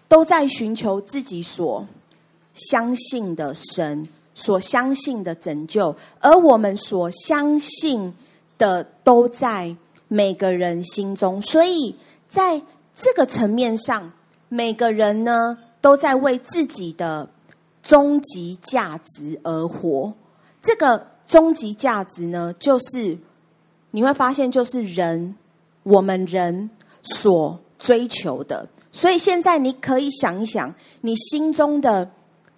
[0.08, 1.86] 都在寻求自己所
[2.54, 8.14] 相信的神，所相信的拯救，而我们所相信
[8.58, 9.76] 的都在
[10.08, 11.96] 每个人心中，所以
[12.28, 12.62] 在
[12.94, 14.12] 这个层面上，
[14.48, 17.28] 每个人呢都在为自己的。
[17.82, 20.12] 终极价值而活，
[20.60, 23.16] 这个终极价值呢，就是
[23.92, 25.36] 你会发现，就是人，
[25.84, 26.68] 我们人
[27.02, 28.68] 所追求的。
[28.90, 32.10] 所以现在你可以想一想，你心中的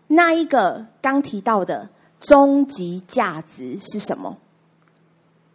[0.07, 1.87] 那一个刚提到的
[2.19, 4.39] 终极价值是什么？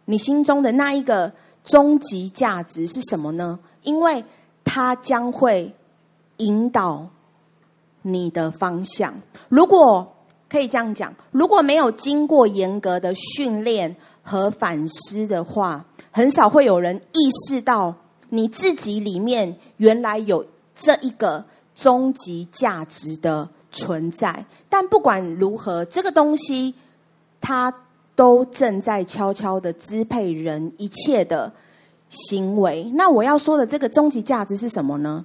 [0.04, 1.32] 你心中的那一个
[1.64, 3.58] 终极价值是什么呢？
[3.82, 4.24] 因为
[4.62, 5.74] 它将会
[6.36, 7.08] 引导。
[8.02, 9.12] 你的方向，
[9.48, 10.14] 如果
[10.48, 17.94] 可以这样讲，如果没有经过严格的训练和反思的话，很少会有人意识到
[18.30, 20.44] 你自己里面原来有
[20.74, 21.44] 这一个
[21.74, 24.44] 终极价值的存在。
[24.68, 26.74] 但不管如何，这个东西
[27.40, 27.72] 它
[28.16, 31.52] 都正在悄悄的支配人一切的
[32.08, 32.90] 行为。
[32.94, 35.24] 那我要说的这个终极价值是什么呢？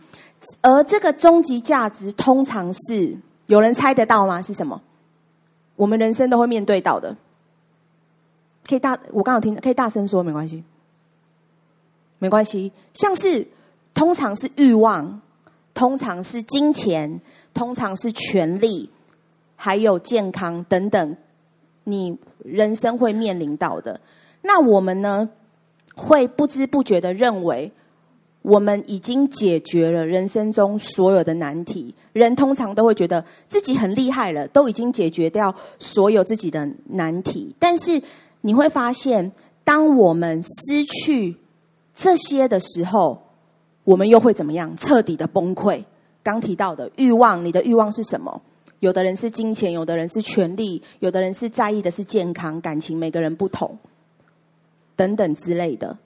[0.61, 3.17] 而这个终极价值，通常是
[3.47, 4.41] 有人猜得到吗？
[4.41, 4.79] 是什么？
[5.75, 7.15] 我们人生都会面对到的。
[8.67, 10.63] 可以大，我刚好听，可以大声说，没关系，
[12.19, 12.71] 没关系。
[12.93, 13.45] 像是
[13.93, 15.21] 通常是欲望，
[15.73, 17.19] 通常是金钱，
[17.53, 18.89] 通常是权力，
[19.55, 21.17] 还有健康等等，
[21.83, 23.99] 你人生会面临到的。
[24.41, 25.29] 那我们呢，
[25.95, 27.71] 会不知不觉的认为。
[28.43, 31.95] 我们已经解决了人生中所有的难题。
[32.13, 37.55] 人通常都会觉得自己很厉害了，都已经解决掉所有自己的难题。
[37.57, 37.99] 但是
[38.41, 39.31] 你会发现，
[39.63, 41.35] 当我们失去
[41.95, 43.23] 这些的时候，
[43.83, 44.75] 我们又会怎么样？
[44.77, 45.83] 彻底的崩溃。
[46.21, 48.41] 刚提到的欲望，你的欲望是什么？
[48.79, 53.77] 有的人是金钱，有的人是权力，有的人是在意的是健康、感情，每个人不同，
[54.97, 55.97] 等等之类的。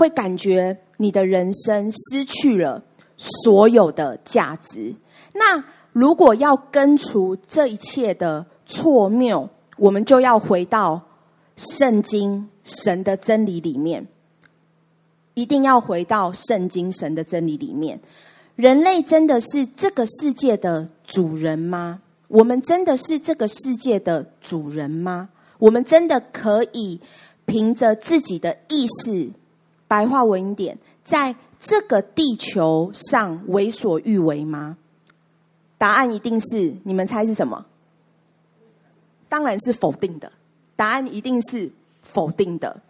[0.00, 2.82] 会感觉你的人生失去了
[3.18, 4.94] 所有的价值。
[5.34, 5.62] 那
[5.92, 11.02] 如果要根除这一切的错谬，我们就要回到
[11.56, 14.06] 圣经神的真理里面。
[15.34, 18.00] 一定要回到圣经神的真理里面。
[18.56, 22.00] 人类真的是这个世界的主人吗？
[22.28, 25.28] 我们真的是这个世界的主人吗？
[25.58, 27.00] 我们真的可以
[27.44, 29.30] 凭着自己的意识？
[29.90, 34.76] 白话文一点，在这个地球上为所欲为吗？
[35.78, 37.66] 答案一定是，你们猜是什么？
[39.28, 40.30] 当然是否定的。
[40.76, 41.72] 答案一定是
[42.02, 42.80] 否定的，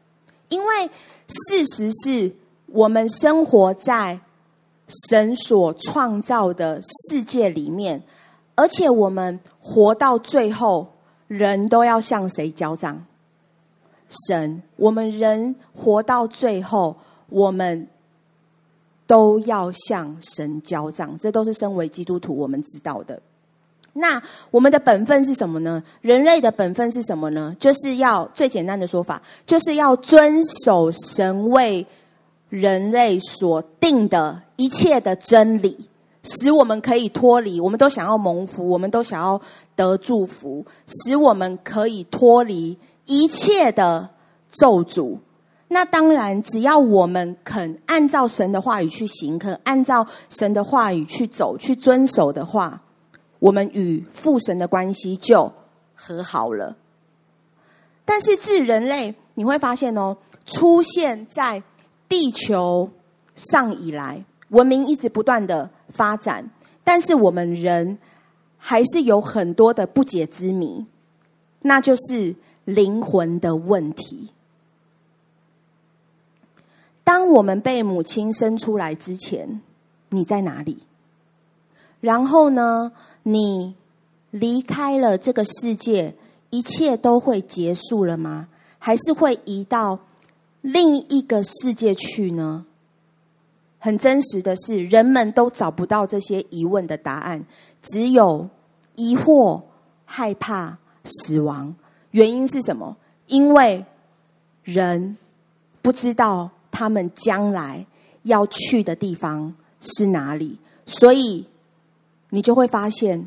[0.51, 0.91] 因为
[1.27, 2.31] 事实是
[2.67, 4.21] 我们生活在
[5.09, 8.03] 神所创造的世界里面，
[8.57, 10.93] 而且我们活到最后，
[11.29, 13.07] 人都要向谁交账？
[14.29, 16.97] 神，我们人活到最后，
[17.29, 17.87] 我们
[19.07, 23.21] 都要向神交账，这都是身为基督徒我们知道的。
[23.93, 24.23] 那
[24.53, 25.83] 我们的本分是什么呢？
[26.01, 27.57] 人类的本分是什么呢？
[27.59, 31.85] 就是要最简单的说法，就是要遵守神为
[32.49, 35.89] 人类所定的一切的真理，
[36.23, 37.61] 使我们可以脱离。
[37.61, 39.41] 我们都想要蒙福，我们都想要
[39.75, 42.79] 得祝福，使我们可以脱离。
[43.11, 44.09] 一切的
[44.53, 45.19] 咒诅，
[45.67, 52.81] 那当然，只要我们肯按照神的话语去行，肯按照神的话语去走，去遵守的话，
[53.41, 55.53] 我们与父神的关系就
[55.97, 56.77] 和好了。
[58.05, 60.17] 但是自人类，你会发现哦，
[60.47, 61.61] 出现在
[62.09, 62.89] 地球
[63.35, 66.49] 上以来，文明一直不断的发展，
[66.85, 67.99] 但是我们人
[68.57, 70.87] 还是有很多的不解之谜，
[71.63, 72.35] 那就是
[72.75, 74.31] 灵魂的问题。
[77.03, 79.61] 当我们被母亲生出来之前，
[80.11, 80.79] 你在哪里？
[82.01, 82.93] 然后呢，
[83.25, 83.75] 你
[84.31, 86.15] 离开了这个世界，
[86.51, 88.49] 一切都会结束了吗？
[88.79, 89.99] 还是会移到
[90.63, 92.65] 另一个世界去呢？
[93.79, 97.45] 很真实的是，人们都找不到这些疑问的答案，
[97.83, 98.49] 只有
[98.95, 99.63] 疑惑、
[100.05, 101.75] 害怕、死亡。
[102.13, 102.97] 原因是什么？
[103.27, 103.85] 因为
[104.65, 105.17] 人
[105.83, 106.51] 不知道。
[106.73, 107.85] 他们将来
[108.23, 110.57] 要去的地方是哪里？
[110.87, 111.45] 所以
[112.31, 113.27] 你就会发现，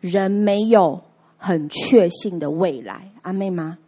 [0.00, 1.00] 人没有
[1.38, 3.12] 很确信的未来。
[3.22, 3.78] 阿妹吗？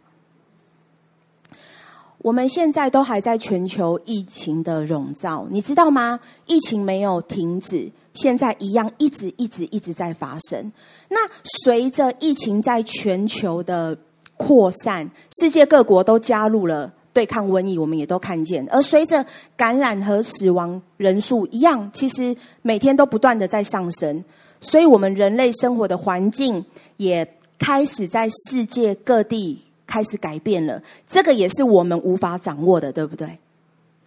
[2.19, 6.21] 我们现在都还在全球疫情的笼罩，你知道吗？
[6.47, 10.71] 疫情没有停止，现在一样一直一直一直在发生。
[11.09, 11.17] 那
[11.63, 13.95] 随着疫情在全球的
[14.37, 15.09] 扩散，
[15.39, 16.91] 世界各国都加入了。
[17.13, 18.67] 对抗瘟疫，我们也都看见。
[18.69, 19.25] 而随着
[19.55, 24.21] 感染和死亡人数一样，其实每天都不断的在上升。
[24.59, 26.65] 所以，我们人类生活的环境
[26.97, 27.25] 也
[27.57, 30.81] 开始在世界各地开始改变了。
[31.07, 33.39] 这个也是我们无法掌握的，对不对？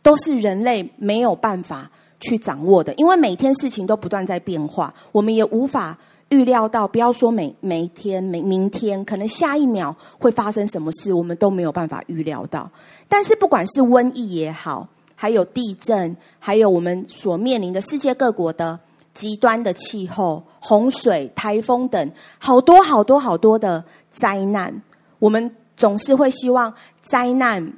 [0.03, 5.97] 都是人类没有办法去掌握的，因为每天事情都不断在变化，我们也无法。
[6.31, 12.71] 预料到，不要说每每一天、每明天，可能下一秒会发生什么事，我们都没有办法预料到。
[13.09, 18.79] 但是，不管是瘟疫也好，还有地震，还有我们所面临的世界各国的
[19.15, 24.83] 极端的气候、洪水、台风等，好多好多好多的灾难，
[25.19, 27.73] 我们总是会希望灾难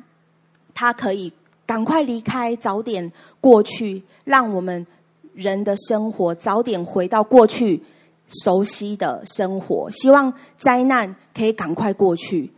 [0.74, 1.32] 它可以
[1.64, 4.86] 赶快离开，早点过去，让我们
[5.34, 7.82] 人的生活早点回到过去。
[8.44, 12.48] 熟悉的生活，希望灾难可以赶快过去，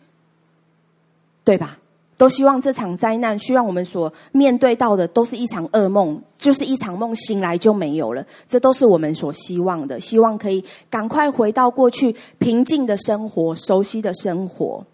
[1.45, 1.79] 对吧？
[2.19, 8.23] 都希望这场灾难，希望我们所面对到的都是一场噩梦，就是一场梦，醒来就没有了。
[8.47, 14.85] 这都是我们所希望的，希望可以赶快回到过去平静的生活、熟悉的生活。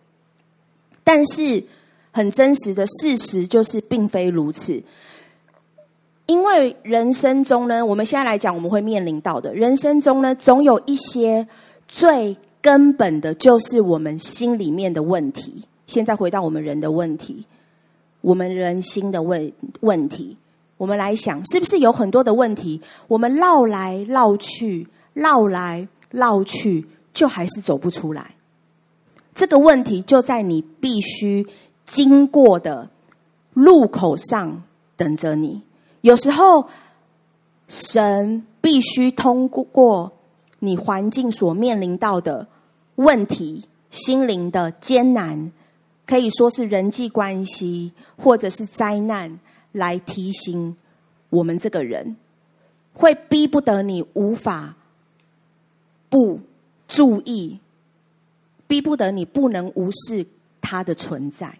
[1.02, 1.64] 但是，
[2.12, 4.80] 很真实的事实就是，并非如此。
[6.28, 11.48] 因为人生中呢，我们现在来讲，我们会面临到的人生中呢，总有一些
[11.88, 15.64] 最根本的，就是我们心里面的问题。
[15.86, 17.46] 现在回到我们人的问题，
[18.20, 19.50] 我们人心的问
[19.80, 20.36] 问题，
[20.76, 28.34] 我们来想，是不是有很多的问题，我们绕来绕去，绕来绕去，就还是走不出来？
[29.34, 31.46] 这个问题就在你必须
[31.86, 32.90] 经过的
[33.54, 34.62] 路口上
[34.94, 35.62] 等着你。
[36.00, 36.68] 有时候，
[37.68, 40.12] 神必须通过
[40.60, 42.46] 你环境所面临到的
[42.94, 45.52] 问题、心灵的艰难，
[46.06, 49.38] 可以说是人际关系或者是灾难，
[49.72, 50.76] 来提醒
[51.30, 52.16] 我们这个人，
[52.94, 54.76] 会逼不得你无法
[56.08, 56.40] 不
[56.86, 57.58] 注意，
[58.66, 60.24] 逼不得你不能无视
[60.60, 61.58] 他的存在。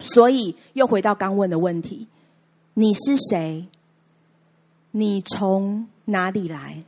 [0.00, 2.06] 所以，又回到刚问的问题。
[2.76, 3.68] 你是谁？
[4.90, 6.82] 你从哪里来？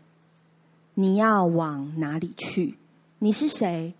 [0.94, 2.76] 你要往哪里去？
[3.20, 3.94] 你是谁？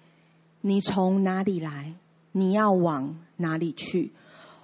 [0.63, 1.95] 你从哪里来？
[2.33, 4.11] 你要往哪里去？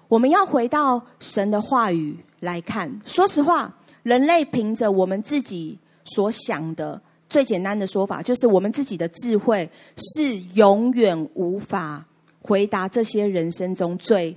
[0.08, 3.00] 我们要回到神的话语来看。
[3.06, 3.72] 说实话，
[4.02, 12.04] 人类凭着我们自己所想的，最简单的说法，就是我们自己的智慧是永远无法
[12.40, 14.36] 回答这些人生中最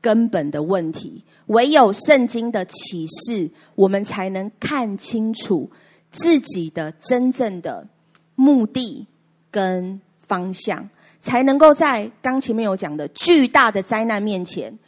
[0.00, 1.22] 根本的问题。
[1.46, 5.70] 唯有圣经的启示，我们才能看清楚
[6.10, 7.86] 自己的真正的
[8.34, 9.06] 目的
[9.50, 10.88] 跟方向，
[11.20, 14.78] 才能够在刚前面有讲的巨大的灾难面前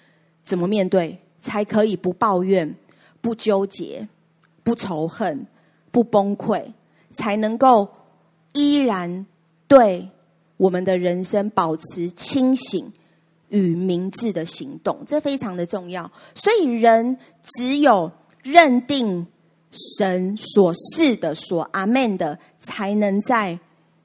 [0.45, 2.75] 怎么面对，才可以不抱怨、
[3.21, 4.09] 不纠结、
[4.63, 5.47] 不仇恨、
[5.91, 6.65] 不崩溃，
[7.13, 7.89] 才能够
[8.53, 9.27] 依然
[9.69, 10.09] 对
[10.57, 12.91] 我们的人生保持清醒。
[13.49, 16.11] 与明智的行动，这非常的重要。
[16.35, 18.11] 所以，人只有
[18.43, 19.27] 认定
[19.99, 23.59] 神所是的、所阿门的，才能在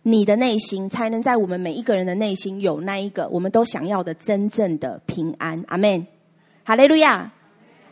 [0.03, 5.63] 你的内心，才能在我们每一个人的内心有那一个我们都想要的真正的平安。
[5.68, 6.05] 阿门，
[6.63, 7.31] 哈利路亚！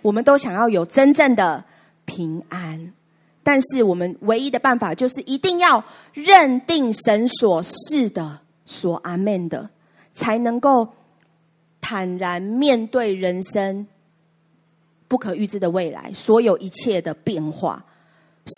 [0.01, 1.61] 我们都想要有真正的
[2.05, 2.93] 平安，
[3.43, 9.69] 但是我们唯一的办法就是一定要认定神所是的、说阿门的，
[10.13, 10.87] 才能够
[11.89, 13.87] 坦然面对人生
[15.07, 17.83] 不可预知的未来，所有一切的变化。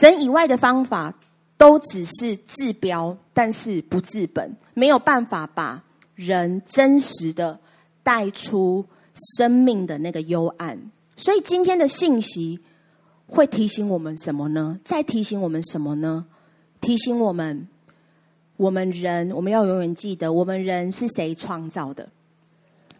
[0.01, 1.17] 神以外的方法
[1.57, 5.81] 都只是治标，但是不治本，没有办法把
[6.13, 7.57] 人真实的
[8.03, 8.85] 带出
[9.37, 10.77] 生命的那个幽暗。
[11.15, 12.59] 所以今天的信息
[13.27, 14.77] 会提醒我们什么呢？
[14.83, 16.25] 再提醒我们什么呢？
[16.81, 17.65] 提醒我们，
[18.57, 22.09] 我们人，我们要永远记得，我们人是谁创造的？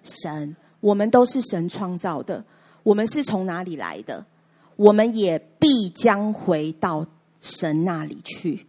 [0.04, 2.44] 神，我们都是神创造的。
[2.84, 4.26] 我们是从哪里来的？
[4.76, 7.06] 我们也必将回到
[7.40, 8.66] 神那里去。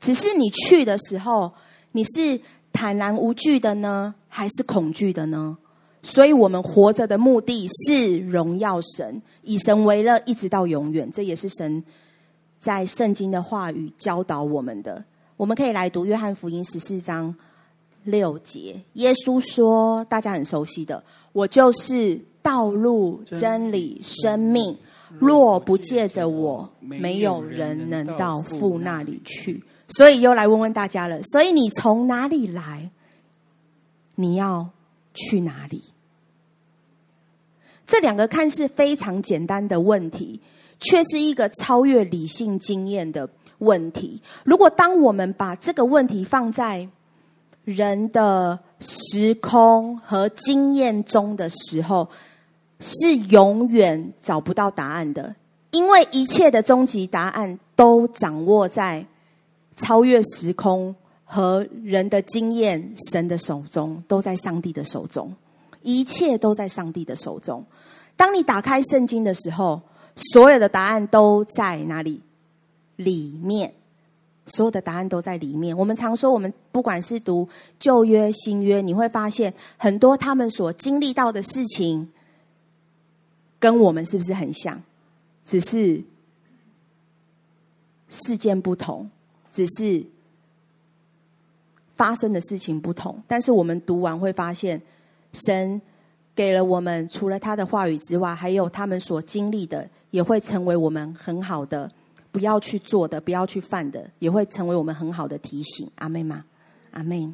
[0.00, 1.52] 只是你去的时候，
[1.92, 2.40] 你是
[2.72, 5.58] 坦然无惧的呢，还是恐惧的呢？
[6.00, 11.10] 所以，我们活着的目的是荣耀神，以神为乐，一直到永远。
[11.10, 11.82] 这也是神
[12.60, 15.04] 在圣经的话语教导我们的。
[15.36, 17.34] 我们可以来读约翰福音十四章
[18.10, 21.02] 六节，耶稣说：“大家很熟悉的，
[21.32, 24.74] 我就是。”道路、真理、生命，
[25.18, 29.62] 若不借着我，没有人能到父那里去。
[29.88, 32.90] 所以又来问问大家了：所以你从哪里来？
[34.14, 34.70] 你要
[35.12, 35.82] 去哪里？
[37.86, 40.40] 这两个看似非常简单的问题，
[40.80, 43.28] 却是一个超越理性经验的
[43.58, 44.22] 问题。
[44.44, 46.88] 如果当我们把这个问题放在
[47.68, 52.08] 人的时空和经验中的时候，
[52.80, 55.34] 是永远找不到答案的，
[55.72, 59.04] 因为一切的终极答案都掌握在
[59.76, 65.30] 超越时空和人的经验、神的手中，都在上帝的手中。
[65.82, 67.62] 一切都在上帝的手中。
[68.16, 69.80] 当你打开圣经的时候，
[70.16, 72.22] 所有的答案都在哪里？
[72.96, 73.74] 里面，
[74.48, 75.76] 所有的答案都在里面。
[75.76, 77.48] 我们常说，我们不管是读
[77.78, 82.08] 旧约、新约，你会发现很多他们所经历到的事情。
[83.60, 84.80] 跟我们是不是很像？
[85.44, 86.00] 只是
[88.08, 89.10] 事件不同，
[89.50, 90.06] 只是
[91.96, 93.20] 发生的事情不同。
[93.26, 94.80] 但是我们读完会发现，
[95.32, 95.82] 神
[96.36, 101.90] 给了我们除了他的话语之外，还有他们所经历的，也会成为我们很好的
[102.30, 105.90] 不要去做的、不要去犯的，也会成为我们很好的提醒。
[105.96, 106.44] 阿妹吗？
[106.90, 107.32] 阿妹。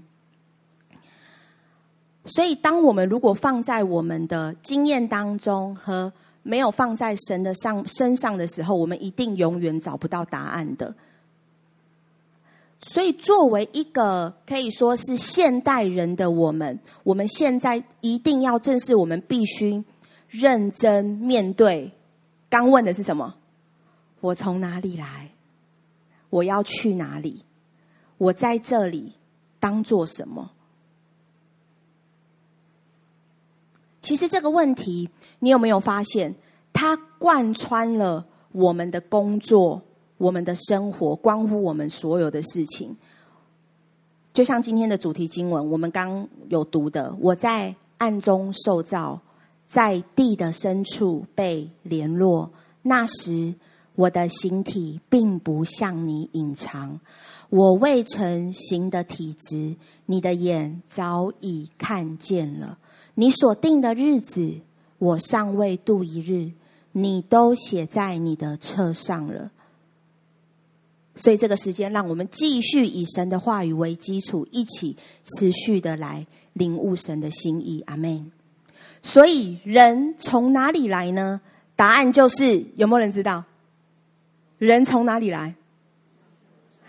[2.26, 6.10] 所以，当我们如果放在我们的经验当中和
[6.42, 10.94] 没有放在神的上身上的时候，我们一定永远找不到答案的。
[12.80, 19.82] 所以，作为一个可以说是现代人的我们，我们现在一定要正视，我们必须
[20.28, 21.90] 认真面对。
[22.48, 23.34] 刚问的是什么？
[24.24, 25.32] 我从哪里来？
[26.30, 27.44] 我要去哪里？
[28.16, 29.12] 我在这里
[29.60, 30.50] 当做什么？
[34.00, 35.10] 其实这个问题，
[35.40, 36.34] 你有没有发现，
[36.72, 39.82] 它贯穿了我们的工作、
[40.16, 42.96] 我们的生活，关乎我们所有的事情。
[44.32, 49.20] 就像今天的主题经文，我们刚有读的：“我在暗中受造，
[49.66, 52.50] 在地的深处被联络。
[52.82, 53.54] 那时，
[53.94, 56.98] 我的形体并不向你隐藏，
[57.50, 59.76] 我未成形的体质，
[60.06, 62.78] 你的眼早已看见了。”
[63.16, 64.54] 你所定的日子，
[64.98, 66.50] 我尚未度一日，
[66.90, 69.52] 你都写在你的册上了。
[71.14, 77.80] 所以这个时间，让我们继续以神的话语为基础，一起持续的来领悟神的心意。
[77.86, 78.32] 阿门。
[79.00, 81.40] 所以人从哪里来呢？
[81.76, 83.44] 答案就是，有没有人知道？
[84.58, 85.54] 人从哪里来？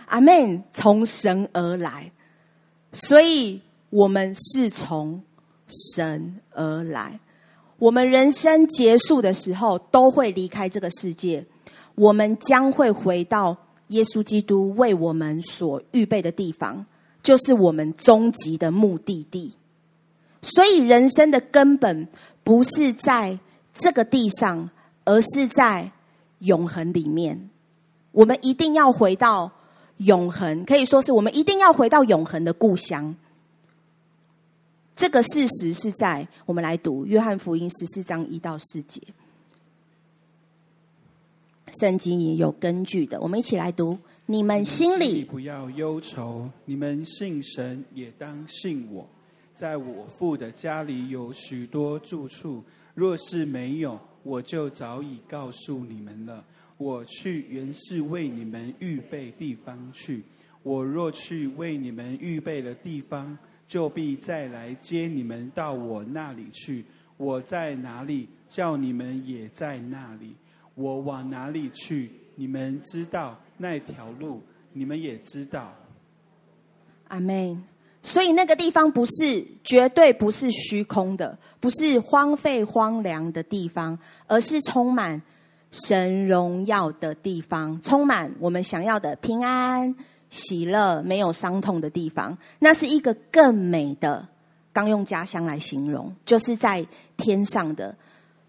[0.08, 2.12] 阿门，从神而来。
[2.94, 5.22] 所以我们是从。
[5.96, 7.20] 神而来，
[7.80, 11.44] 我们人生结束的时候都会离开这个世界，
[11.96, 16.86] 我们将会回到耶稣基督为我们所预备的地方，
[17.24, 19.56] 就是我们终极的目的地。
[20.44, 22.08] 所以，人生的根本
[22.44, 23.40] 不是在
[23.74, 24.70] 这个地上，
[25.04, 25.92] 而是在
[26.42, 27.50] 永恒里面。
[28.16, 29.52] 我们一定要回到
[29.98, 33.14] 永恒，可以说是我们一定要回到永恒的故乡。
[34.96, 39.02] 这个事实是在我们来读约翰福音十四章一到四节，
[41.82, 43.20] 圣经也有根据的。
[43.20, 49.06] 我们一起来读：你们心里不要忧愁，你们信神也当信我。
[49.58, 52.64] 在我父的家里有许多住处，
[52.94, 56.46] 若是没有，我就早已告诉你们了。
[56.78, 60.24] 我去原是为你们预备地方去。
[60.64, 63.38] 我若去为你们预备了地方，
[63.68, 66.84] 就必再来接你们到我那里去。
[67.18, 70.36] 我在哪里，叫你们也在那里。
[70.74, 74.42] 我往哪里去，你们知道那条路，
[74.74, 75.74] 你们也知道。
[77.08, 77.64] 阿门。
[78.02, 83.98] 所以那个地方不是绝对不是虚空的，不是荒废荒凉的地方，
[84.28, 85.22] 而是充满
[85.86, 89.94] 神荣耀的地方，充满我们想要的平安、
[90.30, 92.38] 喜乐、没有伤痛的地方。
[92.60, 94.26] 那是一个更美的，
[94.72, 96.86] 刚用家乡来形容，就是在
[97.18, 97.94] 天上的。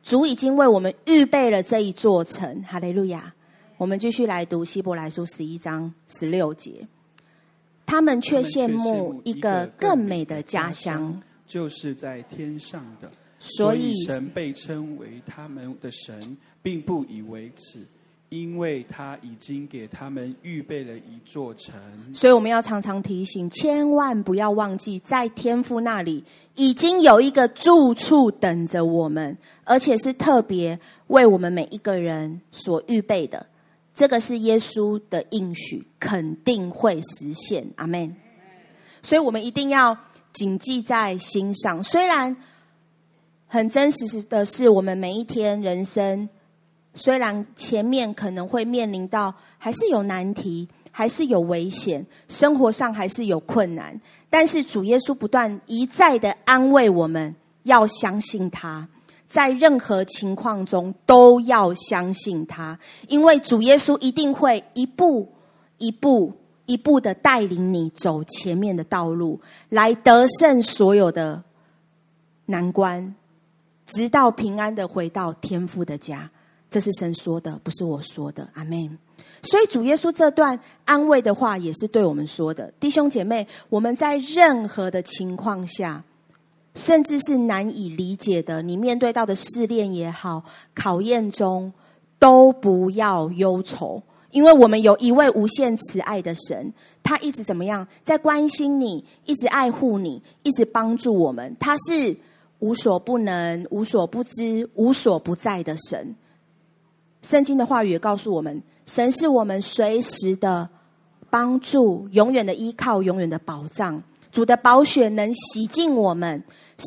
[0.04, 2.62] 主已经为我们预备了这一座城。
[2.62, 3.34] 哈利路亚！
[3.76, 6.86] 我们继续来读希伯来书十一章十六节。
[7.84, 13.10] 他们却羡慕一个更美的家乡，就是在天上的。
[13.38, 16.36] 所以神被称为他们的神，
[16.66, 17.78] 并不以为耻，
[18.28, 21.76] 因为他已经给他们预备了一座城。
[22.12, 26.24] 所以我们要常常提醒，千万不要忘记，在天父那里
[26.56, 30.76] 已经有一个住处等着我们，而且是特别
[31.06, 33.46] 为我们每一个人所预备的。
[33.94, 37.64] 这个是耶稣的应许，肯定会实现。
[37.76, 38.12] 阿门。
[39.02, 39.96] 所以，我们一定要
[40.32, 41.80] 谨记在心上。
[41.80, 42.36] 虽然
[43.46, 46.28] 很真实的是，我们每一天人生，
[46.96, 58.88] 虽然前面可能会面临到还是有难题，还是有危险，生活上还是有困难，但是主耶稣不断一再的安慰我们，要相信他。
[59.28, 62.78] 在任何情况中都要相信他，
[63.08, 65.28] 因为主耶稣一定会一步
[65.78, 66.32] 一步
[66.64, 71.42] 一步的带领你走前面的道路，来得胜所有的
[72.46, 73.14] 难关，
[73.86, 76.30] 直到平安的回到天父的家。
[76.76, 78.46] 这是神说的，不是我说的。
[78.52, 78.98] 阿门。
[79.40, 86.04] 所以主耶稣这段安慰的话也是对我们说的，弟兄姐妹，我们在任何的情况下。
[86.74, 90.44] 甚至是难以理解的，你面对到的试炼也好，
[90.74, 91.72] 考验中
[92.18, 96.70] 都不要忧愁，因为我们有一位无限慈爱的神，
[97.02, 101.56] 他一直怎么样，在关心你，一直爱护你，一直帮助我们。
[101.58, 102.14] 他是
[102.58, 106.14] 无所不能、无所不知、无所不在的神。
[107.26, 110.68] 圣经的话语也告诉我们，神是我们随时的
[111.28, 114.00] 帮助，永远的依靠，永远的保障。
[114.30, 116.40] 主的宝血能洗净我们。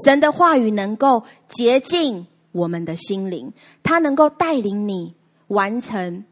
[0.06, 3.52] 神的话语能够洁净我们的心灵，
[3.84, 5.14] 它能够带领你
[5.48, 6.24] 完成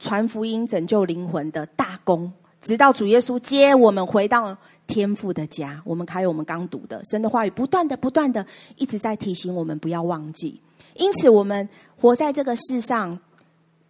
[0.00, 4.56] 传福音、拯救灵魂的大功，直到主耶稣接我们回到
[4.88, 5.80] 天父的家。
[5.84, 8.44] 我们还有我们刚读的神的话语，不断的、不断的
[8.78, 10.60] 一直在提醒我们不要忘记。
[10.94, 13.18] 因此，我们活在这个世上，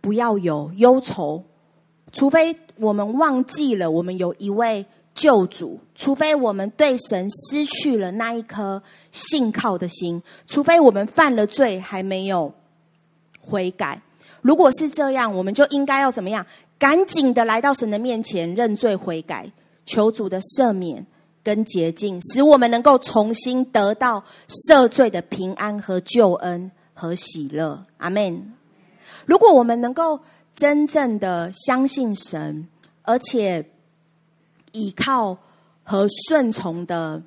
[0.01, 1.45] 不要有忧愁，
[2.13, 4.85] 除非我们忘记了我们有一位。
[5.17, 8.83] 救主，除非我们对神失去了那一颗
[9.13, 12.53] 信靠的心，除非我们犯了罪还没有
[13.41, 14.03] 悔改。
[14.43, 16.45] 如果是这样，我们就应该要怎么样？
[16.81, 19.49] 赶紧的来到神的面前认罪悔改，
[19.87, 21.07] 求主的赦免
[21.45, 26.73] 跟洁净，使我们能够重新得到赦罪的平安和救恩
[27.05, 27.83] 和喜乐。
[27.99, 28.53] 阿门。
[29.27, 30.21] 如果我们能够
[30.55, 32.67] 真正的相信神，
[33.03, 33.71] 而且。
[34.77, 35.39] 倚靠
[35.85, 37.23] 和顺从的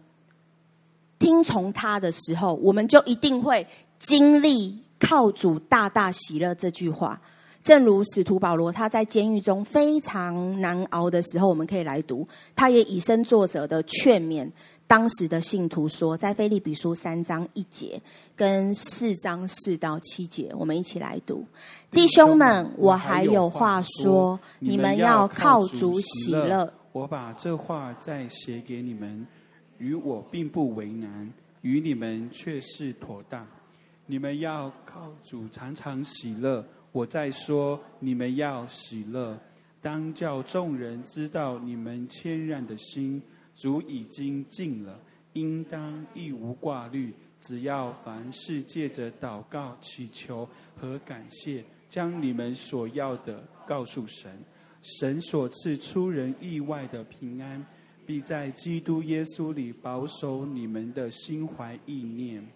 [1.18, 3.66] 听从他的时候，我们就一定会
[4.00, 7.22] 经历靠主大大喜乐这句话。
[7.64, 14.52] 正如使徒保罗他在监狱中非常难熬的时候，我们可以来读，他也以身作则的劝勉
[14.88, 18.02] 当时的信徒说，在菲利比书三章一节
[18.38, 21.46] 跟四章四到七节，我们一起来读。
[21.92, 26.74] 弟兄们，我还有话说，你们要靠主喜乐。
[26.94, 29.28] 我把这话再写给你们，
[29.78, 31.32] 与我并不为难，
[31.62, 33.46] 与你们却是妥当。
[34.06, 36.66] 你们要靠主常常喜乐。
[36.94, 39.38] 我再说，你们要喜乐，
[39.82, 43.22] 当叫众人知道你们谦让的心，
[43.58, 44.98] 主已经尽了。
[45.34, 54.44] 应当一无挂虑，只要凡事借着祷告、祈求和感谢，将你们所要的告诉神。
[54.82, 57.64] 神所赐出人意外的平安，
[58.04, 62.48] 必在基督耶稣里保守你们的心怀意念。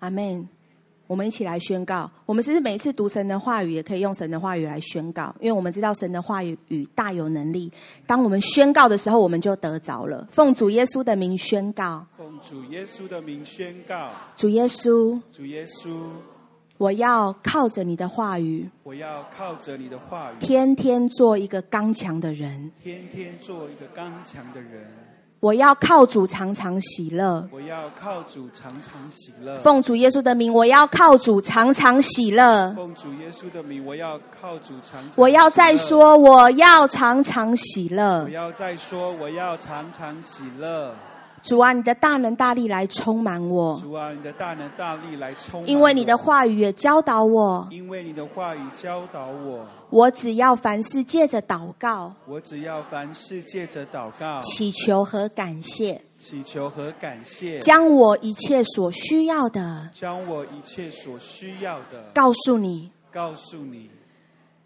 [0.00, 0.55] 阿门。
[1.06, 2.10] 我们一起来宣告。
[2.24, 7.70] 我们其实每一次读神的话语，也可以用神的话语来宣告，因为我们知道神的话语与大有能力。
[8.06, 10.26] 当我们宣告的时候，我们就得着了。
[10.30, 12.04] 奉主耶稣的名宣告。
[12.16, 14.10] 奉主耶稣的名宣告。
[14.36, 15.20] 主耶稣。
[15.32, 15.96] 主耶稣。
[16.78, 22.70] 我要靠着你的话语，我要靠着你的话语，天天做一个刚强的人。
[22.82, 24.86] 天天做一个刚强的人。
[25.46, 29.56] 我要靠主常常喜乐，我要靠主常常喜乐。
[29.58, 32.74] 奉主耶稣的名，我要靠主常常喜乐。
[32.74, 35.12] 奉主耶稣的名，我要靠主常常。
[35.14, 38.28] 我要再，说，我要常常喜乐我。
[38.30, 40.92] 要再说，我要常常喜乐。
[41.46, 45.70] 主啊，你的大能大力来充满我，主啊，你的大能大力来充满。
[45.70, 47.68] 因为你的话语也教导我。
[47.70, 62.10] 因为你的话语教导我，我只要凡事借着祷告、我只要凡事借着祷告、祈求和感谢，祈求和感谢，将我一切所需要的将我一切所需要的。
[62.12, 63.88] 告诉你，告诉你，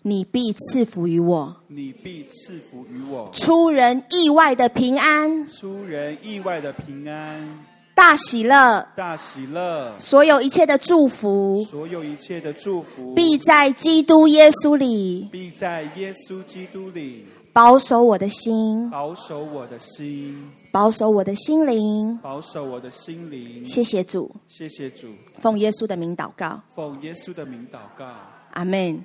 [0.03, 15.29] 你必赐福于我，你必赐福于我，出人意外的平安、出人意外的平安、大喜乐，大喜乐，所有一切的祝福，所有一切的祝福，必在基督耶稣里。
[15.31, 17.27] 必在耶稣基督里。
[17.53, 22.17] 保守我的心，保守我的心，保守我的心灵。
[22.23, 23.65] 保守我的心灵。
[23.65, 25.09] 谢谢主，谢谢主，
[25.41, 28.07] 奉耶稣的名祷告，奉耶稣的名祷告，
[28.53, 29.03] 阿门。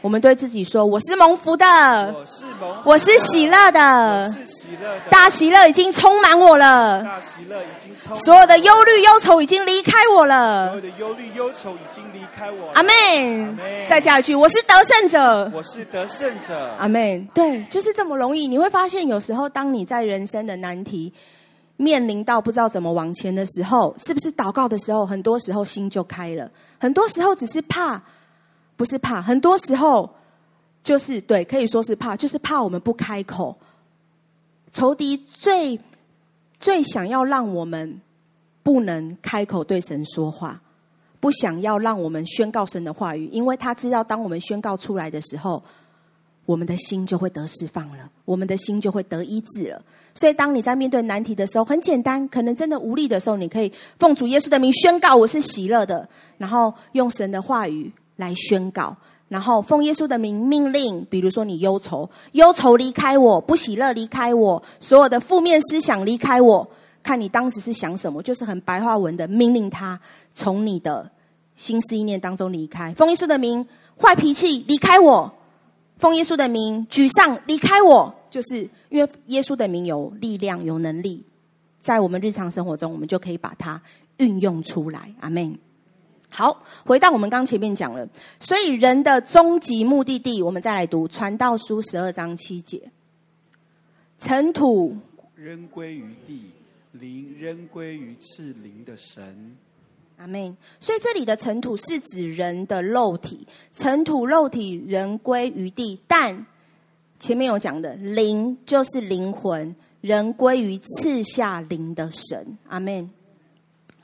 [0.00, 10.80] 我们对自己说：“我是蒙福的，我是蒙，我是喜乐的，喜乐的，大喜乐已经充满我了，大喜乐已经充满所有的忧虑忧愁已经离开我了所有。
[10.82, 12.72] 的忧虑忧愁已经离开我了。
[12.74, 12.92] 阿门
[13.56, 13.88] 门。
[13.88, 15.50] 再加一句：我是得胜者。
[15.54, 16.74] 我是得胜者。
[16.78, 17.26] 阿门。
[17.32, 18.46] 对，就是这么容易。
[18.46, 21.10] 你会发现，有时候当你在人生的难题
[21.78, 26.46] 面临到不知道怎么往前的时候，是不是祷告的时候，很多时候心就开了？
[26.78, 27.98] 很多时候只是怕，
[28.76, 30.08] 不是怕，很多时候
[30.82, 33.56] 就是对，可以说是怕，就是怕我们不开口。
[34.72, 35.78] 仇敌最
[36.58, 38.00] 最想要让我们
[38.62, 40.60] 不能开口对神说话，
[41.20, 45.62] 不想要让我们宣告神的话语，因为他知道，当我们宣告出来的时候，
[46.44, 49.80] 我们的心就会得释放了，我们的心就会得医治了。
[50.16, 58.96] 所以，当你在面对难题的时候，很简单，可能真的无力的时候，你可以奉主耶稣的名宣告：“我是喜乐的。”然后用神的话语来宣告，
[59.28, 66.68] 然后奉耶稣的名命令，比如说你忧愁，忧愁离开我，不喜乐离开我，所有的负面思想离开我。
[67.02, 70.00] 看你当时是想什么，就是很白话文的命令他
[70.34, 71.10] 从你的
[71.54, 72.94] 心思意念当中离开。
[72.94, 73.66] 奉耶稣的名，
[74.00, 75.30] 坏脾气离开我。
[75.98, 81.22] 奉耶稣的名，沮丧离开我，就是因为耶稣的名有力量、有能力，
[81.80, 83.80] 在我们日常生活中，我们就可以把它
[84.16, 85.14] 运用出来。
[85.20, 85.56] 阿门。
[86.36, 88.04] 好，回到我们刚前面讲了，
[88.40, 92.90] 所以人的终极目的地，我们再来读《传道书》十二章七节：
[94.18, 94.96] 尘土
[95.36, 96.50] 仍归于地，
[96.90, 99.56] 灵仍归于赐灵的神。
[100.16, 100.56] 阿门。
[100.80, 106.44] 所以这里的尘土是指人的肉体，尘土肉体仍归于地，但
[107.20, 112.58] 前面有讲的灵就是灵魂，人归于赐下灵的神。
[112.66, 113.08] 阿门。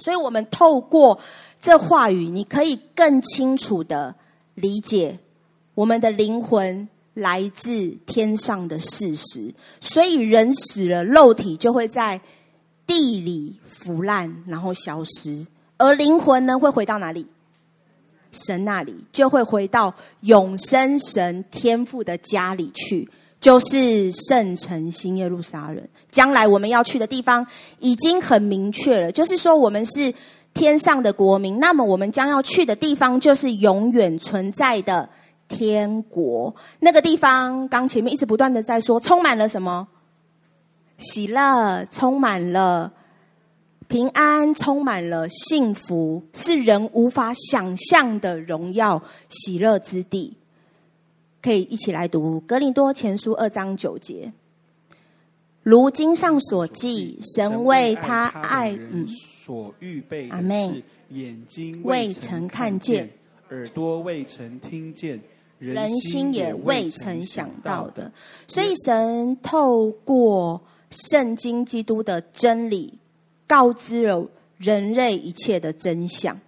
[0.00, 1.20] 所以，我们透过
[1.60, 4.14] 这话语，你可以更清楚的
[4.54, 5.18] 理解
[5.74, 9.54] 我们的灵魂来自天上的事实。
[9.80, 12.20] 所以，人死了，肉体就会在
[12.86, 15.46] 地里腐烂，然后消失。
[15.76, 17.26] 而灵魂呢，会回到哪里？
[18.32, 25.82] 神那里，就会回到永生神天父的家里去，就是圣城新耶路撒冷。
[26.10, 27.46] 将来我们要去的地方
[27.78, 30.12] 已经很明确了，就是说我们是
[30.52, 31.58] 天上的国民。
[31.58, 35.08] 那么我们将要去的地方，就是永远存在的
[35.48, 36.54] 天国。
[36.80, 39.88] 那个地方，刚前面一直不断的在说，充满了什么？
[40.98, 42.92] 喜乐，充满了。
[43.88, 50.36] 平安充满了幸福，是人无法想象的荣耀喜乐之地。
[51.42, 54.32] 可以一起来读《格林多前书》二章九节。
[55.62, 63.10] 如经上所记，神为他爱嗯所预备的是眼睛未曾看见，
[63.50, 65.20] 耳朵未曾听见，
[65.58, 68.10] 人心也未曾想到的。
[68.46, 72.98] 所以神透过圣经基督的真理。
[73.46, 74.24] 告知了
[74.58, 76.40] 人类一切的真相，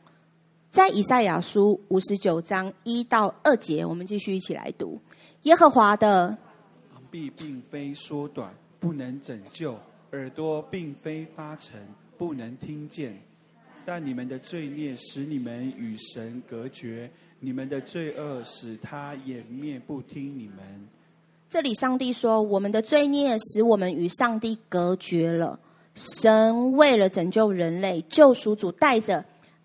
[0.72, 4.98] 在以赛亚书五十九章一到二节，我们继续一起来读。
[5.42, 6.34] 耶和华的
[6.90, 9.74] 膀臂并非缩短，不能拯救；
[10.12, 11.78] 耳朵并非发沉，
[12.16, 13.20] 不能听见。
[13.84, 17.10] 但你们的罪孽使你们与神隔绝，
[17.40, 20.88] 你们的罪恶使他掩面不听你们。
[21.50, 25.60] 这里上帝说，我们的罪孽使我们与上帝隔绝了。
[25.94, 29.22] 神为了拯救人类，救赎主带着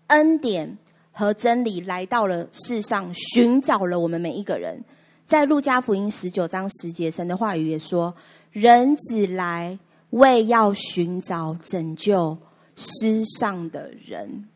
[0.08, 0.76] 恩典、
[1.18, 4.80] 和真理来到了世上，寻找了我们每一个人。
[5.26, 8.14] 在路加福音十九章十节，神的话语也说
[8.52, 9.76] ：“人子来
[10.10, 12.38] 为要寻找拯救
[12.76, 14.48] 失丧的人。”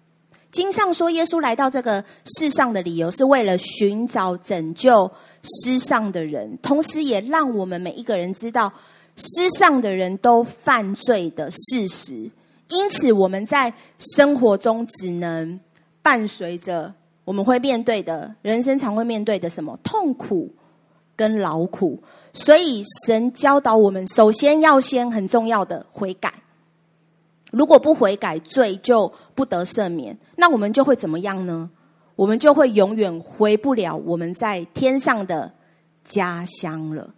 [0.52, 2.04] 经上说，耶稣来到这个
[2.38, 5.10] 世上的理由是为了寻找拯救
[5.42, 8.72] 失丧的人，同时也让我们每一个人知道
[9.16, 12.30] 失丧的人都犯罪的事实。
[12.68, 15.58] 因此，我们在生活中只能
[16.02, 16.92] 伴随着
[17.24, 20.52] 我们会面对的人生，常会面对的什么痛苦
[21.14, 22.02] 跟劳苦。
[22.34, 26.32] 所以，神教导我们，首先要先很重要的悔改。
[27.50, 31.70] 如果不悔改，罪就不得赦免，那我们就会怎么样呢？
[32.16, 35.52] 我们就会永远回不了我们在天上的
[36.04, 37.14] 家乡了。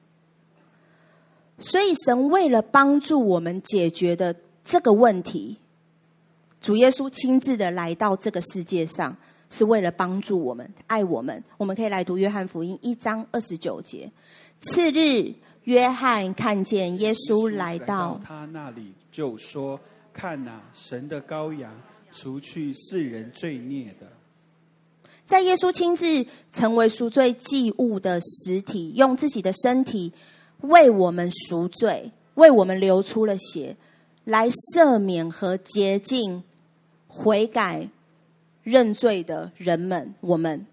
[1.59, 5.59] 所以，神为了帮助我们解决的这个问题，
[6.65, 9.15] 主耶稣亲自的来到这个世界上，
[9.51, 11.45] 是为了帮助我们、爱我们。
[11.59, 14.11] 我们可以来读约翰福音一章二十九节。
[14.61, 15.31] 次日，
[15.65, 19.79] 约翰看见耶稣来到他那里，就说。
[20.11, 21.71] 看哪，神的羔羊，
[22.11, 24.07] 除去世人罪孽的。
[25.27, 30.11] 在耶稣亲自成为赎罪祭物的实体，用自己的身体
[30.61, 33.77] 为我们赎罪，为我们流出了血，
[34.23, 36.45] 来赦免和洁净
[37.17, 37.89] 悔改
[38.65, 40.13] 认罪的人们。
[40.21, 40.67] 我们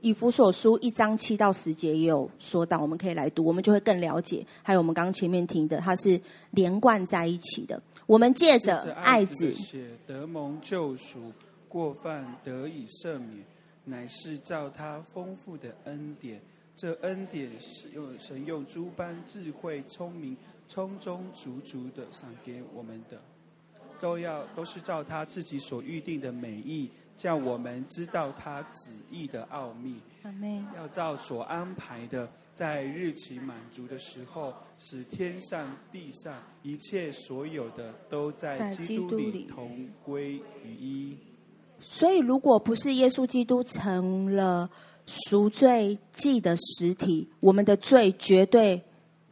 [0.00, 4.46] 以弗所书一章七到十节也有说到，我们可以来读，我们就会更了解。
[4.62, 6.20] 还有我们刚刚前面听的，它是
[6.52, 7.82] 连贯在一起的。
[8.06, 9.52] 我们借着爱子
[10.06, 11.32] 得蒙救赎，
[11.68, 13.44] 过犯得以赦免，
[13.84, 16.40] 乃是照他丰富的恩典。
[16.76, 20.36] 这恩典是用神用诸般智慧、聪明，
[20.68, 23.18] 充充足足的赏给我们的，
[24.00, 26.90] 都要都是照他自己所预定的美意。
[27.16, 29.94] 叫我们知道他旨意的奥秘，
[30.74, 41.16] 要照所安排的，在日期满足的时候，使天上地上一切所有的都在基督里同归于一。
[41.80, 44.68] 所以，如果不是耶稣基督成了
[45.06, 48.82] 赎罪祭的实体，我们的罪绝对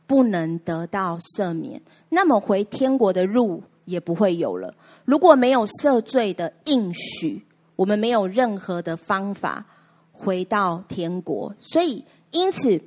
[0.06, 4.74] 不能得到赦免，那么回天国的路也不会有了。
[5.04, 7.44] 如果没有赦罪的应许，
[7.76, 9.66] 我们没有任何的方法
[10.12, 12.80] 回到天国，所以因此，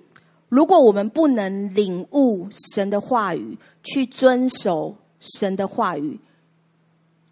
[0.48, 6.20] 如果我们不能领悟神的话语，去遵守神的话语，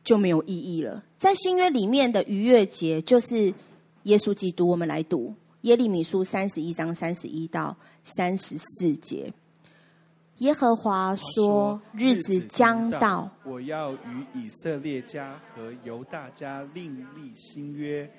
[0.04, 1.04] 就没有意义了。
[1.18, 3.54] 在新约里面的逾越节，就是
[4.04, 4.68] 耶稣基督。
[4.68, 9.32] 我们来读耶利米书三十一章三十一到三十四节。
[10.40, 18.10] 耶和华说：“日子将到，我要与以色列家和犹大家另立新约，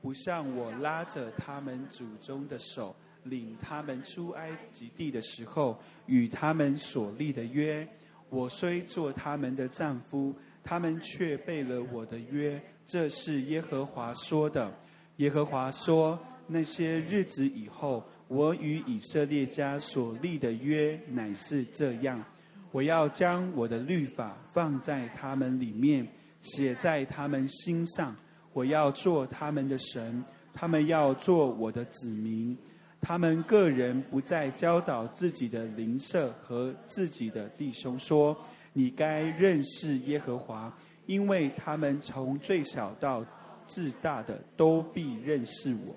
[0.00, 2.94] 不像我拉着他们祖宗的手，
[3.24, 7.86] 领他们出埃及地的时候与他们所立的约。
[8.30, 12.62] 我虽做他们的丈夫，他们却背了我的约。
[12.86, 14.72] 这是耶和华说的。
[15.16, 22.24] 耶和华说：那些日子以后。”我与以色列家所立的约乃是这样：
[22.72, 26.06] 我要将我的律法放在他们里面，
[26.40, 28.14] 写在他们心上。
[28.52, 32.56] 我要做他们的神，他们要做我的子民。
[33.00, 38.34] 他们个人不再教导自己的邻舍和自己的弟兄说
[38.72, 43.22] ：“你该认识耶和华，因为他们从最小到
[43.66, 45.94] 至大的都必认识我。”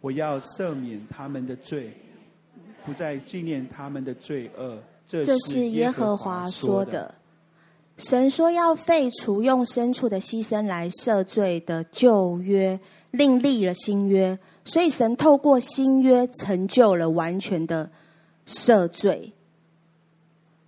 [0.00, 1.92] 我要赦免他们的罪，
[2.86, 4.78] 不再纪念他们的罪恶。
[5.06, 7.14] 这是耶和华说的。
[7.96, 12.78] 神说要废除用牲畜的牺牲来赦罪的旧约，
[13.10, 14.38] 另立了新约。
[14.64, 17.90] 所以神透过新约成就了完全的
[18.46, 19.32] 赦罪。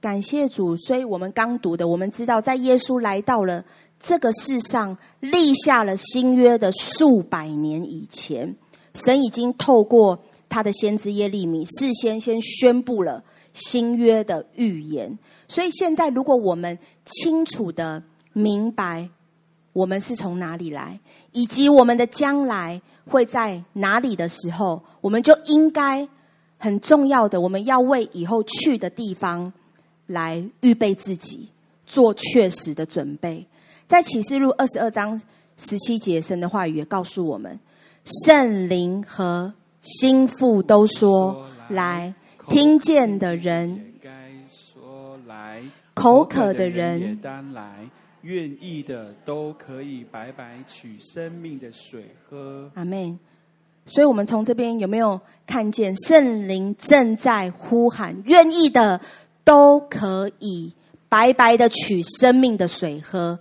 [0.00, 0.74] 感谢主！
[0.78, 3.62] 所以我们刚读的，我们知道，在耶稣来到了
[4.00, 8.56] 这个世上，立下了新约的数百年以前。
[8.94, 18.02] 神已经透过他的先知耶利米事先先宣布了新约的预言，所以现在如果我们清楚的
[18.32, 19.08] 明白
[19.72, 20.98] 我们是从哪里来，
[21.32, 26.08] 以及我们的将来会在哪里的时候，我们就应该
[26.58, 29.52] 很重要的，我们要为以后去的地方
[30.06, 31.48] 来预备自己，
[31.86, 33.46] 做确实的准备。
[33.86, 35.20] 在启示录二十二章
[35.56, 37.58] 十七节，神的话语也告诉我们。
[38.24, 42.12] 圣灵和心腹都说来，
[42.48, 44.10] 听见的人该
[44.48, 45.62] 说来，
[45.94, 47.88] 口渴的人也当来，
[48.22, 52.70] 愿意的都可以白白取生命的水喝。
[52.74, 53.18] 阿门。
[53.86, 59.00] 所以，我们从这边有没有看见圣灵正在呼喊，愿意的
[59.42, 60.72] 都可以
[61.08, 63.38] 白白的取生命的水喝？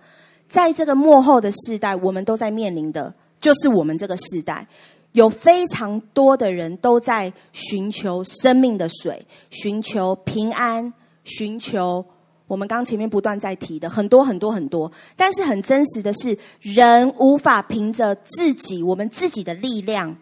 [0.48, 4.68] 在这个幕后的世代，我们都在面临的，就是我们这个时代，
[5.12, 10.94] 有非常多的人都在寻求生命的水，寻求平安，
[11.24, 12.06] 寻求
[12.48, 14.92] 我们刚前面不断在提的很多很多很多。
[15.16, 20.18] 但是很真实的是，人无法凭着自己我们自己的力量。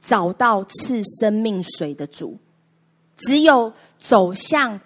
[0.00, 2.38] 找到赐生命水的主，
[3.16, 4.80] 只有走向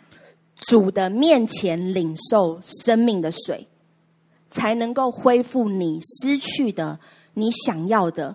[0.57, 3.69] 主的面前领受生命的水，
[4.51, 6.99] 才能够恢复你失去的、
[7.35, 8.35] 你想要的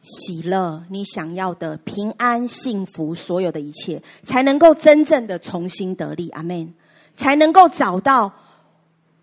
[0.00, 6.28] 喜乐、你想要的平安、幸福，所有的一切，才能够真正的重新得力。
[6.30, 6.74] 阿门，
[7.14, 8.32] 才能够找到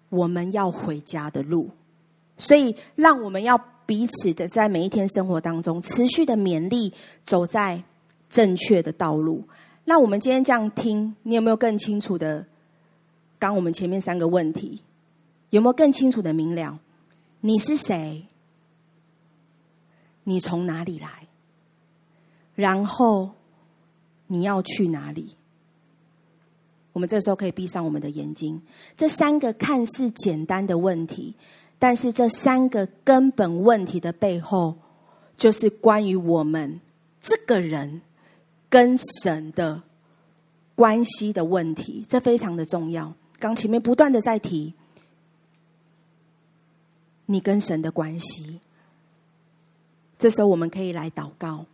[0.10, 1.70] 我们要回家的路。
[2.38, 3.60] 所以，让我们要。
[3.86, 6.94] 彼此的在每一天生活当中持续的勉励，
[7.26, 7.84] 走在
[8.30, 9.46] 正确的道路。
[9.84, 12.46] 那我们今天这样听，你有没有更清楚的？
[13.38, 14.82] 刚我们前面三个问题，
[15.50, 16.80] 有没有更清楚的明了？
[17.46, 18.26] 你是谁？
[20.24, 21.28] 你从哪里来？
[22.56, 23.32] 然后
[24.28, 25.36] 你要去哪里？
[26.94, 28.62] 我们这时候可以闭上我们的眼睛。
[28.96, 31.36] 这三个看似简单的问题。
[31.78, 34.78] 但是这三个根本问题的背后，
[35.36, 36.80] 就是关于我们
[37.22, 38.02] 这个人
[38.70, 39.84] 跟神的
[40.76, 43.14] 关系的问题，这非常的重要。
[43.38, 44.74] 刚前面不断的在提
[47.26, 48.60] 你跟神的关系，
[50.18, 51.66] 这时候我们可以来祷告，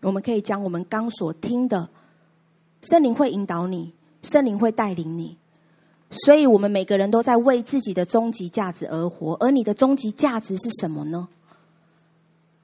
[0.00, 1.88] 我们可以将我们刚所听的，
[2.82, 3.92] 圣灵会引导你，
[4.22, 5.36] 圣灵会带领你。
[6.10, 11.28] 所以，我们每个人都在为自己的终极价值而活，而你的终极价值是什么呢？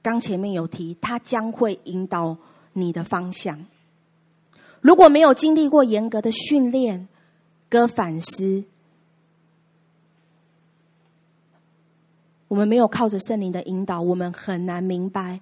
[0.03, 2.37] 刚前面有提，他将会引导
[2.73, 3.65] 你的方向。
[4.81, 7.07] 如果没有经历过严格的训练
[7.67, 8.63] 跟反思，
[12.49, 15.39] 我们没有靠着圣灵的引导，我们很难明白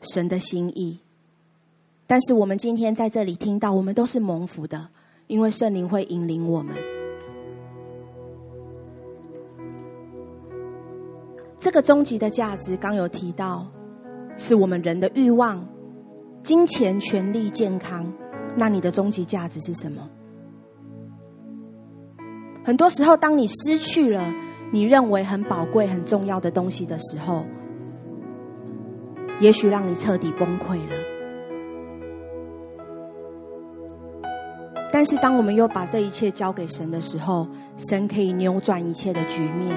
[0.00, 0.98] 神的心意。
[2.06, 4.88] 但是，我们今天在这里听到，我们都是蒙福的。
[5.26, 6.76] 因为圣灵会引领我们，
[11.58, 13.66] 这个终极的价值刚有提到，
[14.36, 15.66] 是我们人的欲望、
[16.42, 18.12] 金钱、权力、健康。
[18.54, 20.06] 那你的终极价值是什么？
[22.62, 24.30] 很多时候，当你失去了
[24.74, 27.44] 你认为很宝贵、很重要的东西的时候，
[29.38, 30.96] 也许让你彻底崩溃了。
[34.92, 37.46] 但是，当我们又把这一切交给神的时候，
[37.76, 39.70] 神可以扭转一切的局面，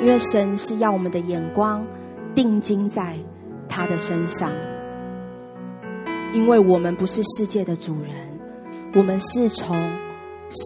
[0.00, 1.86] 因为神是要我们的眼光
[2.34, 3.18] 定睛在
[3.68, 4.50] 他的身上。
[6.32, 8.10] 因为我们不是世界的主人，
[8.94, 9.76] 我们是从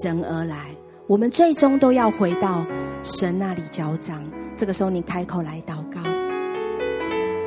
[0.00, 0.70] 神而来，
[1.08, 2.64] 我们最终都要回到
[3.02, 4.22] 神那里交账。
[4.56, 6.02] 这个时候，你开口来祷告，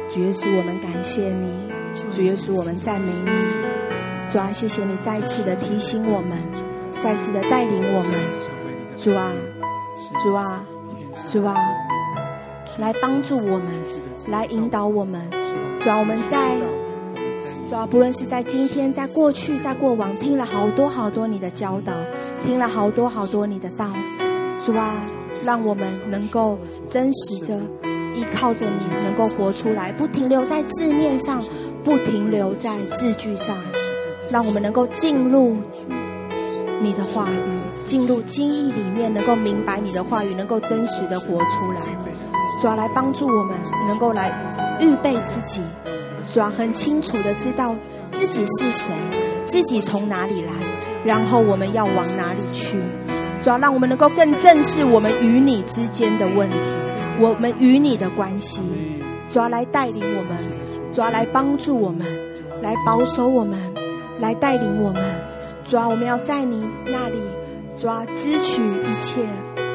[0.10, 1.70] 主耶稣，我们感谢你，
[2.10, 3.30] 主耶稣，我们赞美你。
[4.30, 6.38] 主啊，谢谢你再次的提醒我们，
[7.04, 8.14] 再次的带领我们。
[8.96, 9.34] 主啊，
[10.24, 10.64] 主啊，
[11.30, 11.56] 主啊，
[12.80, 13.68] 来帮助我们，
[14.30, 15.22] 来引导我们。
[15.82, 16.56] 主啊，我们在
[17.68, 21.92] 主啊，不论是在今天，在过去，在过往，听了好多好多你的教导，
[22.46, 23.90] 听了好多好多你的道。
[24.62, 24.96] 主啊，
[25.44, 26.58] 让我们能够
[26.90, 27.58] 真实的
[28.16, 31.42] 依靠着你，能够活出来，不停留在字面上，
[31.84, 33.58] 不停留在字句上。
[34.30, 35.58] 让我们能够进入
[36.82, 41.82] 你的话语，进入经意里面，能够明白你的话语，能够真实的活出来。
[42.62, 44.32] 主要来帮助我们，能够来
[44.80, 45.62] 预备自己，
[46.32, 47.76] 主要很清楚的知道
[48.14, 48.94] 自己是谁，
[49.46, 50.54] 自己从哪里来，
[51.04, 52.78] 然后我们要往哪里去。
[53.42, 56.58] 主要让我们能够更正视我们与你之间的问题，
[57.20, 58.62] 我们与你的关系。
[59.28, 60.38] 主要来带领我们，
[60.92, 62.06] 主要来帮助我们，
[62.62, 63.60] 来保守我们。
[64.20, 65.02] 来带领我们，
[65.66, 67.18] 主要，我们要在你那里，
[67.76, 69.20] 主啊，支取一切，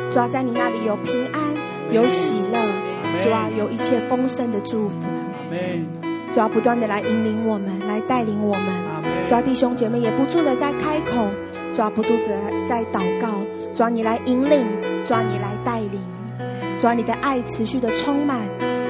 [0.08, 1.42] 主啊，在你那里有平安，
[1.90, 2.60] 有喜乐，
[3.24, 5.00] 主要，有一切丰盛的祝福，
[6.30, 8.66] 主要，不断的来引领我们，来带领我们，
[9.28, 11.26] 主啊，弟兄姐妹也不住的在开口，
[11.72, 12.28] 主啊，不住的
[12.64, 13.40] 在祷告，
[13.76, 14.66] 主啊，你来引领，
[15.04, 16.00] 主啊，你来带领，
[16.78, 18.40] 主啊，你的爱持续的充满，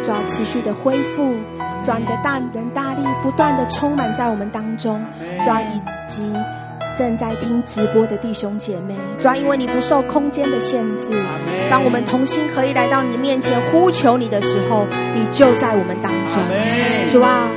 [0.00, 1.34] 主啊，持续的恢复。
[1.82, 5.04] 主啊，你的大能大力不断的充满在我们当中，
[5.44, 6.22] 主啊，以及
[6.96, 11.10] 正在听直播的弟兄姐妹，主啊，因为你不受空间的限制，
[11.68, 16.40] 当我们同心合意来到你的面前呼求你的时候，你就在我们当中。
[17.08, 17.48] 主啊，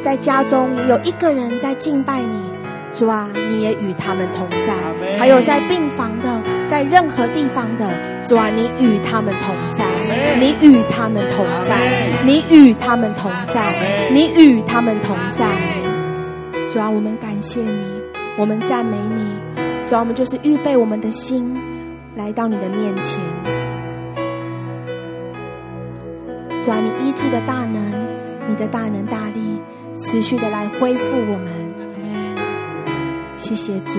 [0.00, 2.49] 在家中也有一个人在敬拜你，
[2.92, 4.74] 主啊，你也与他们同在；
[5.18, 7.88] 还有在病房的，在任何地方的，
[8.24, 9.86] 主啊，你与他们同在，
[10.38, 11.76] 你与他们同在，
[12.24, 15.46] 你与他们同在，你与他们同在。
[16.68, 17.84] 主啊，我们感谢你，
[18.36, 19.38] 我们赞美你。
[19.86, 21.56] 主啊，我们就是预备我们的心，
[22.16, 23.20] 来到你的面前。
[26.60, 27.92] 主啊，你医治的大能，
[28.48, 29.60] 你的大能大力，
[29.94, 31.69] 持续的来恢复我们。
[33.50, 33.94] 谢谢主。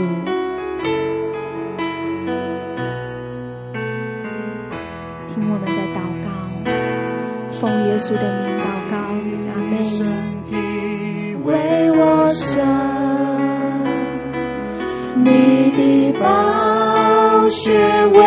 [5.27, 6.31] 听我们的祷告，
[7.51, 8.95] 奉耶稣的名祷告。
[9.51, 9.75] 阿们。
[11.43, 11.51] 为
[11.91, 11.99] 我
[12.33, 12.63] 生，
[15.21, 15.29] 你
[15.71, 16.23] 的宝
[17.49, 17.75] 血
[18.13, 18.19] 为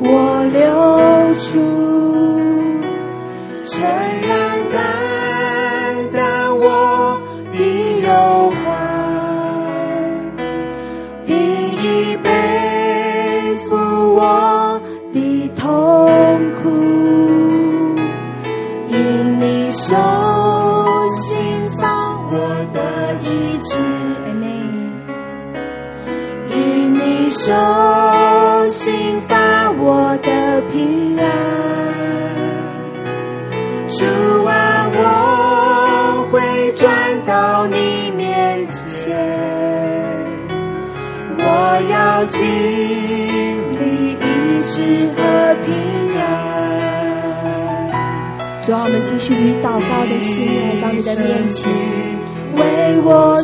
[0.00, 0.60] 我流
[1.40, 1.52] 出，
[42.14, 45.20] 要经历一直和
[45.66, 45.74] 平
[46.16, 46.22] 安。
[48.62, 51.66] 主啊，我们继续以祷告的心来到你的面前，
[52.54, 52.62] 为
[53.02, 53.42] 我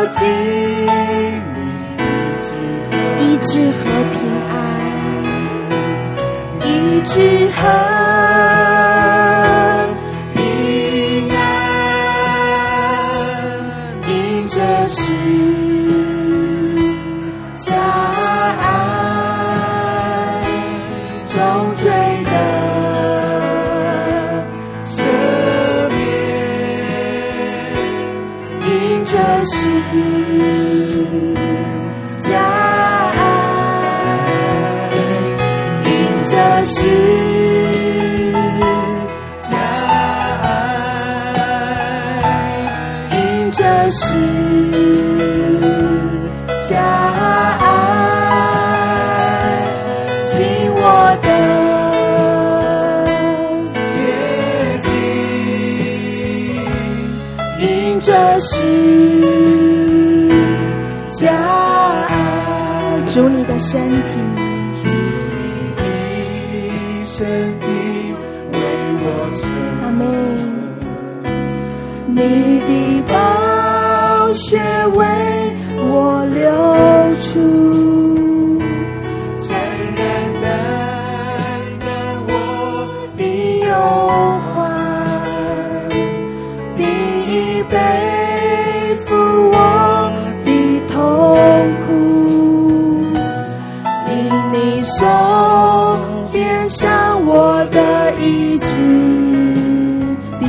[0.00, 0.26] 我要经
[1.56, 1.60] 历
[3.20, 4.56] 医治和平安，
[6.64, 6.68] 一
[7.02, 7.20] 直
[7.50, 7.89] 和。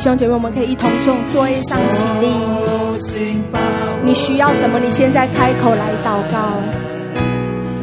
[0.01, 2.27] 兄姐妹，我们可以一同从座位上起立。
[4.03, 4.80] 你需要什么？
[4.80, 6.57] 你现在开口来祷告，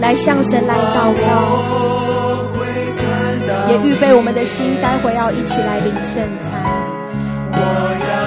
[0.00, 1.62] 来向神来祷告，
[3.70, 6.52] 也预备我们的心，待会要一起来领圣餐。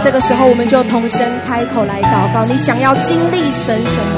[0.01, 2.45] 这个时候，我们就同声开口来祷告。
[2.45, 4.15] 你想要经历神什么？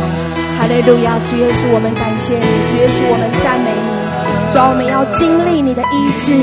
[0.60, 1.18] 哈利路亚！
[1.26, 3.90] 主耶稣，我们感谢你；主耶稣，我们赞美你。
[4.54, 6.38] 主啊，我们要经历你的医治；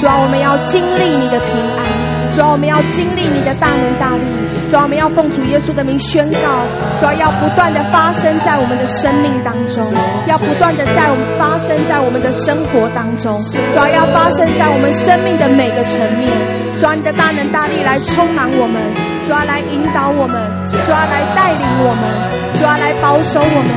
[0.00, 1.86] 主啊，我们要经历你的平安；
[2.32, 4.24] 主要，我们要经历你的大能大力。
[4.68, 6.64] 主要，我们要奉主耶稣的名宣告，
[6.98, 9.84] 主要，要不断的发生在我们的生命当中，
[10.26, 13.36] 要不断的在我们发生在我们的生活当中，
[13.72, 16.32] 主要，要发生在我们生命的每个层面，
[16.80, 18.80] 主要，你的大能大力来充满我们，
[19.28, 20.40] 主要，来引导我们，
[20.72, 22.08] 主要，来带领我们，
[22.56, 23.68] 主要，来保守我们，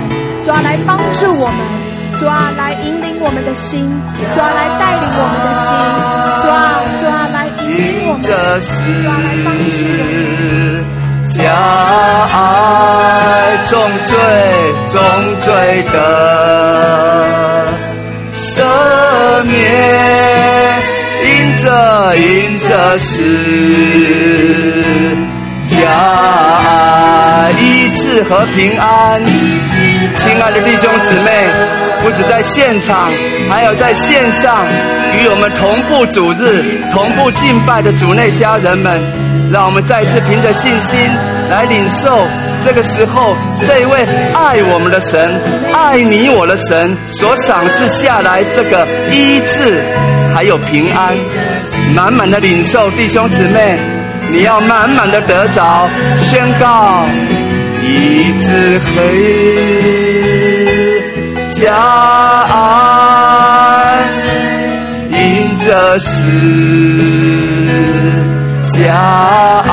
[0.41, 1.85] 主要，来帮助我们。
[2.15, 3.91] 主啊，来引领我们的心；
[4.31, 5.75] 主啊，来带领我们的心；
[6.39, 7.27] 主啊，主啊，
[7.65, 8.33] 来引领我们；主啊，
[9.03, 9.09] 来
[9.43, 10.85] 帮助我们。
[11.27, 11.41] 加
[12.31, 12.33] 爱
[13.65, 14.11] 重罪
[14.85, 14.93] 重
[15.39, 15.51] 罪
[15.91, 15.95] 的
[18.35, 18.61] 赦
[19.43, 19.53] 免，
[21.23, 22.69] 因着因着
[22.99, 23.13] 是
[25.67, 29.19] 加爱医治和平安。
[30.15, 31.49] 亲爱的弟兄姊妹。
[32.05, 33.11] 不止在现场，
[33.49, 34.63] 还有在线上
[35.17, 39.01] 与我们同步主日、同步敬拜的主内家人们，
[39.51, 40.99] 让我们再次凭着信心
[41.49, 42.27] 来领受
[42.61, 45.41] 这个时候这一位爱我们的神、
[45.73, 49.83] 爱你我的神所赏赐下来这个医治，
[50.31, 51.17] 还有平安，
[51.95, 53.79] 满满的领受，弟兄姊妹，
[54.29, 57.03] 你要满满的得着，宣告
[57.81, 60.34] 医治黑。
[61.49, 61.73] 家
[62.49, 62.53] 安，
[65.11, 65.15] 因
[65.59, 66.07] 这是
[68.73, 68.93] 家
[69.67, 69.69] 安，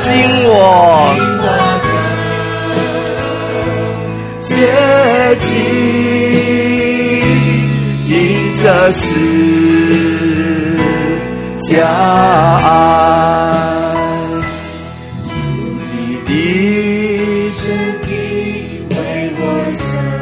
[0.00, 0.08] 紧
[0.44, 0.54] 我
[1.42, 1.46] 的
[4.40, 4.54] 接
[5.40, 5.46] 近，
[8.06, 8.14] 因
[8.62, 9.04] 这是
[11.68, 11.84] 家
[12.62, 12.64] 安，
[15.26, 15.34] 有
[15.92, 15.94] 你
[16.24, 16.65] 的。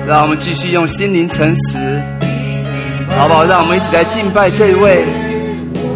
[0.07, 1.79] 让我们继续用心灵诚实，
[3.17, 3.45] 好不好？
[3.45, 5.05] 让我们一起来敬拜这位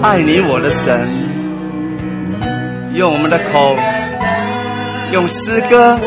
[0.03, 1.07] 爱你我的神，
[2.95, 3.77] 用我们的口，
[5.12, 5.99] 用诗歌，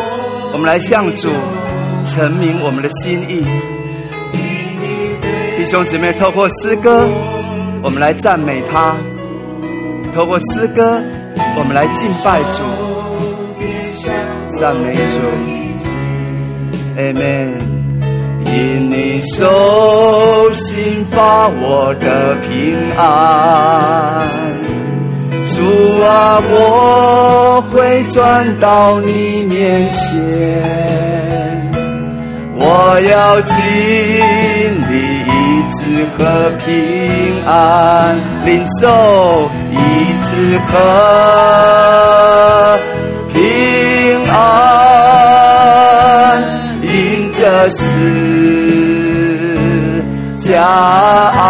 [0.52, 1.30] 我们来向主
[2.04, 3.46] 陈明我们的心意。
[5.56, 7.08] 弟兄姊妹，透过诗歌，
[7.84, 8.96] 我们来赞美他；
[10.16, 11.00] 透过诗歌，
[11.56, 12.64] 我们来敬拜主，
[14.58, 15.20] 赞美主。
[16.98, 17.71] Amen。
[18.54, 24.28] 因你手心发我的平安，
[25.46, 25.64] 主
[26.04, 30.12] 啊，我会转到你面前，
[32.56, 33.56] 我要经
[34.92, 35.30] 历一
[35.70, 35.80] 直
[36.18, 36.20] 和
[36.66, 36.70] 平
[37.46, 38.50] 安，领
[38.82, 39.74] 受一
[40.20, 40.70] 直和
[43.34, 43.40] 平
[44.30, 44.36] 安，
[47.62, 47.84] 因着是。
[50.38, 50.64] 加
[51.38, 51.46] 爱，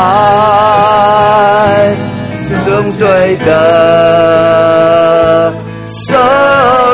[2.42, 3.50] 是纯粹的
[5.88, 6.14] 赦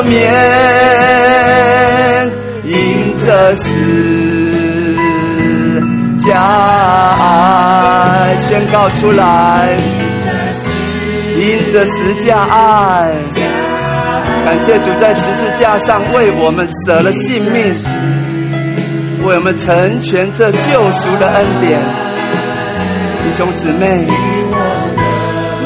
[0.04, 0.22] 免，
[2.64, 3.68] 因着是
[6.24, 6.40] 加
[7.18, 9.76] 爱，宣告出来，
[11.36, 13.12] 因着十架爱，
[14.44, 17.74] 感谢主在十字架上为我们舍了性命。
[19.28, 21.78] 为我们成全这救赎的恩典，
[23.22, 24.06] 弟兄姊妹，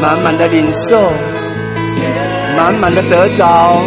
[0.00, 1.12] 满满的领受，
[2.56, 3.80] 满满的得着，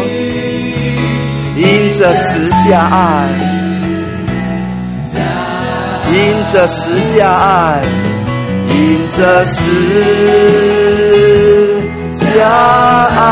[1.57, 3.27] 因着十架爱，
[6.13, 7.81] 因着十架爱，
[8.69, 9.59] 因着十
[12.33, 12.47] 架
[13.17, 13.27] 爱，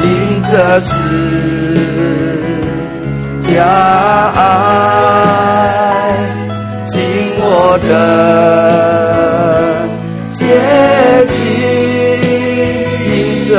[0.00, 0.94] 因着十。
[3.56, 3.64] 加
[4.36, 4.38] 爱
[6.84, 7.00] 紧
[7.40, 7.88] 握的
[10.30, 10.44] 接
[11.24, 11.32] 近，
[13.08, 13.10] 迎
[13.48, 13.50] 着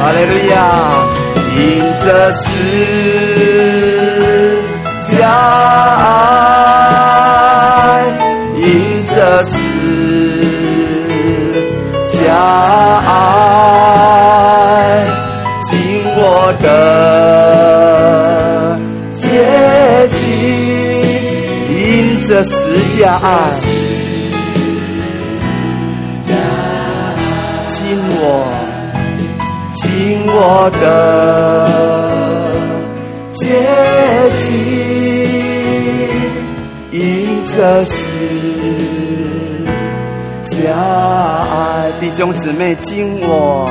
[0.00, 0.54] 哈利路亚，
[1.54, 1.56] 因
[2.02, 2.42] 着是
[5.12, 5.14] 加
[5.96, 5.98] 爱，
[8.56, 8.66] 因
[9.04, 9.54] 着是
[12.10, 12.18] 加
[13.06, 13.37] 爱。
[16.48, 16.66] 我的
[19.12, 19.28] 阶
[20.14, 20.24] 级，
[21.76, 22.50] 因着十
[22.96, 23.52] 架爱，
[27.66, 28.22] 亲我，
[29.74, 29.84] 亲
[30.26, 30.82] 我的
[33.34, 33.38] 阶
[34.38, 34.46] 级，
[36.90, 36.98] 因
[37.44, 37.92] 着十
[40.62, 40.72] 架
[41.52, 43.68] 爱，弟兄姊妹，亲我。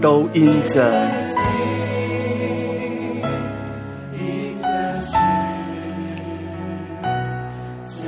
[0.00, 0.90] 都因着
[4.14, 4.66] 因着
[5.02, 5.12] 是
[7.86, 7.98] 加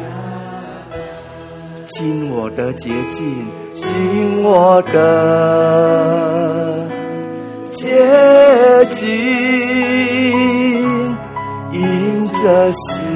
[1.85, 4.99] 今我的洁净今我的
[7.71, 7.87] 洁
[8.89, 9.07] 净
[11.73, 13.12] 因着是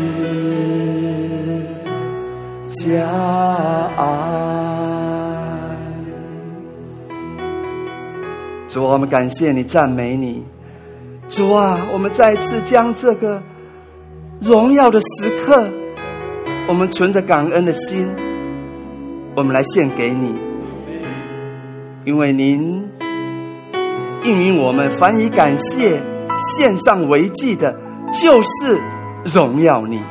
[8.76, 10.44] 主啊，我们感谢你，赞美你。
[11.30, 13.42] 主啊，我们再一次将这个
[14.38, 15.66] 荣耀的时刻，
[16.68, 18.06] 我们存着感恩的心，
[19.34, 20.34] 我们来献给你，
[22.04, 22.86] 因为您
[24.24, 25.98] 应允我们，凡以感谢
[26.38, 27.74] 献上为祭的，
[28.12, 28.78] 就是
[29.24, 30.02] 荣耀你。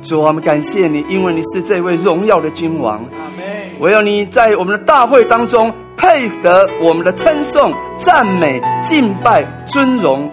[0.00, 3.04] 主啊，我们感谢你，因为你是这位荣耀的君王。
[3.80, 5.72] 唯有你在我们的大会当中。
[5.98, 10.30] 配得我们的称颂、赞美、敬拜、尊荣，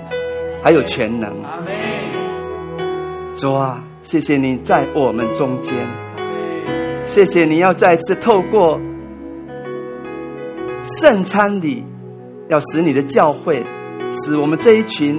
[0.62, 1.34] 还有全能。
[3.34, 5.74] 主啊，谢谢你在我们中间。
[7.06, 8.78] 谢谢你要再次透过
[10.84, 11.82] 圣餐礼，
[12.50, 13.66] 要使你的教会，
[14.12, 15.18] 使我们这一群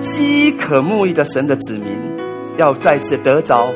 [0.00, 1.86] 饥渴慕义的神的子民，
[2.58, 3.72] 要再次得着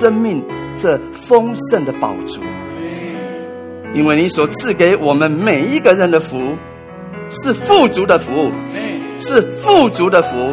[0.00, 0.42] 生命
[0.76, 2.40] 这丰盛的宝足。
[3.94, 6.56] 因为你所赐给我们每一个人的福，
[7.30, 8.50] 是富足的福，
[9.18, 10.52] 是富足的福。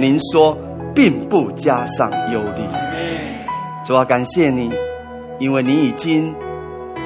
[0.00, 0.56] 您说，
[0.94, 2.62] 并不加上忧虑。
[3.84, 4.70] 主啊，感谢你，
[5.38, 6.34] 因为你已经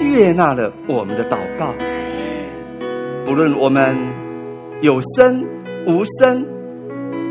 [0.01, 1.75] 悦纳了我们的祷告。
[3.25, 3.97] 不论我们
[4.81, 5.45] 有声
[5.87, 6.47] 无声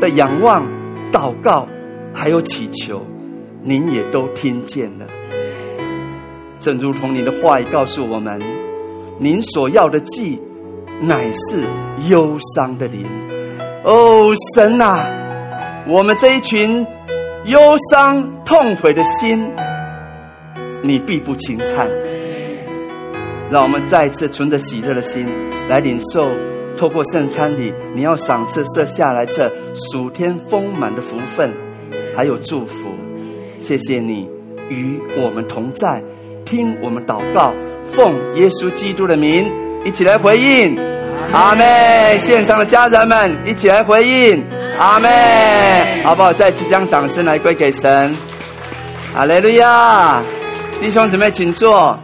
[0.00, 0.66] 的仰望、
[1.10, 1.66] 祷告，
[2.12, 3.02] 还有祈求，
[3.62, 5.06] 您也都听见了。
[6.60, 8.40] 正如同你的话语告诉我们，
[9.18, 10.40] 您所要的祭，
[11.00, 11.62] 乃是
[12.08, 13.06] 忧伤的灵。
[13.84, 15.06] 哦，神啊，
[15.86, 16.84] 我们这一群
[17.44, 19.48] 忧伤痛悔的心，
[20.82, 21.88] 你必不轻看。
[23.50, 25.26] 让我们再一次存着喜乐的心
[25.68, 26.28] 来领受，
[26.76, 31.50] 透过圣餐里，你要赏赐设下来这属天丰满的福分，
[32.14, 32.90] 还有祝福。
[33.58, 34.28] 谢谢你
[34.68, 36.02] 与我们同在。
[36.48, 37.52] 听我们祷告，
[37.92, 39.52] 奉耶稣基督的名，
[39.84, 40.78] 一起来回应，
[41.30, 42.16] 阿妹。
[42.18, 44.42] 线上的家人们，一起来回应，
[44.78, 46.00] 阿妹。
[46.02, 46.32] 好不好？
[46.32, 48.16] 再次将掌声来归给神，
[49.12, 50.22] 哈利路亚！
[50.80, 51.98] 弟兄姊妹，请坐。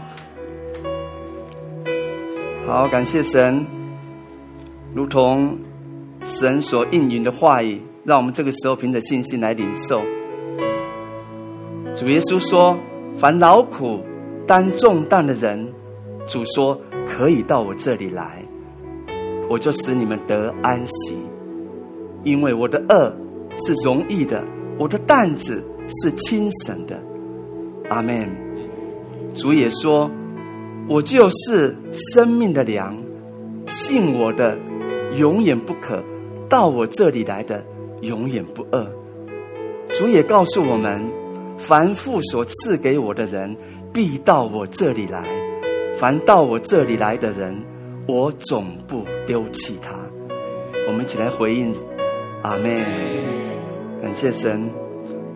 [2.66, 3.64] 好，感谢神，
[4.92, 5.56] 如同
[6.22, 10.02] 神所应允的话语，让我们这个时候凭着信心来领受。
[11.94, 12.78] 主耶稣说
[13.16, 14.04] ：“凡劳苦。”
[14.46, 15.66] 担重担的人，
[16.26, 18.42] 主说可以到我这里来，
[19.48, 21.16] 我就使你们得安息。
[22.22, 23.12] 因为我的轭
[23.56, 24.42] 是容易的，
[24.78, 26.98] 我的担子是轻省的。
[27.88, 28.28] 阿门。
[29.34, 30.10] 主也说，
[30.88, 32.96] 我就是生命的粮，
[33.66, 34.56] 信我的，
[35.16, 36.02] 永远不渴；
[36.48, 37.64] 到我这里来的，
[38.00, 38.86] 永远不饿。
[39.88, 41.02] 主也告诉我们，
[41.58, 43.56] 凡父所赐给我的人。
[43.94, 45.22] 必到我这里来，
[45.96, 47.56] 凡到我这里来的人，
[48.08, 49.94] 我总不丢弃他。
[50.88, 51.72] 我们一起来回应，
[52.42, 52.84] 阿门。
[54.02, 54.68] 感谢神，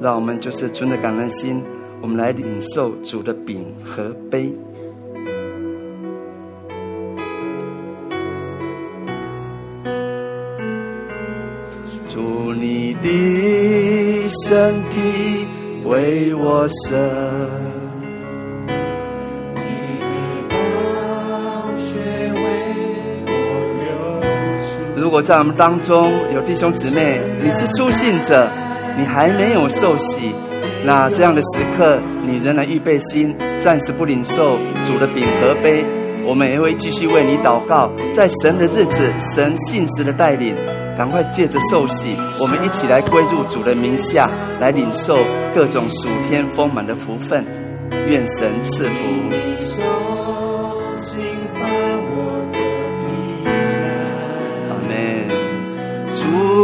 [0.01, 1.63] 让我们就是存着感恩心，
[2.03, 4.53] 我们来领受主的饼和杯。
[12.09, 15.47] 主你的身体
[15.85, 17.88] 为我舍。
[25.09, 28.47] 如果在我们当中有弟兄姊妹，你是初信者，
[28.95, 30.35] 你还没有受洗，
[30.85, 35.83] 那这样的时刻，你仍然预备心，暂时不领受主的饼和杯，
[36.27, 37.91] 我们也会继续为你祷告。
[38.13, 40.55] 在神的日子，神信实的带领，
[40.95, 44.29] 赶快借着受洗，我们一起来归入主的名下，
[44.61, 45.17] 来领受
[45.55, 47.43] 各种属天丰满的福分。
[48.11, 50.48] 愿神赐福。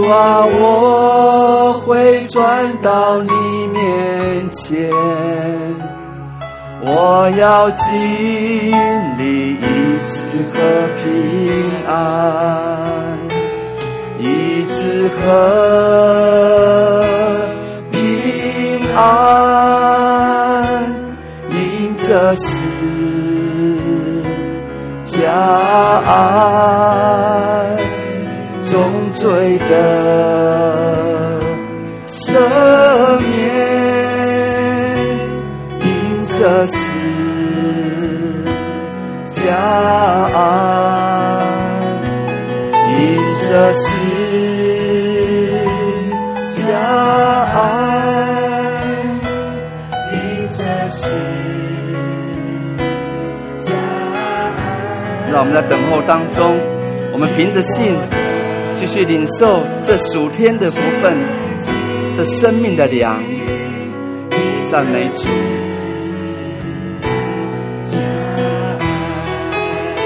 [0.08, 3.30] 啊，我会转到你
[3.68, 4.90] 面前，
[6.82, 7.92] 我要经
[9.18, 10.20] 历一直
[10.52, 10.58] 和
[10.96, 11.04] 平
[11.88, 11.92] 安，
[14.18, 15.18] 一直和
[17.90, 17.98] 平
[18.94, 20.84] 安，
[21.50, 21.56] 因
[21.96, 22.44] 这是
[25.04, 25.30] 家
[26.06, 27.53] 安。
[29.14, 31.40] 醉的
[32.08, 32.38] 赦
[33.20, 33.26] 免，
[35.80, 35.86] 因
[36.28, 36.74] 这是。
[39.26, 39.52] 加
[40.32, 40.38] 爱，
[42.88, 42.94] 因
[43.40, 43.82] 着十
[46.46, 46.78] 加
[47.52, 47.56] 爱，
[50.12, 50.16] 因
[50.48, 51.02] 着十
[53.58, 53.66] 加
[54.14, 54.16] 爱。
[55.30, 56.56] 让我们在等候当中，
[57.12, 57.94] 我们凭着信
[58.86, 61.16] 继续领受这属天的福分，
[62.14, 63.18] 这生命的粮。
[64.70, 65.24] 赞美主。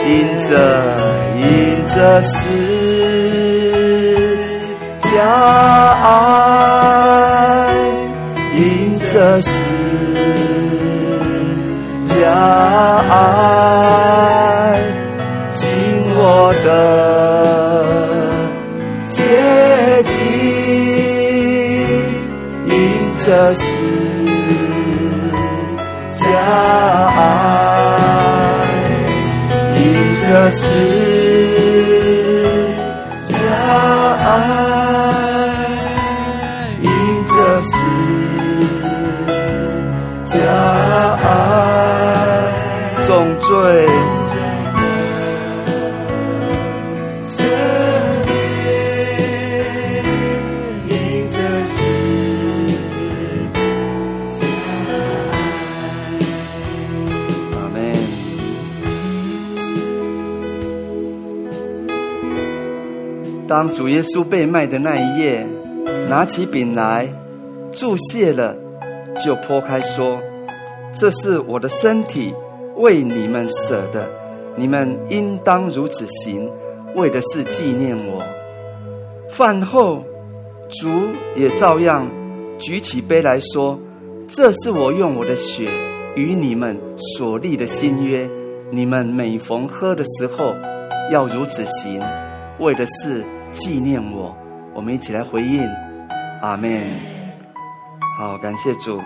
[0.07, 0.55] 因着
[1.41, 2.39] 因着是
[4.99, 5.09] 加
[6.05, 7.75] 爱，
[8.57, 9.51] 因着是
[12.05, 12.31] 加
[13.11, 14.81] 爱，
[15.51, 15.67] 紧
[16.15, 17.58] 我的
[26.49, 26.55] 加
[27.07, 27.49] 爱。
[30.21, 31.08] 这是
[63.49, 65.47] 当主耶稣被卖的那一夜，
[66.07, 67.09] 拿起饼来，
[67.73, 68.55] 祝谢了，
[69.25, 70.21] 就剖开说
[70.93, 72.35] ：“这是我的身体，
[72.77, 74.07] 为你们舍的，
[74.55, 76.51] 你们应当如此行，
[76.95, 78.23] 为的是纪念我。”
[79.33, 80.05] 饭后，
[80.69, 80.87] 主
[81.35, 82.07] 也照样
[82.59, 83.81] 举起杯来说
[84.29, 85.71] ：“这是我用我的血
[86.15, 86.79] 与你们
[87.17, 88.29] 所立的新约，
[88.71, 90.55] 你们每逢喝的时候，
[91.11, 91.99] 要如此行，
[92.59, 94.37] 为的是。”纪念我，
[94.75, 95.67] 我们一起来回应，
[96.43, 96.83] 阿门。
[98.19, 99.01] 好，感谢主，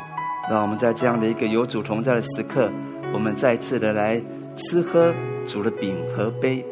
[0.50, 2.70] 让我们在这样的一个有主同在的时刻，
[3.12, 4.20] 我们再次的来
[4.56, 5.12] 吃喝
[5.46, 6.64] 主的饼和杯，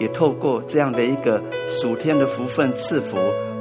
[0.00, 3.16] 也透过这样的一个属天的福分赐福，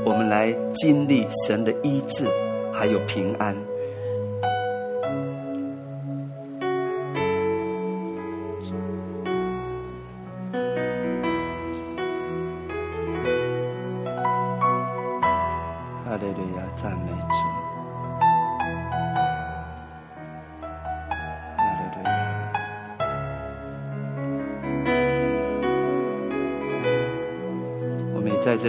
[0.06, 2.26] 我们来经历神的医治，
[2.74, 3.56] 还有平安。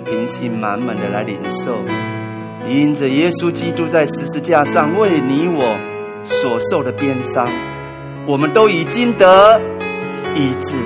[0.09, 1.75] 这凭信满满的来领受，
[2.67, 5.77] 因着耶稣基督在十字架上为你我
[6.25, 7.47] 所受的鞭伤，
[8.27, 9.61] 我们都已经得
[10.35, 10.77] 医治。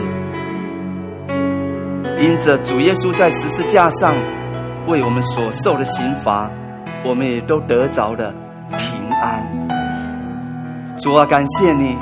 [2.20, 4.14] 因着主耶稣在十字架上
[4.88, 6.50] 为我们所受的刑罚，
[7.04, 8.34] 我们也都得着了
[8.70, 9.44] 平安。
[10.98, 11.96] 主啊，感谢你，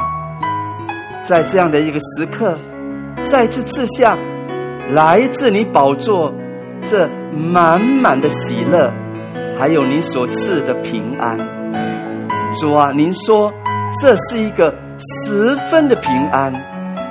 [1.22, 2.58] 在这样的一个时刻，
[3.24, 4.16] 再次赐下
[4.88, 6.32] 来自你宝座。
[6.82, 8.92] 这满满的喜乐，
[9.58, 11.38] 还有您所赐的平安，
[12.60, 13.52] 主啊，您说
[14.00, 16.52] 这是一个十分的平安，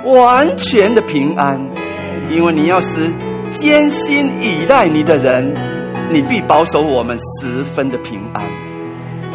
[0.04, 1.60] 完全的平安，
[2.30, 3.10] 因为你要使
[3.50, 5.54] 坚心倚赖你的人，
[6.10, 8.42] 你必保守我们十分的平安。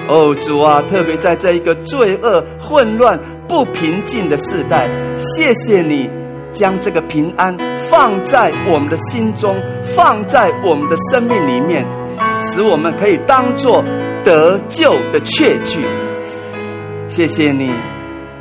[0.08, 6.08] 哦，主啊，特别在这一个罪恶、混乱、不平静的时代，谢谢你。
[6.56, 7.56] 将这个平安
[7.92, 9.56] 放在我们的心中，
[9.94, 11.86] 放在我们的生命里面，
[12.40, 13.84] 使我们可以当作
[14.24, 15.82] 得救的确据。
[17.10, 17.72] 谢谢你，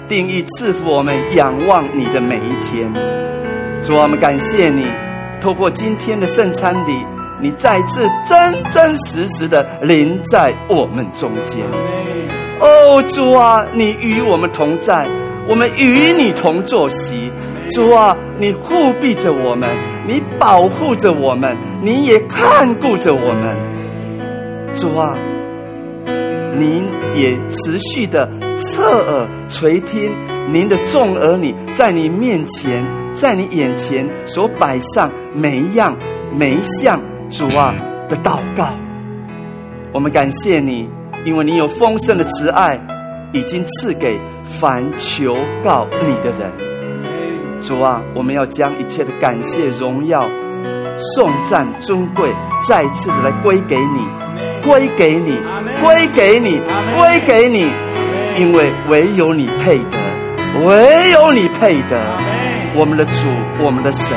[0.08, 2.90] 定义赐福我们仰望你的每一天。
[3.82, 4.86] 主，我们感谢你，
[5.40, 7.04] 透过今天的圣餐礼，
[7.40, 11.60] 你再次真真实实的临在我们中间。
[12.60, 15.06] 哦，主啊，你与我们同在，
[15.48, 17.30] 我们与你同坐席。
[17.70, 19.68] 主啊，你护庇着我们，
[20.06, 23.56] 你保护着我们，你也看顾着我们。
[24.74, 25.16] 主啊，
[26.58, 26.84] 您
[27.14, 30.12] 也持续的侧耳垂听
[30.52, 32.84] 您的众儿女在你面前，
[33.14, 35.96] 在你眼前所摆上每一样
[36.32, 37.74] 每一项主啊
[38.08, 38.68] 的祷告。
[39.92, 40.88] 我们感谢你，
[41.24, 42.78] 因为你有丰盛的慈爱，
[43.32, 44.18] 已经赐给
[44.60, 46.73] 凡求告你的人。
[47.66, 50.28] 主啊，我们要将一切的感谢、荣耀、
[51.14, 52.30] 颂赞、尊贵，
[52.68, 54.06] 再次的来归给你，
[54.62, 55.38] 归给你，
[55.82, 56.60] 归给你，
[56.94, 57.66] 归给你，
[58.38, 59.96] 因为唯有你配得，
[60.66, 61.98] 唯有你配得。
[62.76, 63.28] 我们的主，
[63.64, 64.14] 我们的神。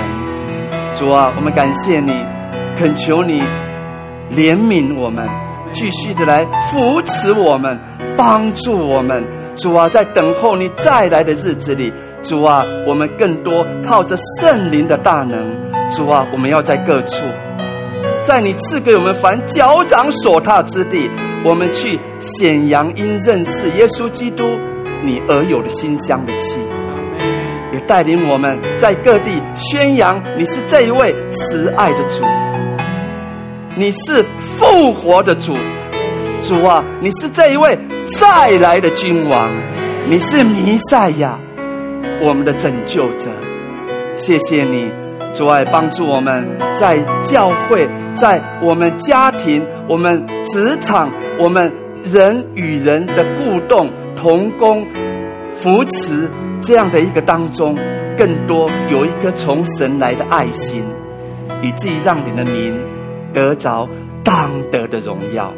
[0.93, 2.11] 主啊，我们感谢你，
[2.75, 3.41] 恳求你
[4.33, 5.25] 怜悯我们，
[5.71, 7.79] 继续的来扶持我们，
[8.17, 9.25] 帮助我们。
[9.55, 11.93] 主啊，在等候你再来的日子里，
[12.27, 15.55] 主啊，我们更多靠着圣灵的大能。
[15.89, 17.23] 主啊，我们要在各处，
[18.21, 21.09] 在你赐给我们凡脚掌所踏之地，
[21.45, 24.43] 我们去显扬因认识耶稣基督
[25.01, 26.59] 你而有的馨香的气，
[27.71, 32.25] 也带领我们在各地宣扬你是这一位慈爱的主，
[33.77, 35.55] 你是复活的主。
[36.41, 37.77] 主啊，你是这一位
[38.19, 39.49] 再来的君王，
[40.09, 41.39] 你是弥赛亚，
[42.21, 43.29] 我们的拯救者。
[44.15, 44.91] 谢谢你，
[45.33, 51.71] 主爱帮助我们在教会，在我们家庭、我们职场、我们
[52.03, 54.85] 人与人的互动、同工、
[55.53, 56.29] 扶持
[56.61, 57.77] 这样的一个当中，
[58.17, 60.83] 更多有一颗从神来的爱心，
[61.61, 62.75] 以至于让你的名
[63.31, 63.87] 得着
[64.23, 65.53] 当得的荣耀。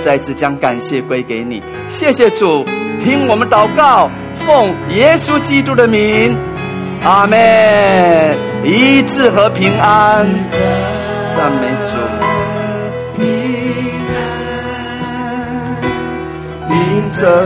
[0.00, 2.64] 再次将感谢归给你，谢谢主，
[2.98, 6.36] 听我们祷告，奉耶稣基督的名，
[7.02, 7.38] 阿门。
[8.62, 10.26] 医治和平安，
[11.34, 11.96] 赞美主。
[13.16, 13.24] 平
[14.14, 14.20] 安，
[16.68, 17.42] 因着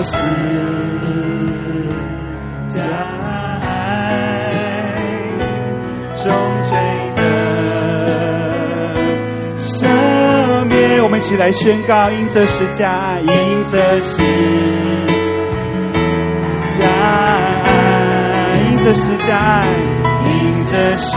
[11.15, 13.29] 们一起来宣告：因着十架，因
[13.67, 14.19] 着十
[16.77, 16.89] 架，
[18.69, 19.69] 因着十架爱，
[20.27, 21.17] 因着十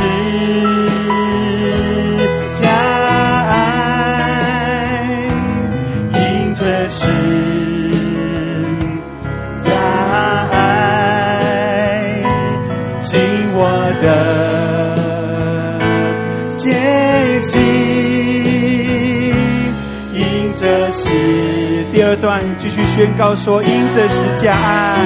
[22.58, 25.02] 继续宣告说：因着十架爱，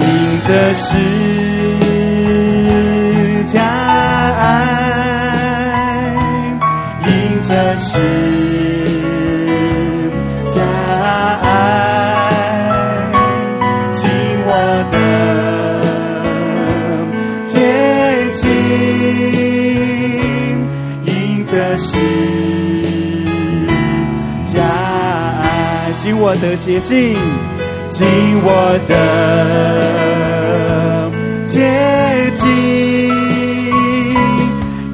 [0.00, 0.96] 因着十
[3.46, 4.42] 架爱，
[7.06, 7.10] 因
[7.42, 7.98] 着十
[10.46, 10.60] 架
[11.42, 11.48] 爱，
[13.92, 14.02] 紧
[14.46, 14.50] 我
[14.92, 14.96] 的
[17.44, 17.52] 接
[18.32, 18.42] 近，
[21.04, 21.12] 因
[21.44, 22.13] 着十。
[26.04, 27.16] 紧我的捷径，
[27.88, 28.06] 紧
[28.44, 28.92] 我的
[31.46, 32.46] 捷径，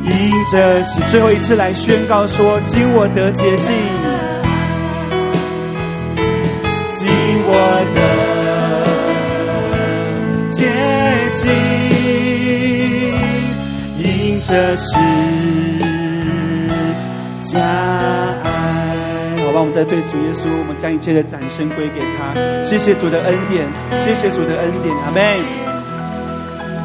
[0.04, 3.74] 迎着是最后一次来宣告说，紧我的捷径，
[6.94, 7.08] 紧
[7.44, 7.52] 我
[7.96, 8.00] 的
[10.52, 10.70] 捷
[11.34, 11.50] 径，
[13.98, 14.94] 迎着是
[17.52, 18.29] 家。
[19.50, 22.32] 好吧，我们再对主耶稣，我们将一切的掌声归给他。
[22.62, 23.66] 谢谢主的恩典，
[23.98, 25.20] 谢谢主的恩典，阿门。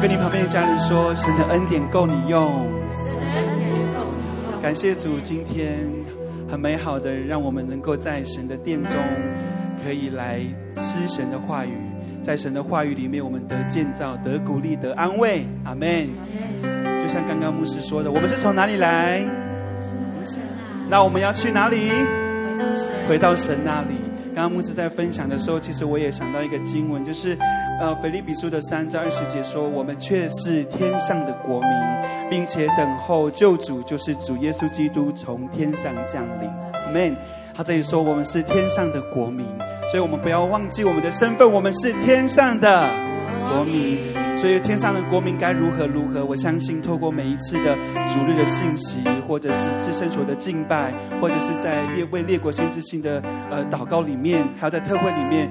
[0.02, 2.66] 跟你旁边的家人说，神的恩典够你用。
[4.60, 5.78] 感谢主，今天
[6.50, 9.00] 很美好的，让我们能够在神的殿中，
[9.84, 10.40] 可以来
[10.74, 11.70] 吃神的话语。
[12.24, 16.08] 在神的话语里面，我们得建造、得鼓励、得安慰，阿门。
[17.00, 19.24] 就像刚刚牧师说的，我们是从哪里来？
[20.90, 21.92] 那我们要去哪里？
[23.08, 23.94] 回到神那里。
[24.34, 27.36] 刚刚牧师在分享的时候，其实我也想到一个经文，就是
[27.80, 31.70] 呃，腓立比书的三章二十节说：“我们却是天上的国民，
[32.28, 36.50] 并且等候救主，就是主耶稣基督从天上降临。”
[36.86, 37.16] Amen。
[37.54, 39.46] 他这里说我们是天上的国民，
[39.90, 42.90] 所以我们不要忘记我们的身份，我们是天上的
[43.48, 44.25] 国民。
[44.36, 46.24] 所以天上的国民该如何如何？
[46.24, 47.74] 我相信透过每一次的
[48.06, 55.50] 主日的信息，或者是至圣所的敬拜，或者是在列为列国先知性的呃祷告里面，还有在特会里面，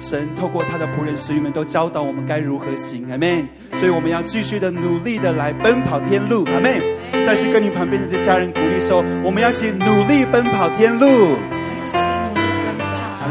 [0.00, 3.46] 神透过他的仆人使女们都教导我们该如何行，阿门。
[3.76, 6.80] 所以我们要继续的努力的来奔跑天路，阿门。
[7.24, 11.36] 再次跟你旁边的这家人鼓励说，我们要一起努力奔跑天路。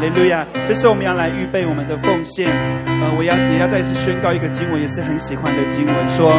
[0.02, 0.44] 哈利路亚！
[0.66, 2.48] 这是我们要来预备我们的奉献。
[2.86, 6.34] 呃，我要也要再一次宣告一个经文，也是很喜欢的经文，说：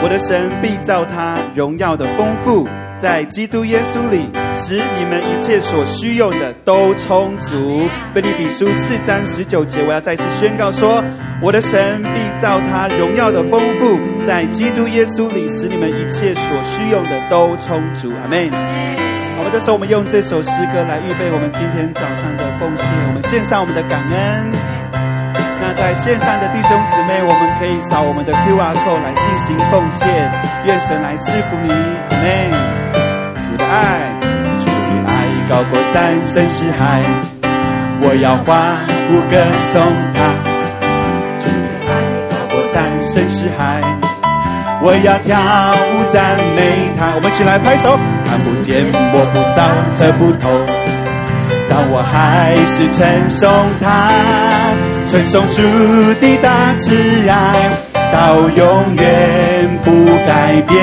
[0.00, 7.88] 我的神必造他荣耀的丰富，在基督耶稣里，使你们一切所需用的都充足。
[8.14, 11.02] 腓立比书四章十九节，我要再次宣告说：
[11.42, 18.12] 我的神必造他荣耀的丰富，在基督耶稣里，使你们一切所需用的都充足。
[18.22, 19.15] 阿门。
[19.36, 24.50] 好，这时候我们用这首诗歌来预备我们今天早上的奉献，我们献上我们的感恩。
[25.60, 30.08] 那在线上的弟兄姊妹，我们可以扫我们的 QR code 来进行奉献。
[30.64, 32.50] 愿神来赐福你，阿门。
[33.44, 34.16] 主的爱，
[34.60, 34.72] 主的
[35.06, 37.02] 爱高过山深似海，
[38.00, 38.76] 我要欢
[39.08, 39.36] 呼歌
[39.72, 39.82] 颂
[40.12, 40.32] 他。
[41.38, 41.92] 主的爱
[42.30, 43.82] 高过山深似海，
[44.80, 45.36] 我要跳
[45.92, 47.14] 舞赞美他。
[47.16, 47.98] 我们一起来拍手，
[48.36, 50.50] 看不见摸不着测不透。
[51.70, 53.50] 但我还是称颂
[53.80, 54.12] 他，
[55.06, 55.62] 称颂主
[56.20, 56.94] 的大慈
[57.30, 57.70] 爱，
[58.12, 59.90] 到永远不
[60.26, 60.76] 改变。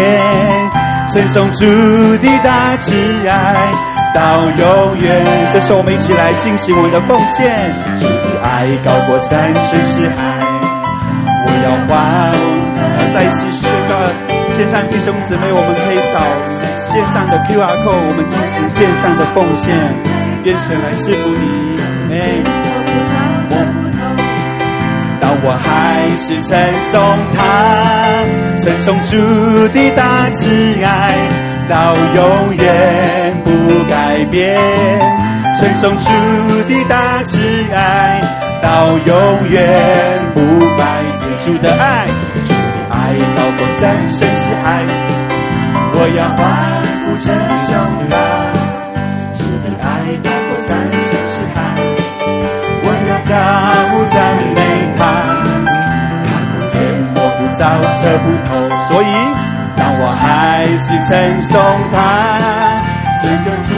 [1.11, 1.63] 称颂主
[2.17, 2.95] 的大慈
[3.29, 3.71] 爱，
[4.15, 5.23] 到永远。
[5.53, 7.71] 这时候我们一起来进行我们的奉献。
[7.99, 10.41] 主的爱高过山深似海，
[11.45, 12.62] 我要欢呼。
[14.55, 16.19] 线上弟兄姊妹，我们可以扫
[16.91, 19.73] 线上的 QR code，我们进行线上的奉献。
[20.43, 21.29] 愿神来赐福
[22.07, 22.43] 你，
[25.19, 26.53] 当我还是称
[26.91, 27.01] 颂
[27.33, 27.41] 他，
[28.59, 29.17] 称颂主
[29.69, 30.47] 的大慈
[30.83, 31.17] 爱，
[31.67, 33.49] 到永远不
[33.89, 34.59] 改变。
[35.57, 36.09] 称颂主
[36.69, 37.39] 的大慈
[37.73, 38.21] 爱，
[38.61, 40.39] 到永远不
[40.77, 41.33] 改变。
[41.43, 42.05] 主的爱
[43.83, 44.65] 高过山深似海，
[45.93, 46.41] 我要欢
[47.03, 47.27] 呼称
[47.59, 47.69] 颂
[48.07, 48.11] 他。
[49.35, 49.85] 主的爱
[50.23, 51.57] 大过三生石海，
[52.81, 53.35] 我要高
[53.91, 54.15] 呼赞
[54.55, 54.57] 美
[54.97, 55.01] 他，
[56.23, 56.79] 看不见
[57.13, 57.61] 摸不着
[57.99, 58.55] 测不透，
[58.87, 59.05] 所以
[59.75, 60.23] 当我还
[60.77, 61.11] 是称
[61.43, 61.51] 颂
[61.91, 61.95] 他，
[63.21, 63.69] 这个主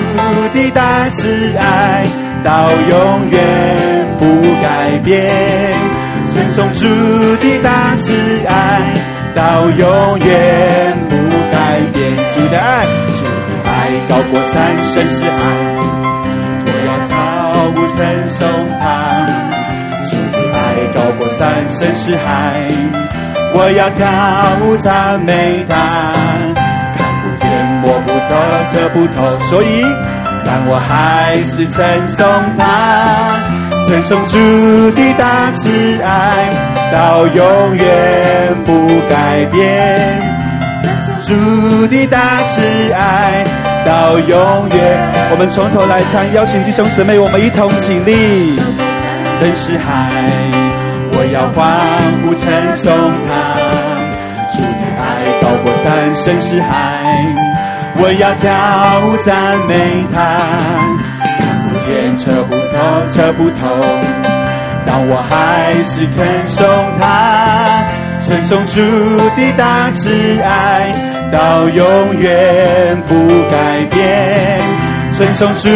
[0.53, 2.05] 的大慈爱
[2.43, 2.93] 到永
[3.31, 3.37] 远
[4.19, 4.23] 不
[4.61, 5.73] 改变，
[6.31, 6.85] 称颂主
[7.37, 8.13] 的大慈
[8.47, 8.53] 爱
[9.35, 11.15] 到永远不
[11.51, 12.85] 改变，主的爱，
[13.17, 13.69] 主的爱
[14.07, 15.29] 高过山深似海，
[16.65, 17.13] 我要跳
[17.69, 17.99] 舞称
[18.29, 18.47] 颂
[18.79, 18.83] 他。
[20.93, 22.69] 高过山深似海，
[23.53, 24.07] 我要跳
[24.63, 25.75] 舞赞美他。
[26.95, 27.49] 看不见
[27.81, 28.31] 摸不着
[28.69, 29.83] 测不透，所以
[30.45, 32.25] 但我还是称颂
[32.57, 32.63] 他，
[33.85, 34.37] 称颂主
[34.91, 35.69] 的大慈
[36.01, 36.49] 爱，
[36.95, 39.59] 到永远不改变。
[41.19, 42.61] 主的大慈
[42.93, 43.43] 爱
[43.85, 44.79] 到永远。
[45.31, 48.55] 我们从头来唱，邀请弟兄姊妹，我们一同起立。
[49.37, 50.09] 深似海。
[51.17, 51.59] 我要欢
[52.23, 52.93] 呼称颂
[53.27, 53.29] 他，
[54.55, 55.03] 主的爱
[55.41, 56.71] 高过山深似海。
[57.97, 58.47] 我要跳
[59.05, 60.15] 舞赞美他，
[61.37, 62.73] 看不见测不透
[63.09, 63.67] 测不透，
[64.85, 66.65] 当我还是称颂
[66.99, 67.85] 他，
[68.21, 68.81] 称颂主
[69.35, 70.09] 的大慈
[70.41, 70.93] 爱，
[71.31, 73.13] 到永远不
[73.49, 74.61] 改变，
[75.11, 75.69] 称颂主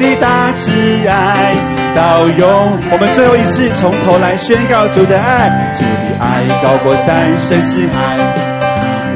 [0.00, 0.70] 的大慈
[1.06, 1.54] 爱。
[1.94, 5.88] 到永，我们最后一次从头来宣告主的爱，主的
[6.20, 8.18] 爱高过三生四海，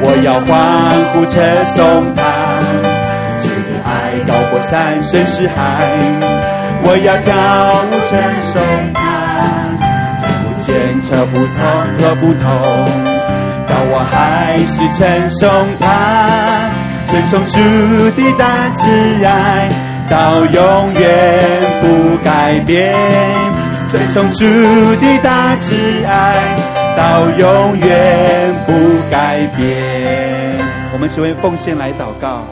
[0.01, 0.49] 我要欢
[1.13, 2.21] 呼称颂他。
[3.37, 5.53] 主的爱高过三生四海，
[6.83, 7.35] 我要跳
[7.85, 8.61] 舞称颂
[8.95, 9.10] 他。
[10.71, 11.63] 看不见测不透
[11.97, 12.49] 测不透，
[13.67, 16.69] 但我还是称颂他，
[17.05, 17.59] 称颂主
[18.11, 18.89] 的大慈
[19.25, 19.69] 爱。
[20.09, 21.01] 到永远
[21.81, 22.93] 不改变，
[23.89, 24.45] 称颂主
[24.95, 25.75] 的大慈
[26.05, 26.55] 爱，
[26.97, 28.73] 到永远不
[29.09, 30.57] 改变。
[30.93, 32.45] 我们只为奉献来祷告。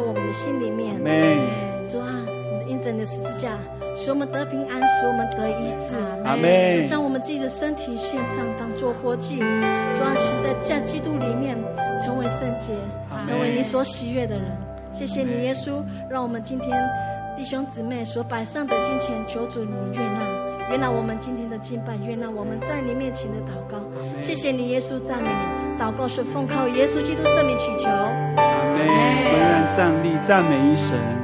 [0.00, 0.96] 在我们的心里面。
[1.86, 3.58] 主啊，你的印证的十字架。
[3.96, 5.94] 使我们得平安，使我们得医治。
[6.24, 6.86] 阿门。
[6.86, 11.54] 将我们自己的身体献上，当做活祭，主啊是在在基督里面
[12.02, 12.72] 成为圣洁，
[13.26, 14.56] 成为你所喜悦的人。
[14.94, 16.70] 谢谢你，耶稣，让我们今天
[17.36, 23.78] 弟兄姊妹所摆上的金钱，求主你悦纳，悦纳我们今天的敬拜，悦纳我们在你面前的祷告。
[24.22, 25.59] 谢谢你，耶稣，赞美你。
[25.78, 27.88] 祷告是奉靠耶稣基督圣名祈求。
[27.88, 28.86] 阿门。
[28.86, 31.19] 我们让站立赞美一神。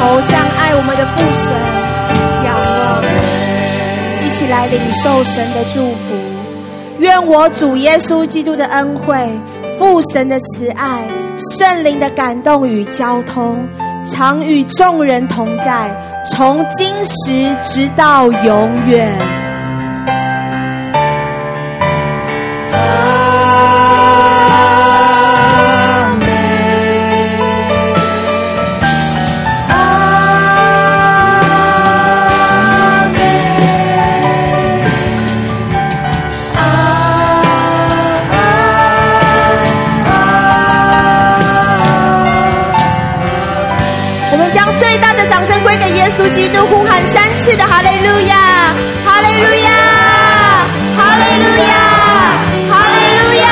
[0.00, 1.52] 头向爱我们的父神
[2.46, 3.04] 仰望，
[4.24, 6.16] 一起来领受神的祝福。
[7.00, 9.14] 愿我主耶稣基督的恩惠、
[9.78, 11.04] 父神的慈爱、
[11.54, 13.58] 圣灵的感动与交通，
[14.06, 19.49] 常与众人同在，从今时直到永远。
[46.32, 48.36] 基督呼喊三次的哈利路亚，
[49.04, 49.70] 哈利路亚，
[50.96, 51.74] 哈利路亚，
[52.70, 53.44] 哈利路亚！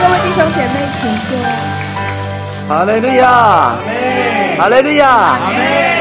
[0.00, 1.28] 各位弟兄姐妹，请坐。
[2.68, 3.76] 哈利路亚，
[4.58, 5.38] 哈利路亚，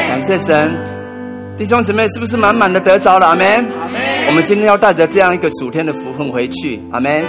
[0.10, 0.76] 感谢神。
[1.58, 3.28] 弟兄姊妹，是不是满满的得着了？
[3.28, 3.66] 阿门。
[4.28, 6.82] 我们今天要带着这样一个暑天的福分回去。
[6.92, 7.24] 阿门。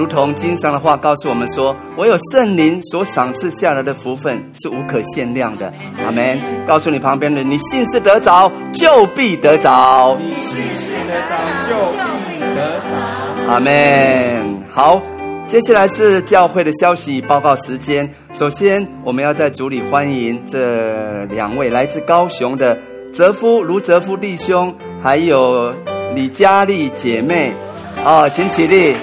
[0.00, 5.70] 如同经上的话告诉我们说：“唯有圣灵所赏赐下来的福分是无可限量的。”
[6.02, 6.40] 阿门。
[6.66, 10.16] 告诉你旁边的人，你信是得着，就必得着。
[10.18, 11.94] 你信是得着，就
[12.30, 12.96] 必得着。
[13.52, 14.64] 阿门。
[14.70, 15.02] 好，
[15.46, 18.10] 接下来是教会的消息报告时间。
[18.32, 22.74] 首先，我们要在主里欢迎这两位来自高雄的
[23.12, 25.74] 泽夫卢泽夫弟兄，还有
[26.14, 27.52] 李佳丽姐妹。
[28.02, 28.96] 哦，请起立。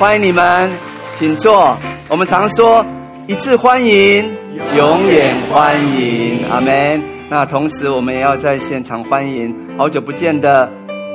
[0.00, 0.70] 欢迎你们，
[1.12, 1.76] 请坐。
[2.08, 2.82] 我们常说
[3.26, 4.34] 一次欢迎，
[4.74, 7.04] 永远欢迎，阿门。
[7.28, 10.66] 那同时，我们也要在现场欢迎好久不见的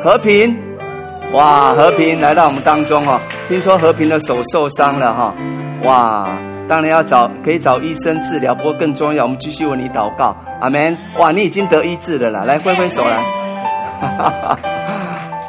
[0.03, 0.55] 和平。
[1.33, 3.19] 哇，和平来到我们当中哦。
[3.47, 5.33] 听说和平的手受伤了哈。
[5.83, 6.29] 哇，
[6.67, 10.95] 当然要找可以找医生治疗，不过更重要，我们继续为你祷告，阿门。
[11.17, 13.17] 哇，你已经得医治了啦，来挥挥手来。
[13.99, 14.59] 哈哈哈。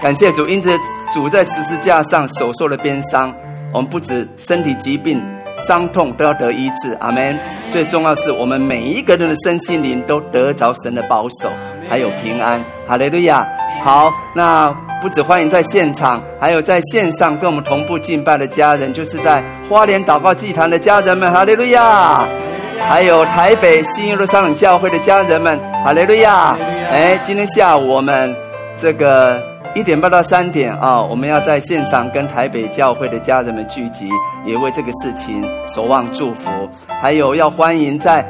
[0.02, 0.70] 感谢主，因此
[1.12, 3.34] 主在十字架上所受的鞭伤，
[3.72, 5.20] 我们不止身体疾病、
[5.56, 7.36] 伤痛都要得医治，阿门。
[7.70, 11.50] 最重要是我们每一个人的身心灵都得着神的保守，
[11.88, 13.48] 还有平安，哈利路亚。
[13.82, 14.68] 好，那
[15.00, 22.28] 不止欢迎在现场，还有在线上跟我们同步敬拜的家人，就是在花莲祷告祭坛的家人们，哈利路亚。
[22.86, 26.54] 还有台北新耶路撒冷教会的家人们，哈利路亚。
[26.92, 28.36] 哎，今天下午我们
[28.76, 29.55] 这个。
[29.76, 34.08] 一点半到三点啊，我们要在线上跟台北教会的家人们聚集，
[34.46, 36.48] 也为这个事情守望祝福。
[36.98, 38.24] 还有要欢迎在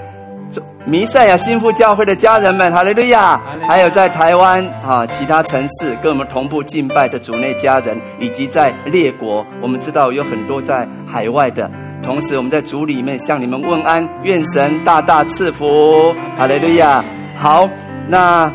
[0.84, 3.40] 弥赛亚新妇教会的家人们，哈利路亚！
[3.64, 11.70] 还有在台湾啊其他城市跟我们同步敬拜的主内家人，以及在列国，我们知道有很多在海外的。
[12.02, 17.04] 同时，我们在主里面向你们问安，愿神大大赐福，哈利路亚！
[17.36, 17.68] 好，
[18.08, 18.52] 那。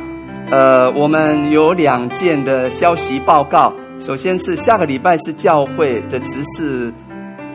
[0.52, 3.74] 呃，我们有两件的消息报告。
[4.00, 6.94] 首先是下个礼拜是教会的执事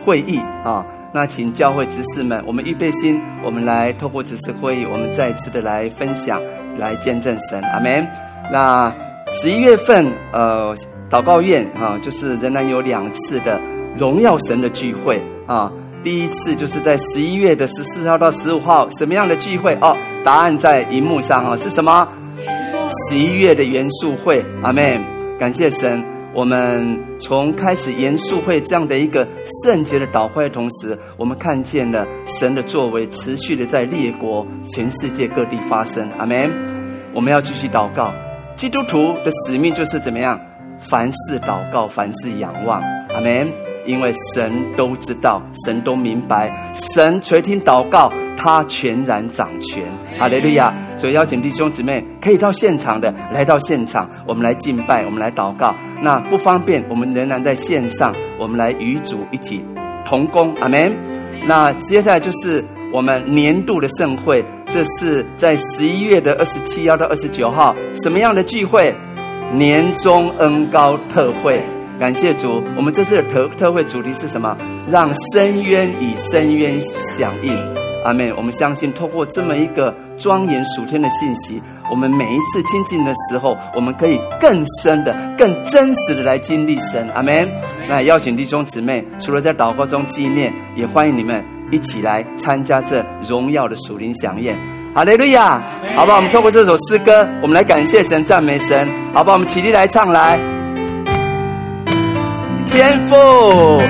[0.03, 6.41] 会议啊，那请教会执事们，我们预备心，我们来透过执事会议，我们再次的来分享，
[6.79, 8.07] 来见证神，阿门。
[8.51, 8.91] 那
[9.29, 10.73] 十一月份，呃，
[11.07, 13.61] 祷告院啊，就是仍然有两次的
[13.95, 15.71] 荣耀神的聚会啊。
[16.01, 19.77] 第一次就是在十一月的十四号到十五号，什么样的聚会？
[19.81, 22.07] 哦，答案在荧幕上啊，是什么？
[23.09, 25.03] 十一月的元素会，阿门！
[25.37, 29.27] 感谢神，我们从开始元素会这样的一个
[29.63, 32.07] 圣洁的祷会的同时，我们看见了
[32.39, 36.51] 神的作为持续的在列国、全世界各地发生，阿门！
[37.13, 38.13] 我们要继续祷告，
[38.55, 40.39] 基督徒的使命就是怎么样？
[40.79, 42.81] 凡事祷告，凡事仰望，
[43.13, 43.66] 阿门。
[43.87, 49.83] 因为神都知道，神都明白，神垂听祷告，他全然掌权。
[50.19, 50.73] 哈利路亚！
[50.97, 55.73] 所以邀请弟兄姊妹可以到现场的，来到现场，我们来敬拜，我们来祷告。
[56.01, 59.63] 那不方便，我们仍然在线上，我们来与主一起
[60.05, 60.53] 同工。
[60.59, 60.95] 阿门。
[61.47, 68.93] 那接下来就是我们年度的盛会，这是在十一月的二十七号到二十九号，什么样的聚会？
[69.53, 71.63] 年终恩高特会。
[71.99, 74.55] 感谢主，我们这次的特特会主题是什么？
[74.87, 77.51] 让深渊与深渊响应。
[78.05, 78.31] 阿门。
[78.37, 81.59] 我们相信，透过这么一个庄严属天的信息，
[81.89, 87.09] 我们每一次亲近的时候，我们可以更深的、更真实的来经历神。
[87.15, 87.49] 阿门。
[87.89, 94.55] 那邀请弟兄姊妹，除了在祷告中纪念，也欢迎你们一起来参加这荣耀的属灵响宴。
[94.93, 95.61] 哈利路亚！
[95.95, 98.87] 好吧，我们透过这首诗歌，我们来感谢神、赞美神。
[99.13, 100.56] 好吧，我们起立来唱来。
[102.69, 103.81] 天父，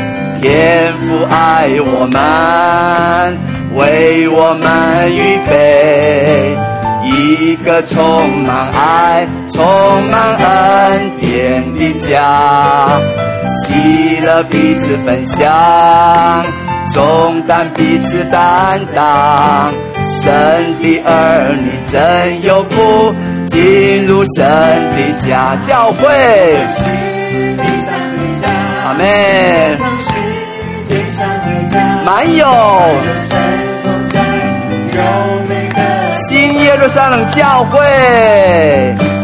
[0.41, 3.37] 天父爱我们，
[3.75, 6.55] 为我们预备
[7.03, 9.65] 一个充满爱、充
[10.11, 12.99] 满恩典的家，
[13.45, 16.45] 喜乐彼此分享，
[16.93, 19.73] 重担彼此担当，
[20.21, 20.31] 神
[20.81, 23.13] 的儿女真有福，
[23.45, 26.07] 进入神的家，教会，
[28.97, 29.77] 门，
[32.05, 32.45] 满有。
[36.29, 37.79] 新耶路撒冷教会，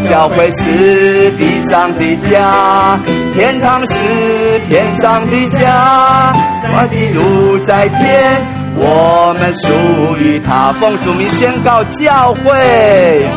[0.07, 2.99] 教会是地上的家，
[3.33, 6.31] 天堂是天上的家，
[6.71, 8.45] 我的路在天，
[8.75, 10.71] 我们属于他。
[10.73, 13.27] 奉主名宣告教会，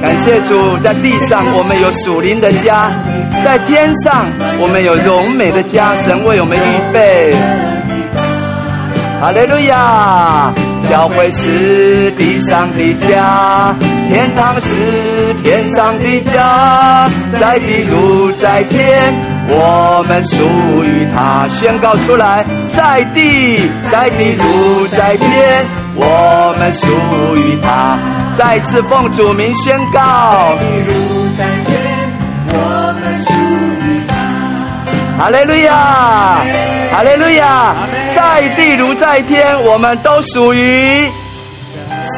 [0.00, 2.90] 感谢主，在地上我们有属灵的家，
[3.42, 4.26] 在天上
[4.60, 7.34] 我们有荣美的家，神为我们预备。
[9.20, 10.52] 哈利路亚！
[10.88, 13.76] 教会是地上的家，
[14.08, 19.12] 天堂是天上的家，在地如在天，
[19.50, 20.38] 我们属
[20.84, 21.46] 于他。
[21.48, 25.66] 宣告出来，在地，在地如在天，
[25.98, 26.86] 我们属
[27.36, 27.98] 于他。
[28.32, 30.92] 再次奉主名宣告，在地如
[31.36, 31.76] 在天，
[32.52, 32.56] 我
[33.00, 33.32] 们属
[33.82, 34.14] 于他。
[35.18, 35.74] 哈利路亚！
[36.92, 37.74] 哈利路亚，
[38.14, 41.10] 在地如在天，我们都属于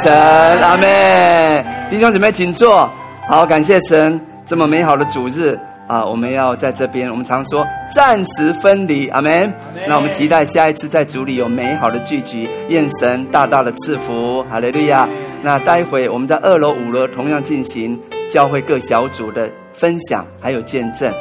[0.03, 0.13] 神。
[0.61, 1.65] 阿门。
[1.89, 2.91] 弟兄姊妹，请坐。
[3.27, 5.59] 好，感谢神这么美好的主日
[5.91, 6.05] 啊！
[6.05, 9.09] 我们要在这边，我们常说暂时分离。
[9.09, 9.53] 阿门。
[9.89, 14.41] 那我们期待下一次在主里有美好的聚集，愿神大大的赐福。
[14.45, 15.09] 哈利路亚。
[15.43, 21.13] 那待会我们在二楼、五楼同样进行教会各小组的分享，还有见证。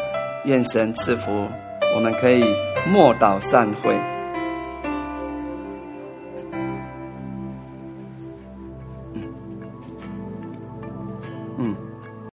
[0.45, 1.47] 愿神赐福，
[1.95, 2.43] 我们可以。
[2.87, 4.08] 默祷散会。